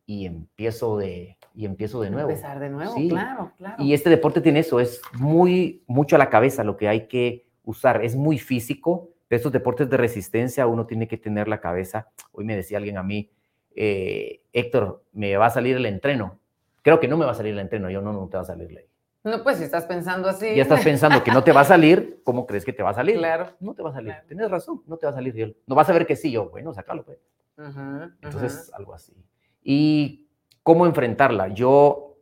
y 0.05 0.25
empiezo 0.25 0.97
de, 0.97 1.37
y 1.53 1.65
empiezo 1.65 2.01
de 2.01 2.09
nuevo. 2.09 2.29
Empezar 2.29 2.59
de 2.59 2.69
nuevo, 2.69 2.95
claro, 3.09 3.51
claro. 3.57 3.83
Y 3.83 3.93
este 3.93 4.09
deporte 4.09 4.41
tiene 4.41 4.59
eso, 4.59 4.79
es 4.79 5.01
muy, 5.13 5.83
mucho 5.87 6.15
a 6.15 6.19
la 6.19 6.29
cabeza 6.29 6.63
lo 6.63 6.75
que 6.77 6.87
hay 6.87 7.07
que 7.07 7.45
usar, 7.63 8.03
es 8.03 8.15
muy 8.15 8.39
físico. 8.39 9.09
De 9.29 9.35
estos 9.35 9.51
deportes 9.51 9.87
de 9.89 9.97
resistencia 9.97 10.65
uno 10.65 10.87
tiene 10.87 11.07
que 11.07 11.17
tener 11.17 11.47
la 11.47 11.61
cabeza. 11.61 12.09
Hoy 12.31 12.43
me 12.43 12.55
decía 12.55 12.79
alguien 12.79 12.97
a 12.97 13.03
mí, 13.03 13.29
eh, 13.75 14.41
Héctor, 14.51 15.03
me 15.13 15.37
va 15.37 15.45
a 15.45 15.51
salir 15.51 15.75
el 15.75 15.85
entreno. 15.85 16.39
Creo 16.81 16.99
que 16.99 17.07
no 17.07 17.17
me 17.17 17.25
va 17.25 17.31
a 17.31 17.35
salir 17.35 17.53
el 17.53 17.59
entreno, 17.59 17.91
yo 17.91 18.01
no, 18.01 18.13
no 18.13 18.27
te 18.29 18.37
va 18.37 18.41
a 18.41 18.45
salir. 18.45 18.88
No, 19.23 19.43
pues 19.43 19.57
si 19.57 19.63
estás 19.65 19.85
pensando 19.85 20.29
así. 20.29 20.55
Ya 20.55 20.63
estás 20.63 20.83
pensando 20.83 21.23
que 21.23 21.31
no 21.31 21.43
te 21.43 21.51
va 21.51 21.61
a 21.61 21.65
salir, 21.65 22.21
¿cómo 22.23 22.45
crees 22.45 22.63
que 22.63 22.71
te 22.71 22.83
va 22.83 22.91
a 22.91 22.93
salir? 22.93 23.17
Claro. 23.17 23.49
No 23.59 23.73
te 23.73 23.83
va 23.83 23.89
a 23.89 23.93
salir. 23.93 24.15
Tienes 24.27 24.49
razón, 24.49 24.81
no 24.87 24.97
te 24.97 25.05
va 25.05 25.11
a 25.11 25.15
salir. 25.15 25.57
No 25.67 25.75
vas 25.75 25.89
a 25.89 25.93
ver 25.93 26.07
que 26.07 26.15
sí, 26.15 26.31
yo, 26.31 26.49
bueno, 26.49 26.73
sacalo, 26.73 27.03
pues. 27.03 27.19
Entonces, 27.57 28.71
algo 28.73 28.93
así. 28.93 29.13
¿Y 29.61 30.27
cómo 30.63 30.85
enfrentarla? 30.85 31.49
Yo 31.49 32.17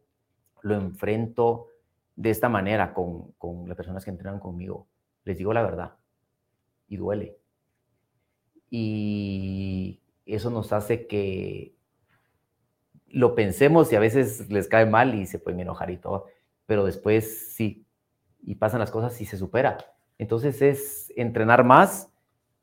lo 0.62 0.76
enfrento 0.76 1.68
de 2.16 2.32
esta 2.32 2.50
manera 2.50 2.94
con, 2.94 3.32
con 3.34 3.68
las 3.68 3.78
personas 3.78 4.04
que 4.04 4.10
entrenan 4.10 4.40
conmigo. 4.40 4.88
Les 5.24 5.38
digo 5.38 5.54
la 5.54 5.62
verdad 5.62 5.96
y 6.88 6.98
duele. 6.98 7.38
Y 8.70 10.02
eso 10.26 10.50
nos 10.50 10.74
hace 10.74 11.06
que 11.08 11.76
lo 13.10 13.36
pensemos 13.36 13.92
y 13.92 13.96
a 13.96 14.00
veces 14.00 14.50
les 14.50 14.68
cae 14.68 14.86
mal 14.86 15.16
y 15.16 15.26
se 15.26 15.40
pueden 15.40 15.62
enojar 15.62 15.90
y 15.92 15.98
todo, 15.98 16.26
pero 16.68 16.86
después 16.86 17.54
sí, 17.56 17.88
y 18.44 18.56
pasan 18.56 18.80
las 18.80 18.92
cosas 18.92 19.20
y 19.20 19.26
se 19.26 19.38
supera. 19.38 19.78
Entonces 20.20 20.62
es 20.62 21.12
entrenar 21.16 21.64
más 21.64 22.12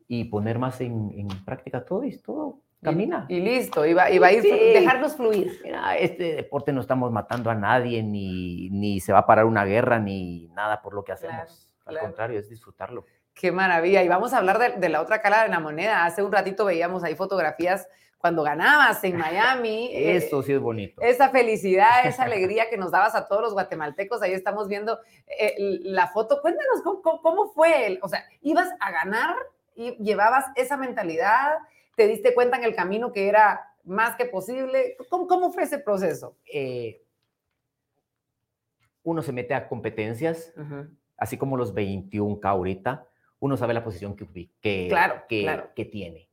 y 0.07 0.25
poner 0.25 0.61
más 0.61 0.81
en, 0.81 1.11
en 1.17 1.29
práctica 1.45 1.85
todo 1.85 2.05
y 2.05 2.17
todo 2.17 2.61
camina. 2.85 3.27
Y, 3.29 3.41
listo, 3.41 3.85
iba, 3.85 4.11
iba 4.11 4.29
a 4.29 4.33
ir, 4.33 4.43
dejarlos 4.43 5.17
fluir. 5.17 5.61
Mira, 5.65 5.97
este 5.97 6.37
deporte 6.37 6.73
no 6.73 6.81
estamos 6.81 7.11
matando 7.11 7.51
a 7.51 7.55
nadie, 7.55 8.03
ni, 8.03 8.71
ni 8.71 9.01
se 9.01 9.13
va 9.13 9.21
a 9.21 9.27
parar 9.27 9.47
una 9.47 9.65
guerra, 9.65 9.99
ni 9.99 10.49
nada 10.49 10.83
por 10.83 10.95
lo 10.95 11.03
que 11.03 11.13
hacemos. 11.13 11.75
Al 11.87 11.99
contrario, 11.99 12.39
es 12.39 12.49
disfrutarlo. 12.49 13.07
Qué 13.33 13.51
maravilla. 13.51 14.03
Y 14.05 14.09
vamos 14.09 14.33
a 14.33 14.39
hablar 14.39 14.59
de, 14.59 14.79
de, 14.79 14.89
la 14.89 15.01
otra 15.01 15.21
cara 15.21 15.43
de 15.43 15.49
la 15.49 15.59
moneda. 15.59 16.05
Hace 16.05 16.23
un 16.23 16.31
ratito 16.31 16.65
veíamos 16.65 17.03
ahí 17.03 17.17
fotografías 17.17 17.89
cuando 18.25 18.43
ganabas 18.43 19.05
en 19.05 19.19
Miami. 19.19 19.91
Eso 19.93 20.43
sí 20.43 20.55
es 20.55 20.59
bonito. 20.59 21.03
Esa 21.03 21.29
felicidad, 21.29 21.91
esa 22.07 22.23
alegría 22.23 22.71
que 22.71 22.79
nos 22.79 22.91
dabas 22.91 23.15
a 23.15 23.29
todos 23.29 23.43
los 23.43 23.53
guatemaltecos. 23.53 24.23
Ahí 24.23 24.33
estamos 24.33 24.67
viendo 24.67 24.99
eh, 25.39 25.55
la 25.83 26.09
foto. 26.09 26.41
Cuéntanos 26.41 26.81
cómo, 26.83 27.21
cómo 27.21 27.53
fue. 27.53 27.99
O 28.01 28.09
sea, 28.09 28.25
ibas 28.41 28.71
a 28.81 28.91
ganar 28.93 29.37
y 29.77 30.03
llevabas 30.03 30.47
esa 30.57 30.79
mentalidad 30.79 31.59
te 31.97 32.09
diste 32.09 32.33
cuenta 32.33 32.57
en 32.57 32.65
el 32.65 32.75
camino 32.75 33.13
que 33.13 33.29
era 33.29 33.77
más 33.85 34.17
que 34.17 34.25
posible. 34.25 34.97
¿Cómo, 35.11 35.27
cómo 35.27 35.53
fue 35.53 35.65
ese 35.65 35.79
proceso? 35.79 36.39
Eh, 36.51 37.03
uno 39.03 39.21
se 39.21 39.33
mete 39.33 39.53
a 39.53 39.69
competencias, 39.69 40.55
así 41.19 41.37
como 41.37 41.59
los 41.59 41.75
21K 41.75 42.43
ahorita, 42.43 43.07
uno 43.39 43.59
sabe 43.59 43.75
la 43.75 43.85
posición 43.85 44.17
que, 44.17 44.49
que, 44.63 44.87
claro, 44.89 45.25
que, 45.29 45.63
que 45.77 45.85
tiene. 45.85 46.31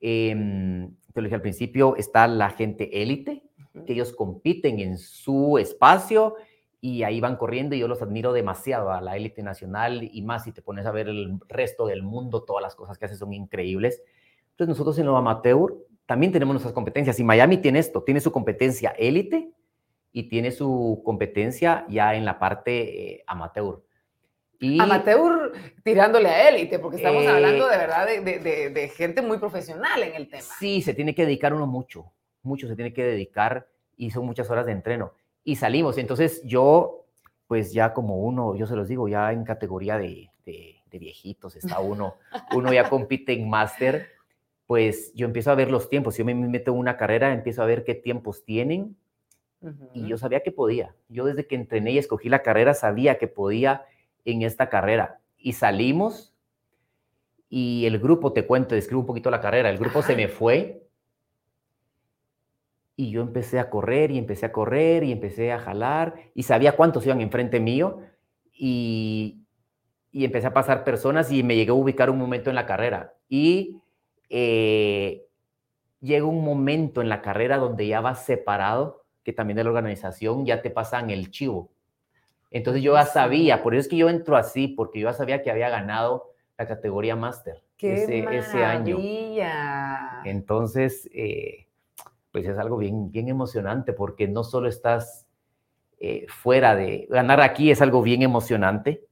Eh, 0.00 0.88
te 1.12 1.20
lo 1.20 1.24
dije 1.24 1.34
al 1.34 1.42
principio, 1.42 1.96
está 1.96 2.28
la 2.28 2.50
gente 2.50 3.02
élite, 3.02 3.42
que 3.86 3.92
ellos 3.92 4.12
compiten 4.12 4.80
en 4.80 4.98
su 4.98 5.58
espacio 5.58 6.36
y 6.80 7.02
ahí 7.02 7.20
van 7.20 7.36
corriendo 7.36 7.74
y 7.74 7.80
yo 7.80 7.88
los 7.88 8.02
admiro 8.02 8.32
demasiado 8.32 8.92
a 8.92 9.00
la 9.00 9.16
élite 9.16 9.42
nacional 9.42 10.08
y 10.12 10.22
más 10.22 10.44
si 10.44 10.52
te 10.52 10.62
pones 10.62 10.86
a 10.86 10.92
ver 10.92 11.08
el 11.08 11.40
resto 11.48 11.86
del 11.86 12.02
mundo, 12.02 12.44
todas 12.44 12.62
las 12.62 12.74
cosas 12.74 12.98
que 12.98 13.06
hacen 13.06 13.18
son 13.18 13.32
increíbles. 13.32 14.02
Entonces 14.50 14.68
nosotros 14.68 14.98
en 14.98 15.06
lo 15.06 15.16
amateur 15.16 15.74
también 16.06 16.32
tenemos 16.32 16.54
nuestras 16.54 16.72
competencias 16.72 17.18
y 17.20 17.24
Miami 17.24 17.58
tiene 17.58 17.80
esto, 17.80 18.02
tiene 18.02 18.20
su 18.20 18.32
competencia 18.32 18.90
élite 18.90 19.50
y 20.12 20.28
tiene 20.28 20.52
su 20.52 21.02
competencia 21.04 21.84
ya 21.88 22.14
en 22.14 22.24
la 22.24 22.38
parte 22.38 23.12
eh, 23.12 23.24
amateur. 23.26 23.82
Y, 24.60 24.80
amateur 24.80 25.52
tirándole 25.84 26.28
a 26.28 26.48
élite, 26.48 26.78
porque 26.78 26.96
estamos 26.96 27.22
eh, 27.22 27.28
hablando 27.28 27.68
de 27.68 27.76
verdad 27.76 28.06
de, 28.06 28.20
de, 28.20 28.70
de, 28.70 28.88
gente 28.88 29.22
muy 29.22 29.38
profesional 29.38 30.02
en 30.02 30.14
el 30.14 30.28
tema. 30.28 30.42
Sí, 30.58 30.82
se 30.82 30.94
tiene 30.94 31.14
que 31.14 31.24
dedicar 31.24 31.54
uno 31.54 31.66
mucho, 31.66 32.12
mucho 32.42 32.66
se 32.66 32.74
tiene 32.74 32.92
que 32.92 33.04
dedicar 33.04 33.68
y 33.96 34.10
son 34.10 34.26
muchas 34.26 34.50
horas 34.50 34.66
de 34.66 34.72
entreno. 34.72 35.12
Y 35.44 35.56
salimos, 35.56 35.96
entonces 35.96 36.42
yo, 36.44 37.06
pues 37.46 37.72
ya 37.72 37.92
como 37.92 38.18
uno, 38.18 38.56
yo 38.56 38.66
se 38.66 38.74
los 38.74 38.88
digo, 38.88 39.08
ya 39.08 39.32
en 39.32 39.44
categoría 39.44 39.96
de, 39.96 40.30
de 40.44 40.98
viejitos 40.98 41.54
está 41.54 41.78
uno, 41.78 42.16
uno 42.54 42.72
ya 42.72 42.88
compite 42.88 43.34
en 43.34 43.48
máster 43.48 44.18
pues 44.68 45.14
yo 45.14 45.24
empiezo 45.24 45.50
a 45.50 45.54
ver 45.54 45.70
los 45.70 45.88
tiempos. 45.88 46.14
Si 46.14 46.18
yo 46.18 46.26
me 46.26 46.34
meto 46.34 46.72
en 46.72 46.76
una 46.76 46.98
carrera, 46.98 47.32
empiezo 47.32 47.62
a 47.62 47.66
ver 47.66 47.84
qué 47.84 47.94
tiempos 47.94 48.44
tienen. 48.44 48.98
Y 49.94 50.06
yo 50.06 50.18
sabía 50.18 50.42
que 50.42 50.52
podía. 50.52 50.94
Yo 51.08 51.24
desde 51.24 51.46
que 51.46 51.54
entrené 51.54 51.92
y 51.92 51.98
escogí 51.98 52.28
la 52.28 52.42
carrera, 52.42 52.74
sabía 52.74 53.16
que 53.16 53.28
podía 53.28 53.86
en 54.30 54.42
esta 54.42 54.68
carrera. 54.68 55.20
Y 55.36 55.52
salimos 55.52 56.34
y 57.48 57.86
el 57.86 57.98
grupo, 57.98 58.32
te 58.32 58.46
cuento, 58.46 58.74
describo 58.74 59.00
un 59.00 59.06
poquito 59.06 59.30
la 59.30 59.40
carrera, 59.40 59.70
el 59.70 59.78
grupo 59.78 60.02
se 60.02 60.14
me 60.16 60.28
fue 60.28 60.86
y 62.94 63.10
yo 63.10 63.22
empecé 63.22 63.58
a 63.58 63.70
correr 63.70 64.10
y 64.10 64.18
empecé 64.18 64.46
a 64.46 64.52
correr 64.52 65.04
y 65.04 65.12
empecé 65.12 65.52
a 65.52 65.58
jalar 65.58 66.14
y 66.34 66.42
sabía 66.42 66.76
cuántos 66.76 67.06
iban 67.06 67.20
enfrente 67.20 67.60
mío 67.60 68.00
y, 68.52 69.46
y 70.10 70.24
empecé 70.24 70.48
a 70.48 70.52
pasar 70.52 70.84
personas 70.84 71.30
y 71.30 71.42
me 71.42 71.54
llegué 71.54 71.70
a 71.70 71.74
ubicar 71.74 72.10
un 72.10 72.18
momento 72.18 72.50
en 72.50 72.56
la 72.56 72.66
carrera. 72.66 73.14
Y 73.28 73.80
eh, 74.28 75.26
llega 76.00 76.24
un 76.24 76.44
momento 76.44 77.00
en 77.00 77.08
la 77.08 77.22
carrera 77.22 77.58
donde 77.58 77.86
ya 77.86 78.00
vas 78.00 78.24
separado, 78.24 79.04
que 79.22 79.32
también 79.32 79.56
de 79.56 79.64
la 79.64 79.70
organización 79.70 80.44
ya 80.44 80.62
te 80.62 80.70
pasan 80.70 81.10
el 81.10 81.30
chivo. 81.30 81.70
Entonces 82.50 82.82
yo 82.82 82.94
ya 82.94 83.04
sabía, 83.04 83.62
por 83.62 83.74
eso 83.74 83.82
es 83.82 83.88
que 83.88 83.96
yo 83.96 84.08
entro 84.08 84.36
así, 84.36 84.68
porque 84.68 85.00
yo 85.00 85.08
ya 85.08 85.14
sabía 85.14 85.42
que 85.42 85.50
había 85.50 85.68
ganado 85.68 86.32
la 86.56 86.66
categoría 86.66 87.14
máster 87.14 87.62
ese, 87.78 88.26
ese, 88.36 88.64
año. 88.64 88.96
Entonces, 90.24 91.08
eh, 91.14 91.68
pues 92.32 92.46
es 92.46 92.58
algo 92.58 92.78
bien, 92.78 93.12
bien 93.12 93.28
emocionante, 93.28 93.92
porque 93.92 94.26
no 94.26 94.44
solo 94.44 94.68
estás 94.68 95.26
eh, 96.00 96.26
fuera 96.28 96.74
de, 96.74 97.06
ganar 97.10 97.40
aquí 97.40 97.70
es 97.70 97.82
algo 97.82 98.02
bien 98.02 98.22
emocionante, 98.22 99.04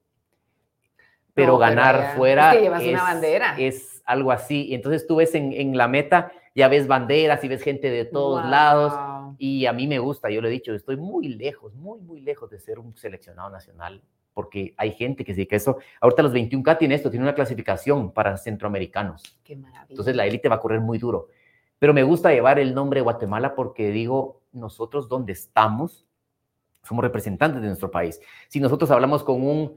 pero 1.35 1.59
ganar 1.59 2.17
fuera 2.17 2.55
es, 2.55 2.89
una 2.89 3.03
bandera. 3.03 3.55
es 3.59 4.03
algo 4.07 4.33
así. 4.33 4.67
Y 4.69 4.75
entonces 4.75 5.07
tú 5.07 5.17
ves 5.17 5.35
en, 5.35 5.53
en, 5.53 5.77
la 5.77 5.87
meta, 5.87 6.33
ya 6.55 6.69
ves 6.69 6.87
banderas 6.87 7.45
y 7.45 7.49
ves 7.49 7.63
gente 7.63 7.91
de 7.91 8.07
todos 8.07 8.45
lados. 8.47 8.95
Y 9.39 9.67
a 9.67 9.73
mí 9.73 9.87
me 9.87 9.99
gusta, 9.99 10.31
yo 10.31 10.41
lo 10.41 10.49
he 10.49 10.51
dicho, 10.51 10.75
estoy 10.75 10.97
muy 10.97 11.29
lejos, 11.29 11.75
muy, 11.75 12.01
muy 12.01 12.21
lejos 12.21 12.51
de 12.51 12.59
ser 12.59 12.79
un 12.79 12.97
seleccionado 12.97 13.51
nacional. 13.51 14.03
porque 14.35 14.75
hay 14.77 14.93
gente 14.93 15.25
que 15.25 15.33
se 15.33 15.37
dedica 15.39 15.57
a 15.57 15.59
eso. 15.59 15.79
Ahorita 15.99 16.23
los 16.23 16.35
21K 16.35 16.77
tiene 16.77 16.95
esto, 16.95 17.09
tiene 17.11 17.25
una 17.25 17.35
clasificación 17.35 18.13
para 18.13 18.37
centroamericanos. 18.37 19.23
Qué 19.43 19.57
maravilla. 19.57 19.87
Entonces 19.89 20.15
la 20.15 20.27
élite 20.27 20.51
va 20.51 20.57
a 20.57 20.61
correr 20.61 20.81
muy 20.81 20.99
duro. 20.99 21.29
Pero 21.79 21.95
me 21.95 22.03
gusta 22.03 22.31
llevar 22.33 22.59
el 22.59 22.75
nombre 22.75 23.01
de 23.01 23.05
Guatemala 23.05 23.55
porque 23.55 23.91
digo, 23.91 24.43
nosotros 24.53 25.09
donde 25.09 25.33
estamos, 25.33 26.07
somos 26.83 27.03
representantes 27.03 27.63
de 27.63 27.67
nuestro 27.69 27.91
país. 27.91 28.21
Si 28.49 28.61
nosotros 28.61 28.91
hablamos 28.91 29.25
con 29.25 29.43
un 29.43 29.77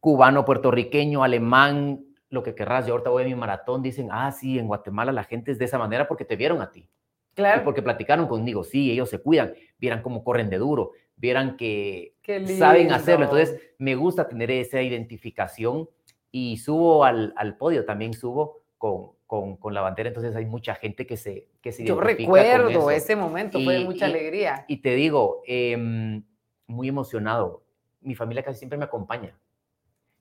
cubano, 0.00 0.44
puertorriqueño, 0.44 1.24
alemán, 1.24 2.04
lo 2.30 2.42
que 2.42 2.54
querrás, 2.54 2.86
yo 2.86 2.94
ahorita 2.94 3.10
voy 3.10 3.22
a 3.22 3.26
mi 3.26 3.34
maratón, 3.34 3.80
dicen, 3.80 4.08
ah, 4.10 4.30
sí, 4.32 4.58
en 4.58 4.66
Guatemala 4.66 5.12
la 5.12 5.24
gente 5.24 5.50
es 5.50 5.58
de 5.58 5.64
esa 5.64 5.78
manera 5.78 6.06
porque 6.06 6.24
te 6.24 6.36
vieron 6.36 6.60
a 6.60 6.70
ti. 6.70 6.88
Claro. 7.34 7.60
Y 7.62 7.64
porque 7.64 7.82
platicaron 7.82 8.26
conmigo, 8.28 8.64
sí, 8.64 8.90
ellos 8.90 9.10
se 9.10 9.18
cuidan, 9.18 9.54
vieran 9.78 10.02
cómo 10.02 10.24
corren 10.24 10.50
de 10.50 10.58
duro, 10.58 10.92
vieran 11.16 11.56
que 11.56 12.14
saben 12.58 12.92
hacerlo. 12.92 13.24
Entonces, 13.26 13.60
me 13.78 13.94
gusta 13.94 14.28
tener 14.28 14.50
esa 14.50 14.80
identificación 14.82 15.88
y 16.30 16.56
subo 16.56 17.04
al, 17.04 17.32
al 17.36 17.56
podio, 17.56 17.84
también 17.84 18.12
subo 18.14 18.60
con, 18.78 19.12
con, 19.26 19.56
con 19.56 19.72
la 19.74 19.80
bandera, 19.80 20.08
entonces 20.08 20.34
hay 20.36 20.46
mucha 20.46 20.74
gente 20.74 21.06
que 21.06 21.16
se, 21.16 21.48
que 21.60 21.72
se 21.72 21.84
Yo 21.84 21.94
con 21.96 22.04
recuerdo 22.04 22.68
eso. 22.70 22.90
ese 22.90 23.16
momento, 23.16 23.60
fue 23.60 23.74
de 23.74 23.80
Y- 23.80 23.84
mucha 23.84 24.06
y- 24.08 24.10
alegría. 24.10 24.64
Y 24.68 24.78
te 24.78 24.94
digo, 24.94 25.42
em, 25.46 26.22
muy 26.66 26.88
emocionado. 26.88 27.62
Mi 28.00 28.14
familia 28.14 28.42
casi 28.42 28.58
siempre 28.58 28.76
me 28.78 28.84
acompaña. 28.84 29.36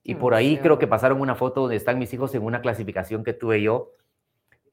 Y 0.04 0.14
Qué 0.14 0.20
por 0.20 0.34
ahí 0.36 0.58
creo 0.58 0.78
que 0.80 0.88
pasaron 0.88 1.20
una 1.22 1.36
foto 1.36 1.62
donde 1.62 1.76
están 1.78 1.98
mis 1.98 2.14
hijos 2.14 2.34
en 2.36 2.44
una 2.44 2.62
clasificación 2.62 3.24
que 3.24 3.34
tuve 3.34 3.62
yo. 3.62 3.92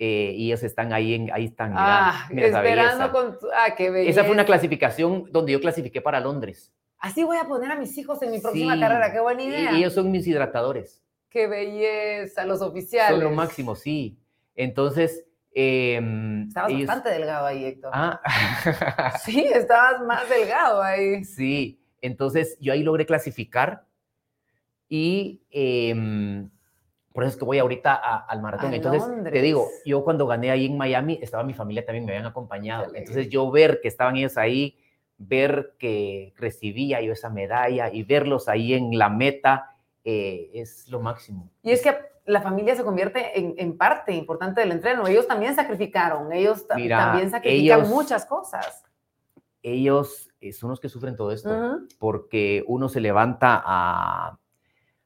Eh, 0.02 0.32
y 0.34 0.46
ellos 0.46 0.62
están 0.62 0.94
ahí, 0.94 1.12
en, 1.14 1.30
ahí 1.30 1.44
están, 1.44 1.74
Ah, 1.76 2.26
mira 2.30 2.46
esa 2.46 2.58
esperando 2.64 3.12
belleza. 3.12 3.12
con. 3.12 3.50
Ah, 3.54 3.74
qué 3.76 3.90
belleza. 3.90 4.10
Esa 4.12 4.24
fue 4.24 4.32
una 4.32 4.46
clasificación 4.46 5.26
donde 5.30 5.52
yo 5.52 5.60
clasifiqué 5.60 6.00
para 6.00 6.18
Londres. 6.20 6.72
Así 6.98 7.22
voy 7.22 7.36
a 7.36 7.44
poner 7.44 7.70
a 7.70 7.76
mis 7.76 7.96
hijos 7.98 8.20
en 8.22 8.30
mi 8.30 8.40
próxima 8.40 8.74
Sí, 8.74 8.80
carrera, 8.80 9.12
qué 9.12 9.20
buena 9.20 9.42
idea. 9.42 9.72
Y 9.72 9.76
ellos 9.78 9.92
son 9.92 10.10
mis 10.10 10.26
hidratadores. 10.26 11.02
Qué 11.28 11.46
belleza, 11.46 12.44
los 12.46 12.62
oficiales. 12.62 13.10
Son 13.20 13.22
lo 13.22 13.30
máximo, 13.30 13.74
sí. 13.76 14.18
Entonces, 14.54 15.26
em, 15.54 16.48
Estabas 16.48 16.70
ellos- 16.72 16.86
bastante 16.86 17.10
delgado 17.10 17.46
ahí, 17.46 17.64
Héctor. 17.66 17.90
Ah, 17.94 18.20
Sí, 19.24 19.44
estabas 19.54 20.00
más 20.06 20.28
delgado 20.30 20.82
ahí. 20.82 21.24
Sí, 21.24 21.78
entonces 22.00 22.56
yo 22.58 22.72
ahí 22.72 22.82
logré 22.82 23.04
clasificar 23.04 23.84
y 24.88 25.42
em, 25.50 26.50
por 27.12 27.24
eso 27.24 27.30
es 27.32 27.36
que 27.36 27.44
voy 27.44 27.58
ahorita 27.58 27.94
a- 27.94 28.24
al 28.26 28.40
maratón. 28.40 28.72
A 28.72 28.76
entonces, 28.76 29.02
te 29.04 29.08
Londres. 29.10 29.42
digo, 29.42 29.66
yo 29.84 30.04
cuando 30.04 30.26
gané 30.26 30.50
ahí 30.50 30.66
en 30.66 30.76
Miami, 30.76 31.18
estaba 31.20 31.42
mi 31.42 31.54
familia 31.54 31.84
también, 31.84 32.04
me 32.04 32.12
habían 32.12 32.26
acompañado. 32.26 32.82
alegría. 32.84 33.00
Entonces, 33.00 33.28
yo 33.28 33.50
ver 33.50 33.80
que 33.80 33.88
estaban 33.88 34.16
ellos 34.16 34.36
ahí, 34.38 34.78
ver 35.18 35.74
que 35.78 36.32
recibía 36.36 37.00
yo 37.02 37.12
esa 37.12 37.28
medalla 37.28 37.92
y 37.92 38.02
verlos 38.04 38.48
ahí 38.48 38.74
en 38.74 38.96
la 38.96 39.08
meta, 39.10 39.76
eh, 40.04 40.50
es 40.54 40.88
lo 40.88 41.00
máximo. 41.00 41.50
Y 41.62 41.72
es 41.72 41.82
que 41.82 41.94
la 42.26 42.40
familia 42.40 42.74
se 42.76 42.84
convierte 42.84 43.38
en, 43.38 43.54
en 43.58 43.76
parte 43.76 44.12
importante 44.14 44.60
del 44.60 44.72
entreno. 44.72 45.06
Ellos 45.06 45.26
también 45.26 45.54
sacrificaron, 45.56 46.32
ellos 46.32 46.64
Mira, 46.76 46.96
también 46.98 47.30
sacrifican 47.30 47.80
ellos- 47.80 47.88
muchas 47.90 48.24
cosas. 48.24 48.84
Ellos 49.62 50.30
eh, 50.40 50.52
son 50.52 50.70
los 50.70 50.80
que 50.80 50.88
sufren 50.88 51.16
todo 51.16 51.32
esto. 51.32 51.78
Porque 51.98 52.64
uno 52.66 52.88
se 52.88 53.00
levanta 53.00 53.60
a, 53.62 54.38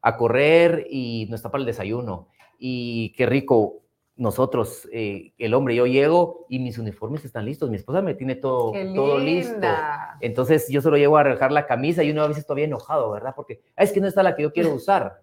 a 0.07 0.17
correr 0.19 0.87
y 0.91 1.27
no 1.31 1.37
está 1.37 1.51
para 1.51 1.61
el 1.63 1.67
desayuno. 1.67 2.29
Y 2.59 3.13
qué 3.17 3.25
rico, 3.27 3.81
nosotros, 4.17 4.89
eh, 4.93 5.33
el 5.39 5.55
hombre, 5.55 5.75
yo 5.75 5.87
llego 5.87 6.47
y 6.49 6.59
mis 6.59 6.79
uniformes 6.79 7.25
están 7.25 7.45
listos, 7.47 7.71
mi 7.71 7.77
esposa 7.77 8.03
me 8.03 8.15
tiene 8.15 8.37
todo, 8.37 8.73
Qué 8.73 8.93
todo 8.95 9.19
listo. 9.19 9.67
Entonces 10.21 10.69
yo 10.69 10.81
solo 10.83 10.97
llego 10.99 11.17
a 11.17 11.21
arreglar 11.21 11.53
la 11.53 11.67
camisa 11.67 12.05
y 12.05 12.11
uno 12.11 12.23
a 12.23 12.29
veces 12.29 12.45
todavía 12.47 12.67
enojado, 12.67 13.11
¿verdad? 13.11 13.33
Porque 13.35 13.63
"Ah, 13.77 13.83
es 13.83 13.93
que 13.93 14.01
no 14.01 14.07
está 14.07 14.23
la 14.23 14.37
que 14.37 14.43
yo 14.43 14.53
quiero 14.53 14.73
usar. 14.75 15.23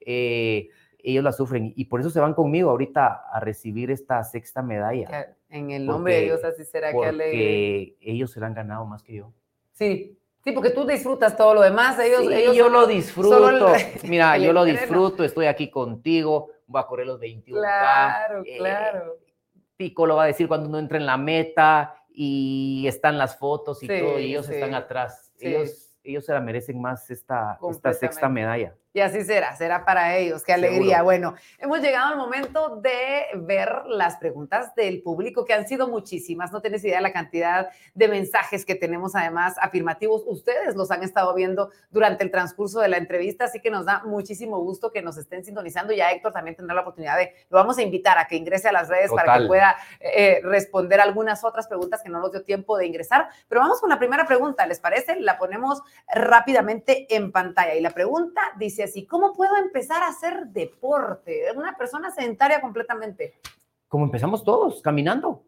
Eh, 0.00 0.68
ellos 1.06 1.22
la 1.24 1.32
sufren 1.32 1.72
y 1.76 1.84
por 1.86 2.00
eso 2.00 2.08
se 2.08 2.20
van 2.20 2.32
conmigo 2.34 2.70
ahorita 2.70 3.24
a 3.30 3.40
recibir 3.40 3.90
esta 3.90 4.22
sexta 4.24 4.62
medalla. 4.62 5.34
En 5.50 5.70
el 5.70 5.84
nombre 5.84 6.14
de 6.14 6.20
Porque- 6.30 6.40
Dios, 6.42 6.44
así 6.44 6.64
será 6.64 6.92
que 6.92 7.04
alegre. 7.04 7.96
Ellos 8.00 8.30
se 8.30 8.40
la 8.40 8.46
han 8.46 8.54
ganado 8.54 8.86
más 8.86 9.02
que 9.02 9.16
yo. 9.16 9.32
Sí, 9.72 10.18
sí, 10.44 10.52
porque 10.52 10.70
tú 10.70 10.84
disfrutas 10.86 11.36
todo 11.36 11.54
lo 11.54 11.62
demás. 11.62 11.98
Ellos, 11.98 12.20
Sí, 12.26 12.32
ellos 12.32 12.54
yo 12.56 12.68
lo 12.68 12.86
disfruto. 12.86 13.74
el- 13.74 14.08
Mira, 14.10 14.36
yo 14.38 14.52
lo 14.52 14.64
disfruto, 14.64 15.24
estoy 15.24 15.46
aquí 15.46 15.70
contigo, 15.70 16.50
voy 16.66 16.80
a 16.80 16.86
correr 16.86 17.06
los 17.06 17.18
21K. 17.20 17.50
Claro, 17.52 18.42
eh, 18.44 18.56
claro. 18.58 19.16
Pico 19.76 20.06
lo 20.06 20.16
va 20.16 20.24
a 20.24 20.26
decir 20.26 20.46
cuando 20.46 20.68
uno 20.68 20.78
entra 20.78 20.98
en 20.98 21.06
la 21.06 21.16
meta 21.16 21.96
y 22.08 22.84
están 22.86 23.18
las 23.18 23.36
fotos 23.38 23.82
y 23.82 23.88
Sí, 23.88 23.98
todo, 24.00 24.20
y 24.20 24.26
ellos 24.26 24.46
sí, 24.46 24.54
están 24.54 24.74
atrás. 24.74 25.32
Ellos, 25.40 25.96
ellos 26.04 26.24
se 26.24 26.32
la 26.32 26.40
merecen 26.40 26.80
más 26.80 27.10
esta, 27.10 27.58
esta 27.70 27.92
sexta 27.92 28.28
medalla. 28.28 28.74
Y 28.96 29.00
así 29.00 29.24
será, 29.24 29.56
será 29.56 29.84
para 29.84 30.16
ellos. 30.16 30.44
Qué 30.44 30.52
alegría. 30.52 30.98
Seguro. 30.98 31.04
Bueno, 31.04 31.34
hemos 31.58 31.80
llegado 31.80 32.12
al 32.12 32.16
momento 32.16 32.76
de 32.76 33.24
ver 33.34 33.68
las 33.88 34.18
preguntas 34.18 34.72
del 34.76 35.02
público, 35.02 35.44
que 35.44 35.52
han 35.52 35.66
sido 35.66 35.88
muchísimas. 35.88 36.52
No 36.52 36.60
tienes 36.60 36.84
idea 36.84 36.98
de 36.98 37.02
la 37.02 37.12
cantidad 37.12 37.70
de 37.92 38.06
mensajes 38.06 38.64
que 38.64 38.76
tenemos, 38.76 39.16
además, 39.16 39.56
afirmativos. 39.60 40.22
Ustedes 40.28 40.76
los 40.76 40.92
han 40.92 41.02
estado 41.02 41.34
viendo 41.34 41.72
durante 41.90 42.22
el 42.22 42.30
transcurso 42.30 42.78
de 42.78 42.86
la 42.86 42.98
entrevista, 42.98 43.46
así 43.46 43.58
que 43.58 43.68
nos 43.68 43.84
da 43.84 44.04
muchísimo 44.04 44.60
gusto 44.60 44.92
que 44.92 45.02
nos 45.02 45.16
estén 45.16 45.44
sintonizando. 45.44 45.92
Ya 45.92 46.12
Héctor 46.12 46.32
también 46.32 46.54
tendrá 46.54 46.76
la 46.76 46.82
oportunidad 46.82 47.16
de, 47.16 47.34
lo 47.50 47.58
vamos 47.58 47.76
a 47.78 47.82
invitar 47.82 48.16
a 48.18 48.28
que 48.28 48.36
ingrese 48.36 48.68
a 48.68 48.72
las 48.72 48.88
redes 48.88 49.10
para 49.10 49.40
que 49.40 49.46
pueda 49.46 49.74
eh, 49.98 50.38
responder 50.44 51.00
algunas 51.00 51.42
otras 51.42 51.66
preguntas 51.66 52.00
que 52.00 52.10
no 52.10 52.20
nos 52.20 52.30
dio 52.30 52.44
tiempo 52.44 52.78
de 52.78 52.86
ingresar. 52.86 53.26
Pero 53.48 53.60
vamos 53.60 53.80
con 53.80 53.90
la 53.90 53.98
primera 53.98 54.24
pregunta, 54.24 54.64
¿les 54.68 54.78
parece? 54.78 55.18
La 55.18 55.36
ponemos 55.36 55.82
rápidamente 56.14 57.12
en 57.12 57.32
pantalla. 57.32 57.74
Y 57.74 57.80
la 57.80 57.90
pregunta 57.90 58.40
dice 58.56 58.83
así, 58.84 59.06
¿cómo 59.06 59.32
puedo 59.32 59.56
empezar 59.56 60.02
a 60.02 60.08
hacer 60.08 60.46
deporte? 60.48 61.44
Una 61.56 61.76
persona 61.76 62.10
sedentaria 62.10 62.60
completamente. 62.60 63.34
Como 63.88 64.04
empezamos 64.04 64.44
todos, 64.44 64.82
caminando. 64.82 65.44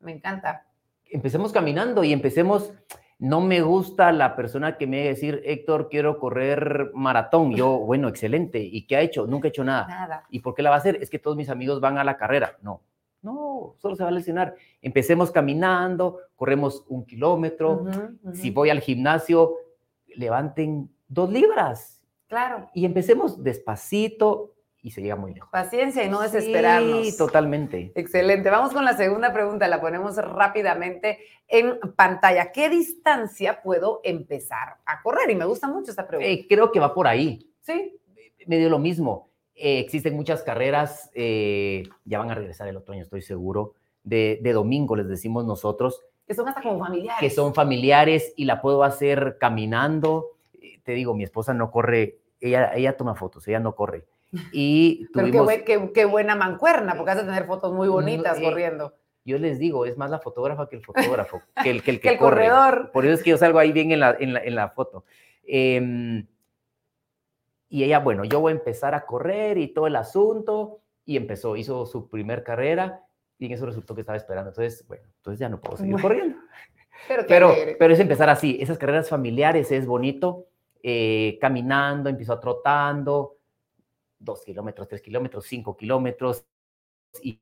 Me 0.00 0.12
encanta. 0.12 0.66
Empecemos 1.06 1.52
caminando 1.52 2.04
y 2.04 2.12
empecemos. 2.12 2.72
No 3.18 3.40
me 3.40 3.62
gusta 3.62 4.12
la 4.12 4.36
persona 4.36 4.76
que 4.76 4.86
me 4.86 4.98
va 4.98 5.04
a 5.06 5.08
decir, 5.08 5.42
Héctor, 5.44 5.88
quiero 5.88 6.20
correr 6.20 6.92
maratón. 6.94 7.52
Yo, 7.54 7.78
bueno, 7.78 8.08
excelente. 8.08 8.60
¿Y 8.60 8.86
qué 8.86 8.96
ha 8.96 9.00
hecho? 9.00 9.26
Nunca 9.26 9.48
he 9.48 9.50
hecho 9.50 9.64
nada. 9.64 9.88
Nada. 9.88 10.24
¿Y 10.30 10.40
por 10.40 10.54
qué 10.54 10.62
la 10.62 10.70
va 10.70 10.76
a 10.76 10.78
hacer? 10.78 10.98
Es 11.00 11.10
que 11.10 11.18
todos 11.18 11.36
mis 11.36 11.48
amigos 11.48 11.80
van 11.80 11.98
a 11.98 12.04
la 12.04 12.16
carrera. 12.16 12.56
No, 12.62 12.82
no, 13.22 13.74
solo 13.78 13.96
se 13.96 14.04
va 14.04 14.10
a 14.10 14.12
lesionar. 14.12 14.54
Empecemos 14.80 15.32
caminando, 15.32 16.18
corremos 16.36 16.84
un 16.88 17.04
kilómetro. 17.04 17.72
Ujú, 17.72 18.18
ujú. 18.22 18.34
Si 18.34 18.50
voy 18.50 18.70
al 18.70 18.80
gimnasio, 18.80 19.56
levanten 20.14 20.90
dos 21.08 21.30
libras 21.30 21.97
Claro, 22.28 22.68
y 22.74 22.84
empecemos 22.84 23.42
despacito 23.42 24.52
y 24.80 24.90
se 24.92 25.02
llega 25.02 25.16
muy 25.16 25.34
lejos. 25.34 25.50
paciencia 25.50 26.04
y 26.04 26.08
no 26.08 26.20
desesperarnos. 26.20 27.06
Sí, 27.08 27.16
totalmente. 27.16 27.90
Excelente. 27.94 28.48
Vamos 28.48 28.72
con 28.72 28.84
la 28.84 28.96
segunda 28.96 29.32
pregunta. 29.32 29.66
La 29.66 29.80
ponemos 29.80 30.16
rápidamente 30.16 31.18
en 31.48 31.78
pantalla. 31.96 32.52
¿Qué 32.52 32.68
distancia 32.70 33.60
puedo 33.60 34.00
empezar 34.04 34.76
a 34.86 35.02
correr? 35.02 35.30
Y 35.30 35.34
me 35.34 35.46
gusta 35.46 35.66
mucho 35.68 35.90
esta 35.90 36.06
pregunta. 36.06 36.30
Eh, 36.30 36.46
creo 36.48 36.70
que 36.70 36.78
va 36.80 36.94
por 36.94 37.06
ahí. 37.08 37.50
sí, 37.60 37.98
Me 38.46 38.58
dio 38.58 38.68
lo 38.70 38.78
mismo. 38.78 39.30
Eh, 39.54 39.80
existen 39.80 40.14
muchas 40.14 40.42
carreras, 40.44 41.10
eh, 41.14 41.82
ya 42.04 42.20
van 42.20 42.30
a 42.30 42.34
regresar 42.36 42.68
el 42.68 42.76
otro 42.76 42.94
año, 42.94 43.02
estoy 43.02 43.22
seguro, 43.22 43.74
de, 44.04 44.38
de 44.40 44.52
domingo, 44.52 44.94
les 44.94 45.08
decimos 45.08 45.44
nosotros, 45.44 46.00
que 46.28 46.34
son 46.34 46.46
hasta 46.46 46.62
como 46.62 46.78
familiares. 46.78 47.18
que 47.18 47.28
son 47.28 47.52
familiares 47.54 48.32
y 48.36 48.44
la 48.44 48.60
puedo 48.62 48.84
hacer 48.84 49.36
caminando. 49.40 50.37
Eh, 50.88 50.92
Te 50.92 50.94
digo, 50.94 51.14
mi 51.14 51.22
esposa 51.24 51.52
no 51.52 51.70
corre, 51.70 52.18
ella, 52.40 52.72
ella 52.74 52.96
toma 52.96 53.14
fotos, 53.14 53.46
ella 53.46 53.60
no 53.60 53.74
corre. 53.74 54.06
Y 54.52 55.06
Pero 55.12 55.26
qué, 55.26 55.32
tuvimos, 55.32 55.52
qué- 55.66 55.90
qué 55.92 56.04
buena 56.06 56.34
mancuerna, 56.34 56.94
porque 56.96 57.10
has 57.10 57.18
de 57.18 57.24
tener 57.24 57.44
fotos 57.44 57.72
muy 57.74 57.88
bonitas 57.88 58.38
eh, 58.38 58.42
corriendo. 58.42 58.94
yo 59.24 59.38
les 59.38 59.58
digo, 59.58 59.84
es 59.86 59.96
más 59.98 60.10
la 60.10 60.18
fotógrafa 60.18 60.68
que 60.68 60.76
el 60.76 60.82
fotógrafo, 60.84 61.42
que 61.62 61.70
el 61.70 61.82
que, 61.82 61.90
el 61.90 61.96
Que 62.00 62.08
que 62.08 62.14
el 62.14 62.18
corre. 62.18 62.48
corredor. 62.48 62.90
Por 62.92 63.04
eso 63.04 63.14
es 63.14 63.22
que 63.22 63.30
yo 63.30 63.36
salgo 63.38 63.58
ahí 63.58 63.72
bien 63.72 63.92
en 63.92 64.00
la, 64.00 64.16
en 64.18 64.32
la, 64.32 64.40
en 64.40 64.54
la 64.54 64.70
foto. 64.70 65.04
Em, 65.46 66.26
y 67.68 67.84
ella, 67.84 67.98
bueno, 67.98 68.24
yo 68.24 68.40
voy 68.40 68.52
a 68.52 68.56
empezar 68.56 68.94
a 68.94 69.04
correr 69.04 69.58
y 69.58 69.68
todo 69.68 69.86
el 69.86 69.96
asunto. 69.96 70.80
Y 71.04 71.16
empezó, 71.16 71.56
hizo 71.56 71.84
su 71.86 72.08
primer 72.08 72.42
carrera 72.44 73.02
y 73.38 73.46
en 73.46 73.52
eso 73.52 73.64
resultó 73.66 73.94
que 73.94 74.00
estaba 74.02 74.16
esperando. 74.16 74.50
Entonces, 74.50 74.86
bueno, 74.86 75.04
entonces 75.16 75.38
ya 75.40 75.48
no 75.48 75.60
puedo 75.60 75.76
seguir 75.78 75.92
Bueno, 75.92 76.08
corriendo. 76.08 76.38
Pero, 77.06 77.24
Pero, 77.28 77.54
pero 77.78 77.94
es 77.94 78.00
empezar 78.00 78.28
así, 78.28 78.58
esas 78.60 78.76
carreras 78.76 79.08
familiares 79.08 79.70
es 79.70 79.86
bonito, 79.86 80.47
eh, 80.82 81.38
caminando, 81.40 82.08
empiezo 82.08 82.38
trotando, 82.40 83.36
dos 84.18 84.42
kilómetros, 84.42 84.88
tres 84.88 85.00
kilómetros, 85.02 85.44
cinco 85.46 85.76
kilómetros, 85.76 86.44
y, 87.22 87.40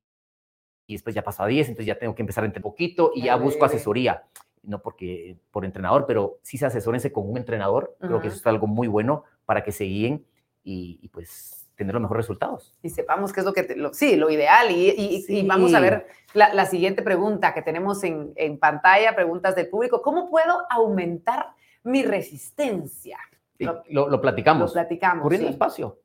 y 0.87 0.93
después 0.95 1.15
ya 1.15 1.23
paso 1.25 1.43
a 1.43 1.47
diez, 1.47 1.69
entonces 1.69 1.87
ya 1.87 1.99
tengo 1.99 2.15
que 2.15 2.23
empezar 2.23 2.45
entre 2.45 2.61
poquito 2.63 3.13
y 3.15 3.23
ya 3.25 3.37
busco 3.37 3.65
asesoría, 3.65 4.25
no 4.63 4.81
porque 4.83 5.37
por 5.51 5.65
entrenador, 5.65 6.07
pero 6.07 6.39
sí 6.43 6.59
se 6.59 6.67
asesórense 6.67 7.13
con 7.13 7.29
un 7.31 7.37
entrenador, 7.39 7.97
creo 8.01 8.21
que 8.21 8.29
eso 8.29 8.37
es 8.37 8.47
algo 8.47 8.67
muy 8.67 8.89
bueno 8.89 9.25
para 9.45 9.63
que 9.65 9.73
se 9.73 9.85
guíen 9.85 10.25
y, 10.65 10.99
y, 11.03 11.09
pues 11.09 11.63
tener 11.77 11.93
los 11.93 12.01
mejores 12.03 12.25
resultados. 12.25 12.75
y 12.83 12.89
sepamos 12.89 13.33
qué 13.35 13.41
es 13.41 13.47
lo 13.47 13.53
que, 13.53 13.63
te- 13.63 13.77
lo- 13.77 13.93
sí, 13.93 14.17
lo 14.17 14.31
ideal. 14.31 14.71
Y, 14.71 14.89
y- 14.97 15.25
y 15.29 15.47
vamos 15.47 15.75
a 15.75 15.77
Sí. 15.77 15.83
ver 15.83 16.07
la, 16.33 16.55
la 16.55 16.65
siguiente 16.65 17.03
pregunta 17.03 17.53
que 17.53 17.61
tenemos 17.61 18.03
en, 18.03 18.33
en 18.35 18.59
pantalla, 18.59 19.15
preguntas 19.15 19.55
del 19.55 19.69
público. 19.69 20.01
¿Cómo 20.01 20.31
puedo 20.31 20.63
aumentar 20.71 21.51
mi 21.87 22.03
resistencia? 22.03 23.19
Lo, 23.59 24.09
lo, 24.09 24.21
platicamos. 24.21 24.71
Lo 24.71 24.75
platicamos. 24.75 25.23
Corriendo 25.23 25.49
despacio. 25.49 26.01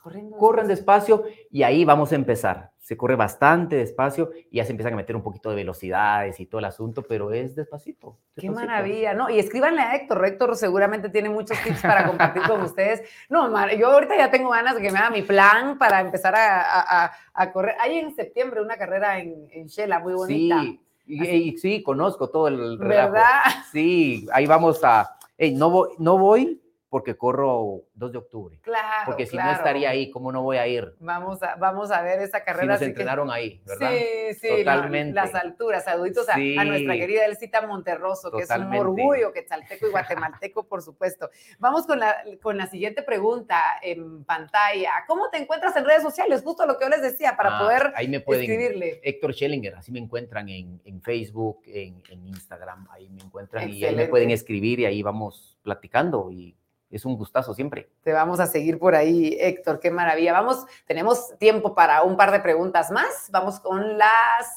Corriendo 0.00 0.38
Corran 0.38 0.66
despacio 0.66 1.24
y 1.50 1.62
ahí 1.62 1.84
vamos 1.84 2.12
a 2.12 2.14
empezar. 2.14 2.72
Se 2.78 2.96
corre 2.96 3.16
bastante 3.16 3.76
despacio 3.76 4.30
y 4.50 4.56
ya 4.56 4.64
se 4.64 4.70
empiezan 4.70 4.94
a 4.94 4.96
meter 4.96 5.14
un 5.14 5.22
poquito 5.22 5.50
de 5.50 5.56
velocidades 5.56 6.40
y 6.40 6.46
todo 6.46 6.58
el 6.60 6.64
asunto, 6.64 7.02
pero 7.02 7.30
es 7.32 7.54
despacito. 7.54 8.18
Qué 8.34 8.50
maravilla, 8.50 9.12
¿no? 9.12 9.28
Y 9.28 9.38
escríbanle 9.38 9.82
a 9.82 9.94
Héctor. 9.94 10.24
Héctor 10.24 10.56
seguramente 10.56 11.10
tiene 11.10 11.28
muchos 11.28 11.58
tips 11.62 11.82
para 11.82 12.06
compartir 12.06 12.42
con 12.44 12.62
ustedes. 12.62 13.02
No, 13.28 13.46
yo 13.76 13.92
ahorita 13.92 14.16
ya 14.16 14.30
tengo 14.30 14.48
ganas 14.48 14.74
de 14.74 14.80
que 14.80 14.90
me 14.90 14.98
haga 14.98 15.10
mi 15.10 15.22
plan 15.22 15.76
para 15.76 16.00
empezar 16.00 16.34
a, 16.34 17.04
a, 17.04 17.12
a 17.34 17.52
correr. 17.52 17.76
Hay 17.78 17.98
en 17.98 18.14
septiembre 18.14 18.62
una 18.62 18.78
carrera 18.78 19.20
en, 19.20 19.48
en 19.52 19.66
Shela 19.66 20.00
muy 20.00 20.14
bonita. 20.14 20.62
Sí, 20.62 20.80
y, 21.10 21.58
sí, 21.58 21.82
conozco 21.82 22.28
todo 22.28 22.48
el 22.48 22.78
relajo. 22.78 23.12
¿Verdad? 23.12 23.40
Sí, 23.72 24.26
ahí 24.32 24.46
vamos 24.46 24.82
a... 24.84 25.16
Hey, 25.36 25.54
no, 25.56 25.70
voy, 25.70 25.88
no 25.98 26.18
voy 26.18 26.59
porque 26.90 27.16
corro 27.16 27.84
2 27.94 28.12
de 28.12 28.18
octubre. 28.18 28.58
Claro. 28.62 29.06
Porque 29.06 29.24
si 29.24 29.32
claro. 29.32 29.52
no 29.52 29.56
estaría 29.56 29.90
ahí, 29.90 30.10
¿cómo 30.10 30.32
no 30.32 30.42
voy 30.42 30.56
a 30.56 30.66
ir? 30.66 30.92
Vamos 30.98 31.40
a, 31.40 31.54
vamos 31.54 31.92
a 31.92 32.02
ver 32.02 32.20
esa 32.20 32.42
carrera. 32.42 32.76
Si 32.76 32.82
nos 32.84 32.88
entrenaron 32.88 33.28
que... 33.28 33.34
ahí, 33.34 33.62
¿verdad? 33.64 33.90
Sí, 33.92 34.34
sí. 34.40 34.48
Totalmente. 34.58 35.14
las 35.14 35.32
alturas. 35.36 35.84
Saluditos 35.84 36.26
sí. 36.34 36.58
a, 36.58 36.62
a, 36.62 36.64
nuestra 36.64 36.94
querida 36.94 37.24
Elcita 37.26 37.64
Monterroso, 37.64 38.30
Totalmente. 38.30 38.72
que 38.72 38.76
es 38.76 38.82
un 38.82 38.88
orgullo 38.88 39.32
quetzalteco 39.32 39.86
y 39.86 39.90
guatemalteco, 39.90 40.64
por 40.66 40.82
supuesto. 40.82 41.30
Vamos 41.60 41.86
con 41.86 42.00
la, 42.00 42.24
con 42.42 42.56
la 42.56 42.66
siguiente 42.66 43.02
pregunta 43.02 43.62
en 43.82 44.24
pantalla. 44.24 45.04
¿Cómo 45.06 45.30
te 45.30 45.38
encuentras 45.38 45.76
en 45.76 45.84
redes 45.84 46.02
sociales? 46.02 46.42
Justo 46.42 46.66
lo 46.66 46.76
que 46.76 46.86
yo 46.86 46.88
les 46.88 47.02
decía, 47.02 47.36
para 47.36 47.56
ah, 47.56 47.60
poder 47.60 47.92
ahí 47.94 48.08
me 48.08 48.18
pueden, 48.18 48.42
escribirle. 48.42 49.00
Héctor 49.04 49.32
Schellinger, 49.32 49.76
así 49.76 49.92
me 49.92 50.00
encuentran 50.00 50.48
en, 50.48 50.80
en 50.84 51.00
Facebook, 51.02 51.62
en, 51.66 52.02
en, 52.10 52.26
Instagram, 52.26 52.88
ahí 52.90 53.08
me 53.10 53.22
encuentran 53.22 53.62
Excelente. 53.62 53.86
y 53.86 53.88
ahí 53.88 53.94
me 53.94 54.08
pueden 54.08 54.30
escribir 54.30 54.80
y 54.80 54.86
ahí 54.86 55.02
vamos 55.02 55.56
platicando 55.62 56.32
y 56.32 56.56
es 56.90 57.04
un 57.04 57.16
gustazo 57.16 57.54
siempre. 57.54 57.88
Te 58.02 58.12
vamos 58.12 58.40
a 58.40 58.46
seguir 58.46 58.78
por 58.78 58.94
ahí, 58.94 59.36
Héctor, 59.38 59.78
qué 59.78 59.90
maravilla. 59.90 60.32
Vamos, 60.32 60.66
tenemos 60.86 61.38
tiempo 61.38 61.74
para 61.74 62.02
un 62.02 62.16
par 62.16 62.32
de 62.32 62.40
preguntas 62.40 62.90
más. 62.90 63.28
Vamos 63.30 63.60
con 63.60 63.96
la 63.96 64.10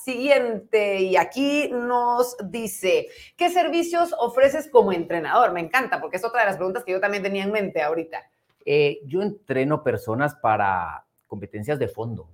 siguiente 0.04 1.02
y 1.02 1.16
aquí 1.16 1.70
nos 1.72 2.36
dice, 2.46 3.08
¿qué 3.38 3.50
servicios 3.50 4.16
ofreces 4.18 4.68
como 4.70 4.92
entrenador? 4.92 5.54
Me 5.54 5.60
encanta 5.60 6.02
porque 6.02 6.18
es 6.18 6.26
otra 6.26 6.42
de 6.42 6.48
las 6.48 6.58
preguntas 6.58 6.84
que 6.84 6.92
yo 6.92 7.00
también 7.00 7.22
tenía 7.22 7.44
en 7.44 7.52
mente 7.52 7.82
ahorita. 7.82 8.24
Eh, 8.66 9.02
yo 9.06 9.22
entreno 9.22 9.84
personas 9.84 10.34
para 10.36 11.06
competencias 11.28 11.78
de 11.78 11.88
fondo. 11.88 12.30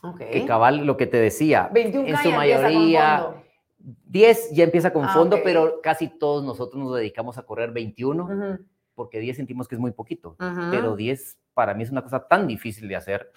Okay. 0.00 0.30
Que 0.30 0.46
cabal, 0.46 0.86
lo 0.86 0.96
que 0.96 1.08
te 1.08 1.16
decía, 1.16 1.68
21 1.72 2.08
en 2.08 2.16
su 2.18 2.30
mayoría... 2.30 3.34
10 3.80 4.50
ya 4.52 4.64
empieza 4.64 4.92
con 4.92 5.04
ah, 5.04 5.14
fondo, 5.14 5.36
okay. 5.36 5.44
pero 5.44 5.80
casi 5.80 6.08
todos 6.08 6.44
nosotros 6.44 6.82
nos 6.82 6.96
dedicamos 6.96 7.38
a 7.38 7.44
correr 7.44 7.70
21. 7.70 8.24
Uh 8.24 8.28
-huh 8.28 8.58
porque 8.98 9.20
10 9.20 9.36
sentimos 9.36 9.68
que 9.68 9.76
es 9.76 9.80
muy 9.80 9.92
poquito, 9.92 10.30
uh 10.40 10.42
-huh. 10.42 10.70
pero 10.72 10.96
10 10.96 11.38
para 11.54 11.72
mí 11.72 11.84
es 11.84 11.90
una 11.92 12.02
cosa 12.02 12.26
tan 12.26 12.48
difícil 12.48 12.88
de 12.88 12.96
hacer 12.96 13.30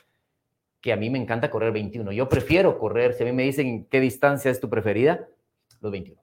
que 0.82 0.91
a 0.91 0.97
mí 0.97 1.12
me 1.12 1.20
encanta 1.20 1.51
correr 1.51 1.72
21. 1.72 2.12
Yo 2.12 2.28
prefiero 2.28 2.80
correr, 2.80 3.14
si 3.14 3.22
a 3.22 3.28
mí 3.28 3.32
me 3.32 3.43
dicen 3.43 3.86
qué 3.86 3.99
distancia 3.99 4.49
es 4.49 4.59
tu 4.59 4.70
preferida, 4.70 5.28
los 5.80 5.91
21. 5.91 6.20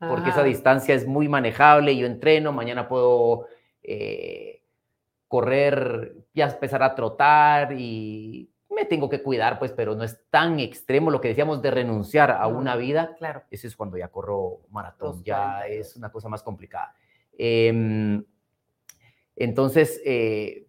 Ajá. 0.00 0.10
Porque 0.10 0.30
esa 0.30 0.42
distancia 0.42 0.96
es 0.96 1.06
muy 1.06 1.28
manejable, 1.28 1.96
yo 1.96 2.06
entreno, 2.06 2.52
mañana 2.52 2.88
puedo 2.88 3.46
eh, 3.84 4.62
correr, 5.28 6.16
ya 6.34 6.46
empezar 6.46 6.82
a 6.82 6.96
trotar 6.96 7.72
y 7.78 8.50
me 8.68 8.84
tengo 8.84 9.08
que 9.08 9.22
cuidar, 9.22 9.60
pues, 9.60 9.70
pero 9.70 9.94
no 9.94 10.02
es 10.02 10.20
tan 10.30 10.58
extremo 10.58 11.12
lo 11.12 11.20
que 11.20 11.28
decíamos 11.28 11.62
de 11.62 11.70
renunciar 11.70 12.32
a 12.32 12.48
una 12.48 12.74
vida. 12.74 13.14
Claro. 13.18 13.44
Ese 13.50 13.68
es 13.68 13.76
cuando 13.76 13.96
ya 13.96 14.08
corro 14.08 14.62
maratón, 14.70 15.22
ya 15.22 15.66
es 15.68 15.94
una 15.94 16.10
cosa 16.10 16.28
más 16.28 16.42
complicada. 16.42 16.94
Eh, 17.36 18.20
entonces, 19.38 20.00
eh, 20.04 20.66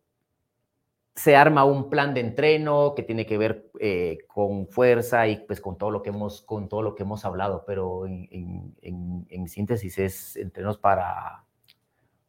se 1.15 1.35
arma 1.35 1.65
un 1.65 1.89
plan 1.89 2.13
de 2.13 2.21
entreno 2.21 2.93
que 2.95 3.03
tiene 3.03 3.25
que 3.25 3.37
ver 3.37 3.69
eh, 3.81 4.19
con 4.27 4.67
fuerza 4.67 5.27
y 5.27 5.35
pues 5.45 5.59
con 5.59 5.77
todo 5.77 5.91
lo 5.91 6.01
que 6.01 6.11
hemos, 6.11 6.41
con 6.43 6.69
todo 6.69 6.81
lo 6.81 6.95
que 6.95 7.03
hemos 7.03 7.25
hablado, 7.25 7.65
pero 7.67 8.05
en, 8.05 8.29
en, 8.31 8.75
en, 8.81 9.27
en 9.29 9.47
síntesis 9.49 9.97
es 9.97 10.37
entrenos 10.37 10.77
para, 10.77 11.43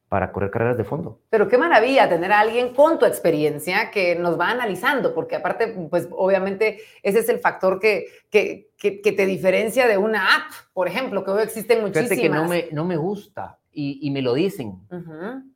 para 0.08 0.32
correr 0.32 0.50
carreras 0.50 0.76
de 0.76 0.82
fondo. 0.82 1.20
Pero 1.30 1.46
qué 1.46 1.56
maravilla 1.56 2.08
tener 2.08 2.32
a 2.32 2.40
alguien 2.40 2.74
con 2.74 2.98
tu 2.98 3.06
experiencia 3.06 3.92
que 3.92 4.16
nos 4.16 4.36
va 4.36 4.50
analizando, 4.50 5.14
porque 5.14 5.36
aparte, 5.36 5.68
pues 5.88 6.08
obviamente 6.10 6.80
ese 7.04 7.20
es 7.20 7.28
el 7.28 7.38
factor 7.38 7.78
que, 7.78 8.06
que, 8.28 8.70
que, 8.76 9.00
que 9.00 9.12
te 9.12 9.24
diferencia 9.24 9.86
de 9.86 9.98
una 9.98 10.34
app, 10.34 10.50
por 10.72 10.88
ejemplo, 10.88 11.22
que 11.22 11.30
hoy 11.30 11.42
existen 11.44 11.80
muchísimas. 11.80 12.08
Fíjate 12.08 12.22
que 12.22 12.34
no 12.34 12.48
me, 12.48 12.68
no 12.72 12.84
me 12.84 12.96
gusta 12.96 13.60
y, 13.70 14.00
y 14.02 14.10
me 14.10 14.20
lo 14.20 14.34
dicen. 14.34 14.80
Uh 14.90 14.96
-huh 14.96 15.49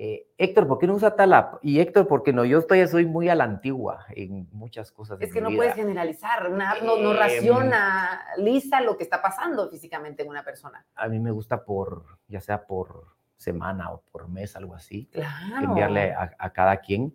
eh, 0.00 0.28
Héctor, 0.38 0.68
¿por 0.68 0.78
qué 0.78 0.86
no 0.86 0.94
usa 0.94 1.16
tal 1.16 1.32
app? 1.32 1.56
Y 1.60 1.80
Héctor, 1.80 2.06
porque 2.06 2.32
no, 2.32 2.44
yo 2.44 2.62
todavía 2.62 2.86
soy 2.86 3.04
muy 3.04 3.28
a 3.28 3.34
la 3.34 3.42
antigua 3.42 4.06
en 4.10 4.48
muchas 4.52 4.92
cosas. 4.92 5.20
Es 5.20 5.32
que 5.32 5.40
no 5.40 5.48
vida. 5.48 5.56
puedes 5.58 5.74
generalizar, 5.74 6.48
una 6.52 6.70
app 6.70 6.82
no, 6.82 6.96
no 6.98 7.10
Em, 7.12 7.18
raciona 7.18 8.20
lisa 8.36 8.80
lo 8.80 8.96
que 8.96 9.02
está 9.02 9.20
pasando 9.20 9.68
físicamente 9.68 10.22
en 10.22 10.28
una 10.28 10.44
persona. 10.44 10.86
A 10.94 11.08
mí 11.08 11.18
me 11.18 11.32
gusta 11.32 11.64
por, 11.64 12.04
ya 12.28 12.40
sea 12.40 12.64
por 12.64 13.06
semana 13.36 13.90
o 13.92 14.02
por 14.12 14.28
mes, 14.28 14.54
algo 14.54 14.74
así, 14.76 15.06
Claro. 15.12 15.64
enviarle 15.64 16.12
a, 16.12 16.30
a 16.38 16.52
cada 16.52 16.76
quien. 16.76 17.12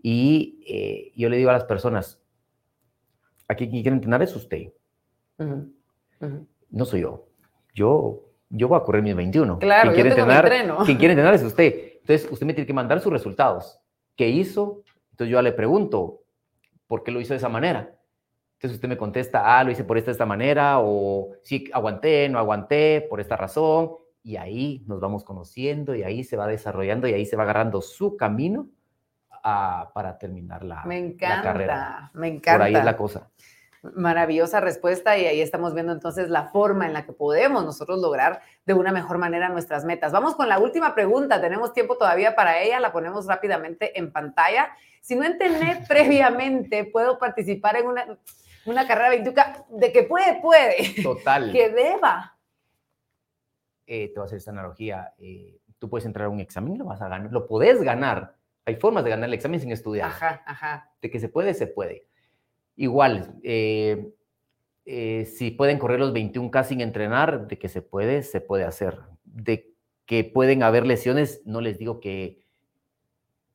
Y 0.00 0.64
eh, 0.66 1.12
yo 1.16 1.28
le 1.28 1.36
digo 1.36 1.50
a 1.50 1.52
las 1.52 1.64
personas, 1.64 2.18
aquí 3.48 3.68
quien 3.68 3.82
quiere 3.82 3.94
entrenar 3.94 4.22
es 4.22 4.34
usted, 4.34 4.72
Ujú, 5.38 5.70
ujú. 6.20 6.46
no 6.70 6.84
soy 6.86 7.02
yo. 7.02 7.26
Yo, 7.74 8.22
yo 8.48 8.68
voy 8.68 8.78
a 8.78 8.82
correr 8.84 9.02
mis 9.02 9.14
21. 9.14 9.58
Claro, 9.58 9.92
quien 9.92 9.94
quiere 9.94 10.08
entrenar, 10.10 10.48
quien 10.86 10.96
quiere 10.98 11.12
entrenar 11.12 11.34
es 11.34 11.42
usted. 11.42 11.85
Entonces, 12.06 12.30
usted 12.30 12.46
me 12.46 12.54
tiene 12.54 12.68
que 12.68 12.72
mandar 12.72 13.00
sus 13.00 13.12
resultados. 13.12 13.80
¿Qué 14.14 14.28
hizo? 14.28 14.84
Entonces 15.10 15.28
yo 15.32 15.38
ya 15.38 15.42
le 15.42 15.50
pregunto, 15.50 16.20
¿por 16.86 17.02
qué 17.02 17.10
lo 17.10 17.20
hizo 17.20 17.34
de 17.34 17.38
esa 17.38 17.48
manera? 17.48 17.98
Entonces 18.54 18.76
usted 18.76 18.88
me 18.88 18.96
contesta, 18.96 19.58
ah, 19.58 19.64
lo 19.64 19.72
hice 19.72 19.82
por 19.82 19.98
esta, 19.98 20.12
esta 20.12 20.24
manera, 20.24 20.78
o 20.78 21.32
sí, 21.42 21.68
aguanté, 21.72 22.28
no 22.28 22.38
aguanté, 22.38 23.04
por 23.10 23.20
esta 23.20 23.36
razón. 23.36 23.90
Y 24.22 24.36
ahí 24.36 24.84
nos 24.86 25.00
vamos 25.00 25.24
conociendo 25.24 25.96
y 25.96 26.04
ahí 26.04 26.22
se 26.22 26.36
va 26.36 26.46
desarrollando 26.46 27.08
y 27.08 27.12
ahí 27.12 27.26
se 27.26 27.34
va 27.34 27.42
agarrando 27.42 27.82
su 27.82 28.16
camino 28.16 28.68
a, 29.42 29.90
para 29.92 30.16
terminar 30.16 30.62
la, 30.64 30.84
Me 30.84 31.00
la 31.00 31.06
encanta, 31.08 31.42
carrera. 31.42 32.10
me 32.14 32.28
encanta. 32.28 32.52
Por 32.52 32.62
ahí 32.62 32.74
es 32.76 32.84
la 32.84 32.96
cosa. 32.96 33.30
Maravillosa 33.82 34.60
respuesta 34.60 35.16
y 35.16 35.26
ahí 35.26 35.40
estamos 35.40 35.74
viendo 35.74 35.92
entonces 35.92 36.28
la 36.28 36.44
forma 36.48 36.86
en 36.86 36.92
la 36.92 37.06
que 37.06 37.12
podemos 37.12 37.64
nosotros 37.64 38.00
lograr 38.00 38.40
de 38.64 38.74
una 38.74 38.92
mejor 38.92 39.18
manera 39.18 39.48
nuestras 39.48 39.84
metas. 39.84 40.12
Vamos 40.12 40.34
con 40.34 40.48
la 40.48 40.58
última 40.58 40.94
pregunta, 40.94 41.40
tenemos 41.40 41.72
tiempo 41.72 41.96
todavía 41.96 42.34
para 42.34 42.60
ella, 42.60 42.80
la 42.80 42.92
ponemos 42.92 43.26
rápidamente 43.26 43.98
en 43.98 44.12
pantalla. 44.12 44.70
Si 45.00 45.14
no 45.14 45.24
entrené 45.24 45.84
previamente, 45.88 46.84
puedo 46.84 47.18
participar 47.18 47.76
en 47.76 47.86
una, 47.86 48.18
una 48.64 48.86
carrera 48.86 49.10
21 49.10 49.42
de 49.70 49.92
que 49.92 50.02
puede, 50.02 50.40
puede. 50.40 51.02
Total. 51.02 51.52
que 51.52 51.70
deba. 51.70 52.36
Eh, 53.86 54.08
te 54.08 54.14
voy 54.14 54.24
a 54.24 54.26
hacer 54.26 54.38
esta 54.38 54.50
analogía. 54.50 55.14
Eh, 55.18 55.60
tú 55.78 55.88
puedes 55.88 56.06
entrar 56.06 56.26
a 56.26 56.30
un 56.30 56.40
examen, 56.40 56.76
lo 56.76 56.86
vas 56.86 57.00
a 57.02 57.08
ganar, 57.08 57.32
lo 57.32 57.46
puedes 57.46 57.82
ganar. 57.82 58.34
Hay 58.64 58.76
formas 58.76 59.04
de 59.04 59.10
ganar 59.10 59.28
el 59.28 59.34
examen 59.34 59.60
sin 59.60 59.70
estudiar. 59.70 60.08
Ajá, 60.08 60.42
ajá. 60.44 60.90
De 61.00 61.08
que 61.08 61.20
se 61.20 61.28
puede, 61.28 61.54
se 61.54 61.68
puede. 61.68 62.08
Igual, 62.76 63.34
eh, 63.42 64.12
eh, 64.84 65.24
si 65.26 65.50
pueden 65.50 65.78
correr 65.78 65.98
los 65.98 66.12
21K 66.12 66.64
sin 66.64 66.80
entrenar, 66.80 67.48
de 67.48 67.58
que 67.58 67.68
se 67.68 67.82
puede, 67.82 68.22
se 68.22 68.40
puede 68.40 68.64
hacer. 68.64 68.98
De 69.24 69.72
que 70.04 70.24
pueden 70.24 70.62
haber 70.62 70.86
lesiones, 70.86 71.42
no 71.44 71.60
les 71.60 71.78
digo 71.78 72.00
que 72.00 72.44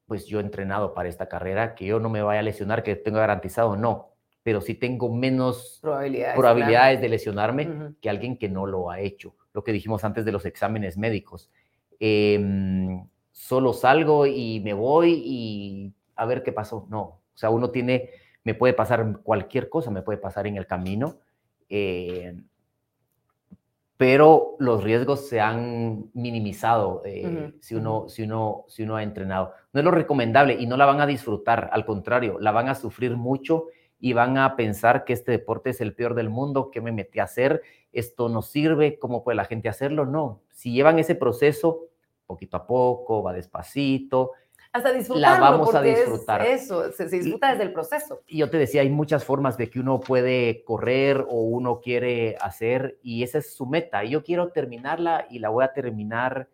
pues 0.07 0.26
yo 0.26 0.39
he 0.39 0.43
entrenado 0.43 0.93
para 0.93 1.07
esta 1.07 1.30
carrera, 1.30 1.74
que 1.74 1.86
yo 1.86 2.01
no 2.01 2.09
me 2.09 2.22
vaya 2.22 2.41
a 2.41 2.43
lesionar, 2.43 2.84
que 2.84 2.97
tengo 2.97 3.19
garantizado, 3.19 3.78
no, 3.78 4.09
pero 4.43 4.59
sí 4.59 4.76
tengo 4.76 5.09
menos 5.13 5.80
Probabilidades. 5.82 6.36
probabilidades 6.38 6.95
claro. 6.95 7.01
de 7.01 7.09
lesionarme 7.09 7.69
Ujú. 7.69 7.95
que 8.01 8.09
alguien 8.09 8.36
que 8.38 8.49
no 8.49 8.65
lo 8.65 8.91
ha 8.91 8.99
hecho. 8.99 9.36
Lo 9.53 9.63
que 9.63 9.72
dijimos 9.72 10.03
antes 10.03 10.26
de 10.26 10.34
los 10.34 10.45
exámenes 10.45 10.97
médicos. 10.97 11.49
Em, 11.97 13.07
solo 13.32 13.72
salgo 13.72 14.26
y 14.26 14.59
me 14.59 14.74
voy 14.74 15.13
y 15.26 15.93
a 16.17 16.26
ver 16.26 16.43
qué 16.43 16.51
pasó. 16.51 16.88
No, 16.89 17.01
o 17.01 17.38
sea, 17.38 17.49
uno 17.49 17.69
tiene 17.69 18.09
me 18.44 18.56
puede 18.56 18.74
pasar 18.74 19.20
cualquier 19.24 19.70
cosa, 19.70 19.92
me 19.92 20.02
puede 20.02 20.18
pasar 20.18 20.48
en 20.48 20.58
el 20.58 20.66
camino, 20.66 21.18
eh, 21.70 22.36
pero 23.98 24.56
los 24.58 24.84
riesgos 24.84 25.28
se 25.28 25.39
han 25.39 26.10
minimizado 26.14 27.04
eh, 27.06 27.22
Uh 27.24 27.30
-huh, 27.30 27.54
si, 27.60 27.76
uno, 27.76 28.10
si, 28.10 28.24
uno, 28.24 28.66
si 28.68 28.82
uno 28.84 28.96
ha 28.96 29.04
entrenado. 29.04 29.54
No 29.74 29.80
es 29.80 29.86
lo 29.86 29.92
recomendable 29.92 30.56
y 30.60 30.66
no 30.66 30.76
la 30.76 30.88
van 30.88 31.02
a 31.02 31.06
disfrutar, 31.06 31.70
al 31.72 31.86
contrario, 31.86 32.39
la 32.39 32.52
van 32.52 32.68
a 32.68 32.76
sufrir 32.76 33.16
mucho 33.16 33.68
y 34.00 34.14
van 34.14 34.39
a 34.39 34.56
pensar 34.56 35.06
que 35.06 35.14
este 35.14 35.32
deporte 35.32 35.70
es 35.70 35.82
el 35.82 35.94
peor 35.94 36.16
del 36.16 36.30
mundo, 36.30 36.72
que 36.72 36.82
me 36.82 36.92
metí 36.92 37.20
a 37.20 37.26
hacer, 37.26 37.62
esto 37.92 38.28
no 38.28 38.42
sirve, 38.42 38.98
¿cómo 38.98 39.24
puede 39.24 39.36
la 39.36 39.46
gente 39.46 39.70
hacerlo? 39.70 40.06
No, 40.08 40.42
si 40.50 40.74
llevan 40.74 40.98
ese 40.98 41.14
proceso 41.14 41.86
poquito 42.26 42.58
a 42.58 42.66
poco, 42.66 43.22
va 43.22 43.34
despacito, 43.34 44.32
hasta 44.74 44.93
disfrutarlo, 44.93 45.45
la 45.45 45.51
vamos 45.51 45.76
a 45.76 45.82
disfrutar. 45.82 46.45
eso, 46.45 46.91
se, 46.91 47.09
se 47.09 47.17
disfruta 47.17 47.49
y, 47.49 47.51
desde 47.51 47.63
el 47.63 47.74
proceso. 47.74 48.22
Y 48.28 48.38
yo 48.38 48.49
te 48.49 48.57
decía, 48.57 48.82
hay 48.82 48.89
muchas 48.89 49.26
formas 49.26 49.57
de 49.57 49.69
que 49.69 49.80
uno 49.80 49.99
puede 49.99 50.63
correr 50.63 51.26
o 51.28 51.41
uno 51.41 51.82
quiere 51.82 52.38
hacer 52.39 52.97
y 53.03 53.24
esa 53.24 53.39
es 53.39 53.53
su 53.53 53.65
meta. 53.65 54.03
Yo 54.03 54.24
quiero 54.24 54.51
terminarla 54.51 55.28
y 55.30 55.39
la 55.39 55.49
voy 55.49 55.65
a 55.65 55.74
terminar 55.74 56.47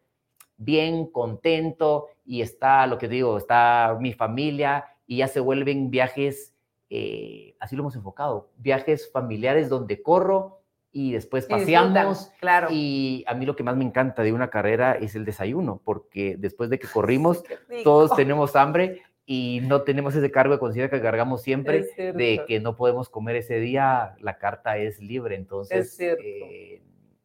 bien, 0.58 1.06
contento 1.06 2.08
y 2.26 2.42
está, 2.42 2.88
lo 2.88 2.98
que 2.98 3.08
digo, 3.08 3.38
está 3.38 3.96
mi 4.00 4.14
familia 4.14 4.86
y 5.06 5.18
ya 5.18 5.28
se 5.28 5.40
vuelven 5.40 5.92
viajes, 5.92 6.54
eh, 6.90 7.56
así 7.60 7.76
lo 7.76 7.84
hemos 7.84 7.96
enfocado, 7.96 8.50
viajes 8.58 9.12
familiares 9.12 9.70
donde 9.70 10.02
corro 10.02 10.62
y 10.92 11.12
después 11.12 11.46
paseamos. 11.46 12.32
claro. 12.40 12.70
Y 12.72 13.24
a 13.28 13.34
mí 13.34 13.46
lo 13.46 13.56
que 13.56 13.64
más 13.64 13.76
me 13.76 13.86
encanta 13.86 14.24
de 14.24 14.34
una 14.34 14.50
carrera 14.50 14.94
es 14.94 15.16
el 15.16 15.26
desayuno, 15.26 15.82
porque 15.84 16.36
después 16.38 16.70
de 16.70 16.80
que 16.80 16.88
corrimos, 16.88 17.44
todos 17.84 18.16
tenemos 18.16 18.56
hambre 18.56 19.04
y 19.26 19.60
no 19.64 19.82
tenemos 19.82 20.16
ese 20.16 20.32
cargo 20.32 20.54
de 20.54 20.60
conciencia 20.60 20.90
que 20.90 21.04
cargamos 21.04 21.42
siempre 21.42 21.86
de 21.98 22.44
que 22.48 22.62
no 22.62 22.76
podemos 22.78 23.10
comer 23.10 23.36
ese 23.36 23.60
día, 23.60 24.16
la 24.20 24.38
carta 24.38 24.78
es 24.78 25.02
libre, 25.02 25.36
entonces 25.36 26.00
eh, 26.00 26.82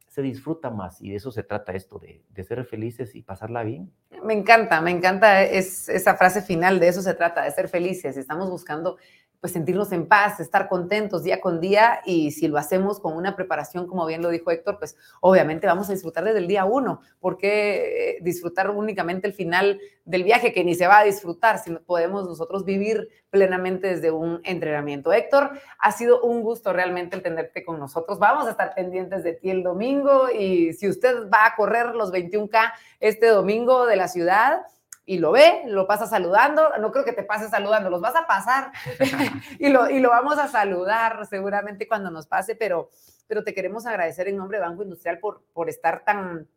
se 0.08 0.20
disfruta 0.20 0.68
más 0.68 1.00
y 1.00 1.10
de 1.10 1.16
eso 1.16 1.30
se 1.30 1.44
trata 1.44 1.72
esto, 1.72 2.00
de, 2.00 2.24
de, 2.28 2.44
ser 2.44 2.64
felices 2.64 3.14
y 3.14 3.22
pasarla 3.22 3.62
bien. 3.62 3.92
Me 4.24 4.34
encanta, 4.34 4.80
me 4.80 4.90
encanta 4.90 5.44
es, 5.44 5.88
esa 5.88 6.16
frase 6.16 6.42
final, 6.42 6.80
de 6.80 6.88
eso 6.88 7.02
se 7.02 7.14
trata, 7.14 7.44
de 7.44 7.50
ser 7.52 7.68
felices, 7.68 8.16
estamos 8.16 8.50
buscando 8.50 8.98
pues 9.42 9.52
sentirnos 9.52 9.90
en 9.90 10.06
paz, 10.06 10.38
estar 10.38 10.68
contentos 10.68 11.24
día 11.24 11.40
con 11.40 11.60
día 11.60 12.00
y 12.06 12.30
si 12.30 12.46
lo 12.46 12.58
hacemos 12.58 13.00
con 13.00 13.16
una 13.16 13.34
preparación, 13.34 13.88
como 13.88 14.06
bien 14.06 14.22
lo 14.22 14.28
dijo 14.28 14.52
Héctor, 14.52 14.78
pues 14.78 14.96
obviamente 15.20 15.66
vamos 15.66 15.90
a 15.90 15.92
disfrutar 15.92 16.22
desde 16.22 16.38
el 16.38 16.46
día 16.46 16.64
uno, 16.64 17.00
porque 17.18 18.18
disfrutar 18.20 18.70
únicamente 18.70 19.26
el 19.26 19.34
final 19.34 19.80
del 20.04 20.22
viaje 20.22 20.52
que 20.52 20.62
ni 20.62 20.76
se 20.76 20.86
va 20.86 21.00
a 21.00 21.04
disfrutar, 21.04 21.58
si 21.58 21.72
podemos 21.74 22.24
nosotros 22.24 22.64
vivir 22.64 23.08
plenamente 23.30 23.88
desde 23.88 24.12
un 24.12 24.40
entrenamiento. 24.44 25.12
Héctor, 25.12 25.50
ha 25.80 25.90
sido 25.90 26.22
un 26.22 26.42
gusto 26.42 26.72
realmente 26.72 27.16
el 27.16 27.22
tenerte 27.22 27.64
con 27.64 27.80
nosotros. 27.80 28.20
Vamos 28.20 28.46
a 28.46 28.52
estar 28.52 28.76
pendientes 28.76 29.24
de 29.24 29.32
ti 29.32 29.50
el 29.50 29.64
domingo 29.64 30.30
y 30.30 30.72
si 30.74 30.88
usted 30.88 31.28
va 31.28 31.46
a 31.46 31.56
correr 31.56 31.96
los 31.96 32.12
21K 32.12 32.72
este 33.00 33.26
domingo 33.26 33.86
de 33.86 33.96
la 33.96 34.06
ciudad, 34.06 34.62
y 35.04 35.18
lo 35.18 35.32
ve, 35.32 35.62
lo 35.66 35.86
pasa 35.86 36.06
saludando, 36.06 36.76
no 36.78 36.92
creo 36.92 37.04
que 37.04 37.12
te 37.12 37.24
pases 37.24 37.50
saludando, 37.50 37.90
los 37.90 38.00
vas 38.00 38.14
a 38.16 38.26
pasar 38.26 38.72
y, 39.58 39.68
lo, 39.68 39.90
y 39.90 40.00
lo 40.00 40.10
vamos 40.10 40.38
a 40.38 40.48
saludar 40.48 41.26
seguramente 41.26 41.88
cuando 41.88 42.10
nos 42.10 42.26
pase, 42.26 42.54
pero, 42.54 42.90
pero 43.26 43.44
te 43.44 43.54
queremos 43.54 43.86
agradecer 43.86 44.28
en 44.28 44.36
nombre 44.36 44.58
de 44.58 44.64
Banco 44.64 44.82
Industrial 44.82 45.18
por, 45.18 45.42
por 45.52 45.68
estar 45.68 46.04
tan 46.04 46.48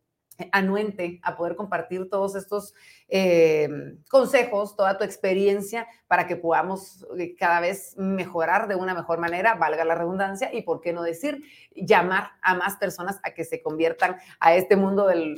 anuente 0.51 1.19
a 1.23 1.35
poder 1.35 1.55
compartir 1.55 2.09
todos 2.09 2.35
estos 2.35 2.73
eh, 3.07 3.69
consejos, 4.09 4.75
toda 4.75 4.97
tu 4.97 5.03
experiencia 5.03 5.87
para 6.07 6.27
que 6.27 6.35
podamos 6.35 7.05
eh, 7.17 7.35
cada 7.37 7.61
vez 7.61 7.95
mejorar 7.97 8.67
de 8.67 8.75
una 8.75 8.93
mejor 8.93 9.19
manera, 9.19 9.55
valga 9.55 9.85
la 9.85 9.95
redundancia, 9.95 10.53
y 10.53 10.63
por 10.63 10.81
qué 10.81 10.93
no 10.93 11.03
decir, 11.03 11.43
llamar 11.73 12.31
a 12.41 12.55
más 12.55 12.75
personas 12.75 13.19
a 13.23 13.31
que 13.31 13.45
se 13.45 13.61
conviertan 13.61 14.17
a 14.39 14.55
este 14.55 14.75
mundo 14.75 15.07
de, 15.07 15.35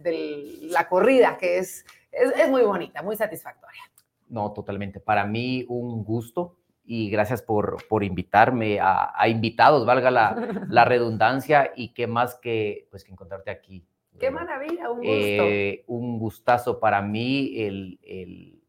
de 0.00 0.58
la 0.62 0.88
corrida, 0.88 1.36
que 1.36 1.58
es 1.58 1.84
es, 2.12 2.48
muy 2.48 2.62
bonita, 2.62 3.02
muy 3.02 3.16
satisfactoria. 3.16 3.82
No, 4.28 4.52
totalmente. 4.52 5.00
Para 5.00 5.26
mí 5.26 5.64
un 5.68 6.04
gusto 6.04 6.56
y 6.84 7.10
gracias 7.10 7.42
por, 7.42 7.86
por 7.88 8.04
invitarme 8.04 8.78
a, 8.80 9.28
invitados, 9.28 9.86
valga 9.86 10.10
la, 10.10 10.36
la, 10.68 10.84
redundancia, 10.84 11.72
y 11.76 11.94
qué 11.94 12.06
más 12.06 12.34
que, 12.36 12.88
pues, 12.90 13.04
que 13.04 13.12
encontrarte 13.12 13.50
aquí. 13.50 13.86
Qué 14.18 14.30
maravilla, 14.30 14.90
un 14.90 14.98
gusto. 14.98 15.12
Eh, 15.12 15.84
un 15.86 16.18
gustazo 16.18 16.78
para 16.78 17.00
mí 17.02 17.54
el, 17.56 17.98
el, 18.02 18.62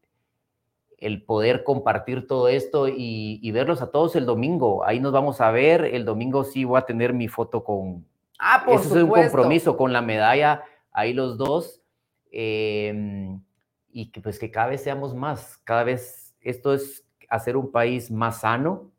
el, 0.98 1.22
poder 1.22 1.64
compartir 1.64 2.26
todo 2.26 2.48
esto 2.48 2.88
y, 2.88 3.40
y, 3.42 3.50
verlos 3.52 3.82
a 3.82 3.90
todos 3.90 4.16
el 4.16 4.26
domingo. 4.26 4.84
Ahí 4.84 5.00
nos 5.00 5.12
vamos 5.12 5.40
a 5.40 5.50
ver. 5.50 5.84
El 5.84 6.04
domingo 6.04 6.44
sí 6.44 6.64
voy 6.64 6.78
a 6.78 6.86
tener 6.86 7.12
mi 7.12 7.28
foto 7.28 7.62
con... 7.62 8.06
Ah, 8.38 8.62
por 8.64 8.80
Eso 8.80 8.96
es 8.96 9.04
un 9.04 9.10
compromiso 9.10 9.76
con 9.76 9.92
la 9.92 10.02
medalla, 10.02 10.64
ahí 10.92 11.12
los 11.12 11.36
dos. 11.36 11.83
Em, 12.36 13.40
y 13.92 14.10
que 14.10 14.20
pues 14.20 14.40
que 14.40 14.50
cada 14.50 14.66
vez 14.66 14.82
seamos 14.82 15.14
más, 15.14 15.56
cada 15.58 15.84
vez 15.84 16.34
esto 16.40 16.74
es 16.74 17.06
hacer 17.28 17.56
un 17.56 17.70
país 17.70 18.10
más 18.10 18.40
sano, 18.40 18.90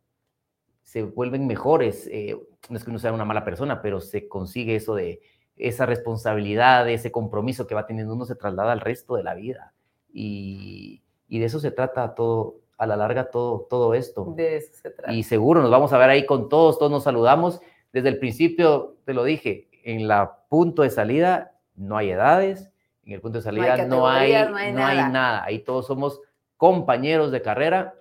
se 0.83 1.03
vuelven 1.03 1.45
mejores, 1.45 2.07
eh, 2.07 2.37
no 2.69 2.77
es 2.77 2.85
que 2.85 2.91
uno 2.91 2.99
sea 2.99 3.11
una 3.11 3.25
mala 3.25 3.43
persona, 3.43 3.81
pero 3.81 3.99
se 3.99 4.29
consigue 4.29 4.77
eso 4.77 4.95
de 4.95 5.19
esa 5.57 5.85
responsabilidad, 5.85 6.87
ese 6.89 7.11
compromiso 7.11 7.67
que 7.67 7.75
va 7.75 7.85
teniendo 7.85 8.13
uno 8.13 8.23
se 8.23 8.35
traslada 8.35 8.71
al 8.71 8.79
resto 8.79 9.15
de 9.15 9.23
la 9.23 9.33
vida 9.33 9.73
y, 10.13 11.03
y 11.27 11.39
de 11.39 11.45
eso 11.45 11.59
se 11.59 11.71
trata 11.71 12.15
todo, 12.15 12.61
a 12.77 12.87
la 12.87 12.95
larga 12.95 13.31
todo, 13.31 13.67
todo 13.69 13.95
esto. 13.95 14.33
De 14.37 14.55
eso 14.55 14.73
se 14.81 14.91
trata. 14.91 15.11
Y 15.11 15.23
seguro 15.23 15.61
nos 15.61 15.71
vamos 15.71 15.91
a 15.91 15.97
ver 15.97 16.09
ahí 16.09 16.25
con 16.25 16.47
todos, 16.47 16.79
todos 16.79 16.91
nos 16.91 17.03
saludamos. 17.03 17.59
Desde 17.91 18.07
el 18.07 18.17
principio, 18.17 18.95
te 19.03 19.13
lo 19.13 19.25
dije, 19.25 19.67
en 19.83 20.07
la 20.07 20.39
punto 20.47 20.83
de 20.83 20.89
salida 20.89 21.51
no 21.75 21.97
hay 21.97 22.11
edades, 22.11 22.71
en 23.05 23.13
el 23.13 23.21
punto 23.21 23.37
de 23.37 23.43
salida 23.43 23.85
no 23.85 24.07
hay, 24.07 24.33
no 24.49 24.57
hay, 24.57 24.73
nada. 24.73 25.43
Ahí 25.43 25.59
todos 25.59 25.87
somos 25.87 26.21
compañeros 26.57 27.31
de 27.31 27.41
carrera 27.41 27.95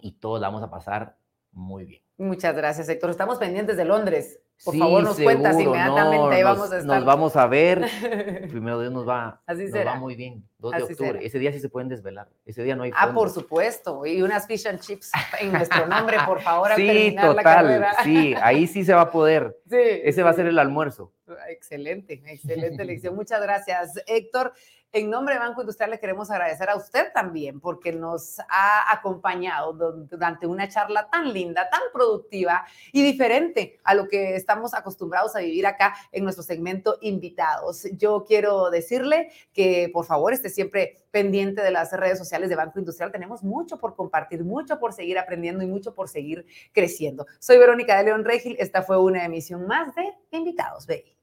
y 0.00 0.12
todos 0.12 0.40
la 0.40 0.48
vamos 0.48 0.62
a 0.62 0.70
pasar 0.70 1.16
muy 1.52 1.84
bien. 1.84 2.02
Muchas 2.16 2.54
gracias, 2.54 2.88
Héctor. 2.88 3.10
Estamos 3.10 3.38
pendientes 3.38 3.76
de 3.76 3.84
Londres. 3.84 4.40
Por 4.64 4.76
favor, 4.76 5.02
nos 5.02 5.18
cuentas 5.18 5.58
inmediatamente. 5.58 6.36
Ahí 6.36 6.42
vamos 6.42 6.70
a 6.70 6.78
estar. 6.78 6.96
Nos 6.96 7.04
vamos 7.04 7.36
a 7.36 7.46
ver. 7.46 7.80
Primero 8.50 8.80
Dios 8.80 8.92
nos 8.92 9.08
va, 9.08 9.40
Así 9.46 9.64
nos 9.64 9.86
va 9.86 9.94
muy 9.94 10.14
bien. 10.16 10.44
2 10.58 10.72
de 10.76 10.82
octubre. 10.82 11.18
Ese 11.24 11.38
día 11.38 11.50
sí 11.52 11.60
se 11.60 11.70
pueden 11.70 11.88
desvelar. 11.88 12.28
Ese 12.44 12.62
día 12.62 12.76
no 12.76 12.82
hay. 12.82 12.92
Ah, 12.94 13.12
por 13.14 13.30
supuesto. 13.30 14.04
Y 14.04 14.20
unas 14.20 14.46
fish 14.46 14.66
and 14.66 14.80
chips 14.80 15.10
en 15.40 15.52
nuestro 15.52 15.86
nombre, 15.86 16.18
por 16.26 16.40
favor. 16.42 16.72
sí, 16.76 17.16
total. 17.18 17.86
sí, 18.04 18.34
ahí 18.42 18.66
sí 18.66 18.84
se 18.84 18.92
va 18.92 19.02
a 19.02 19.10
poder. 19.10 19.56
Sí. 19.70 19.76
Ese 19.78 20.24
va 20.24 20.30
a 20.30 20.32
ser 20.34 20.46
el 20.46 20.58
almuerzo. 20.58 21.12
Excelente, 21.48 22.20
excelente 22.26 22.84
lección. 22.84 23.14
Muchas 23.14 23.40
gracias, 23.40 24.02
Héctor. 24.08 24.52
En 24.92 25.08
nombre 25.08 25.34
de 25.34 25.40
Banco 25.40 25.60
Industrial 25.60 25.88
le 25.88 26.00
queremos 26.00 26.32
agradecer 26.32 26.68
a 26.68 26.74
usted 26.74 27.12
también 27.14 27.60
porque 27.60 27.92
nos 27.92 28.40
ha 28.40 28.92
acompañado 28.92 29.72
durante 29.72 30.48
una 30.48 30.68
charla 30.68 31.08
tan 31.08 31.32
linda, 31.32 31.70
tan 31.70 31.80
productiva 31.92 32.66
y 32.90 33.04
diferente 33.04 33.78
a 33.84 33.94
lo 33.94 34.08
que 34.08 34.34
estamos 34.34 34.74
acostumbrados 34.74 35.36
a 35.36 35.40
vivir 35.40 35.64
acá 35.64 35.94
en 36.10 36.24
nuestro 36.24 36.42
segmento 36.42 36.98
invitados. 37.02 37.86
Yo 37.92 38.24
quiero 38.26 38.68
decirle 38.70 39.30
que 39.52 39.90
por 39.92 40.06
favor 40.06 40.32
esté 40.32 40.50
siempre 40.50 41.04
pendiente 41.12 41.62
de 41.62 41.70
las 41.70 41.92
redes 41.92 42.18
sociales 42.18 42.48
de 42.48 42.56
Banco 42.56 42.80
Industrial. 42.80 43.12
Tenemos 43.12 43.44
mucho 43.44 43.78
por 43.78 43.94
compartir, 43.94 44.42
mucho 44.42 44.80
por 44.80 44.92
seguir 44.92 45.20
aprendiendo 45.20 45.62
y 45.62 45.68
mucho 45.68 45.94
por 45.94 46.08
seguir 46.08 46.46
creciendo. 46.72 47.26
Soy 47.38 47.58
Verónica 47.58 47.96
de 47.96 48.02
León 48.04 48.24
Regil. 48.24 48.56
Esta 48.58 48.82
fue 48.82 48.98
una 48.98 49.24
emisión 49.24 49.68
más 49.68 49.94
de 49.94 50.14
Invitados. 50.32 50.84
Baby. 50.88 51.14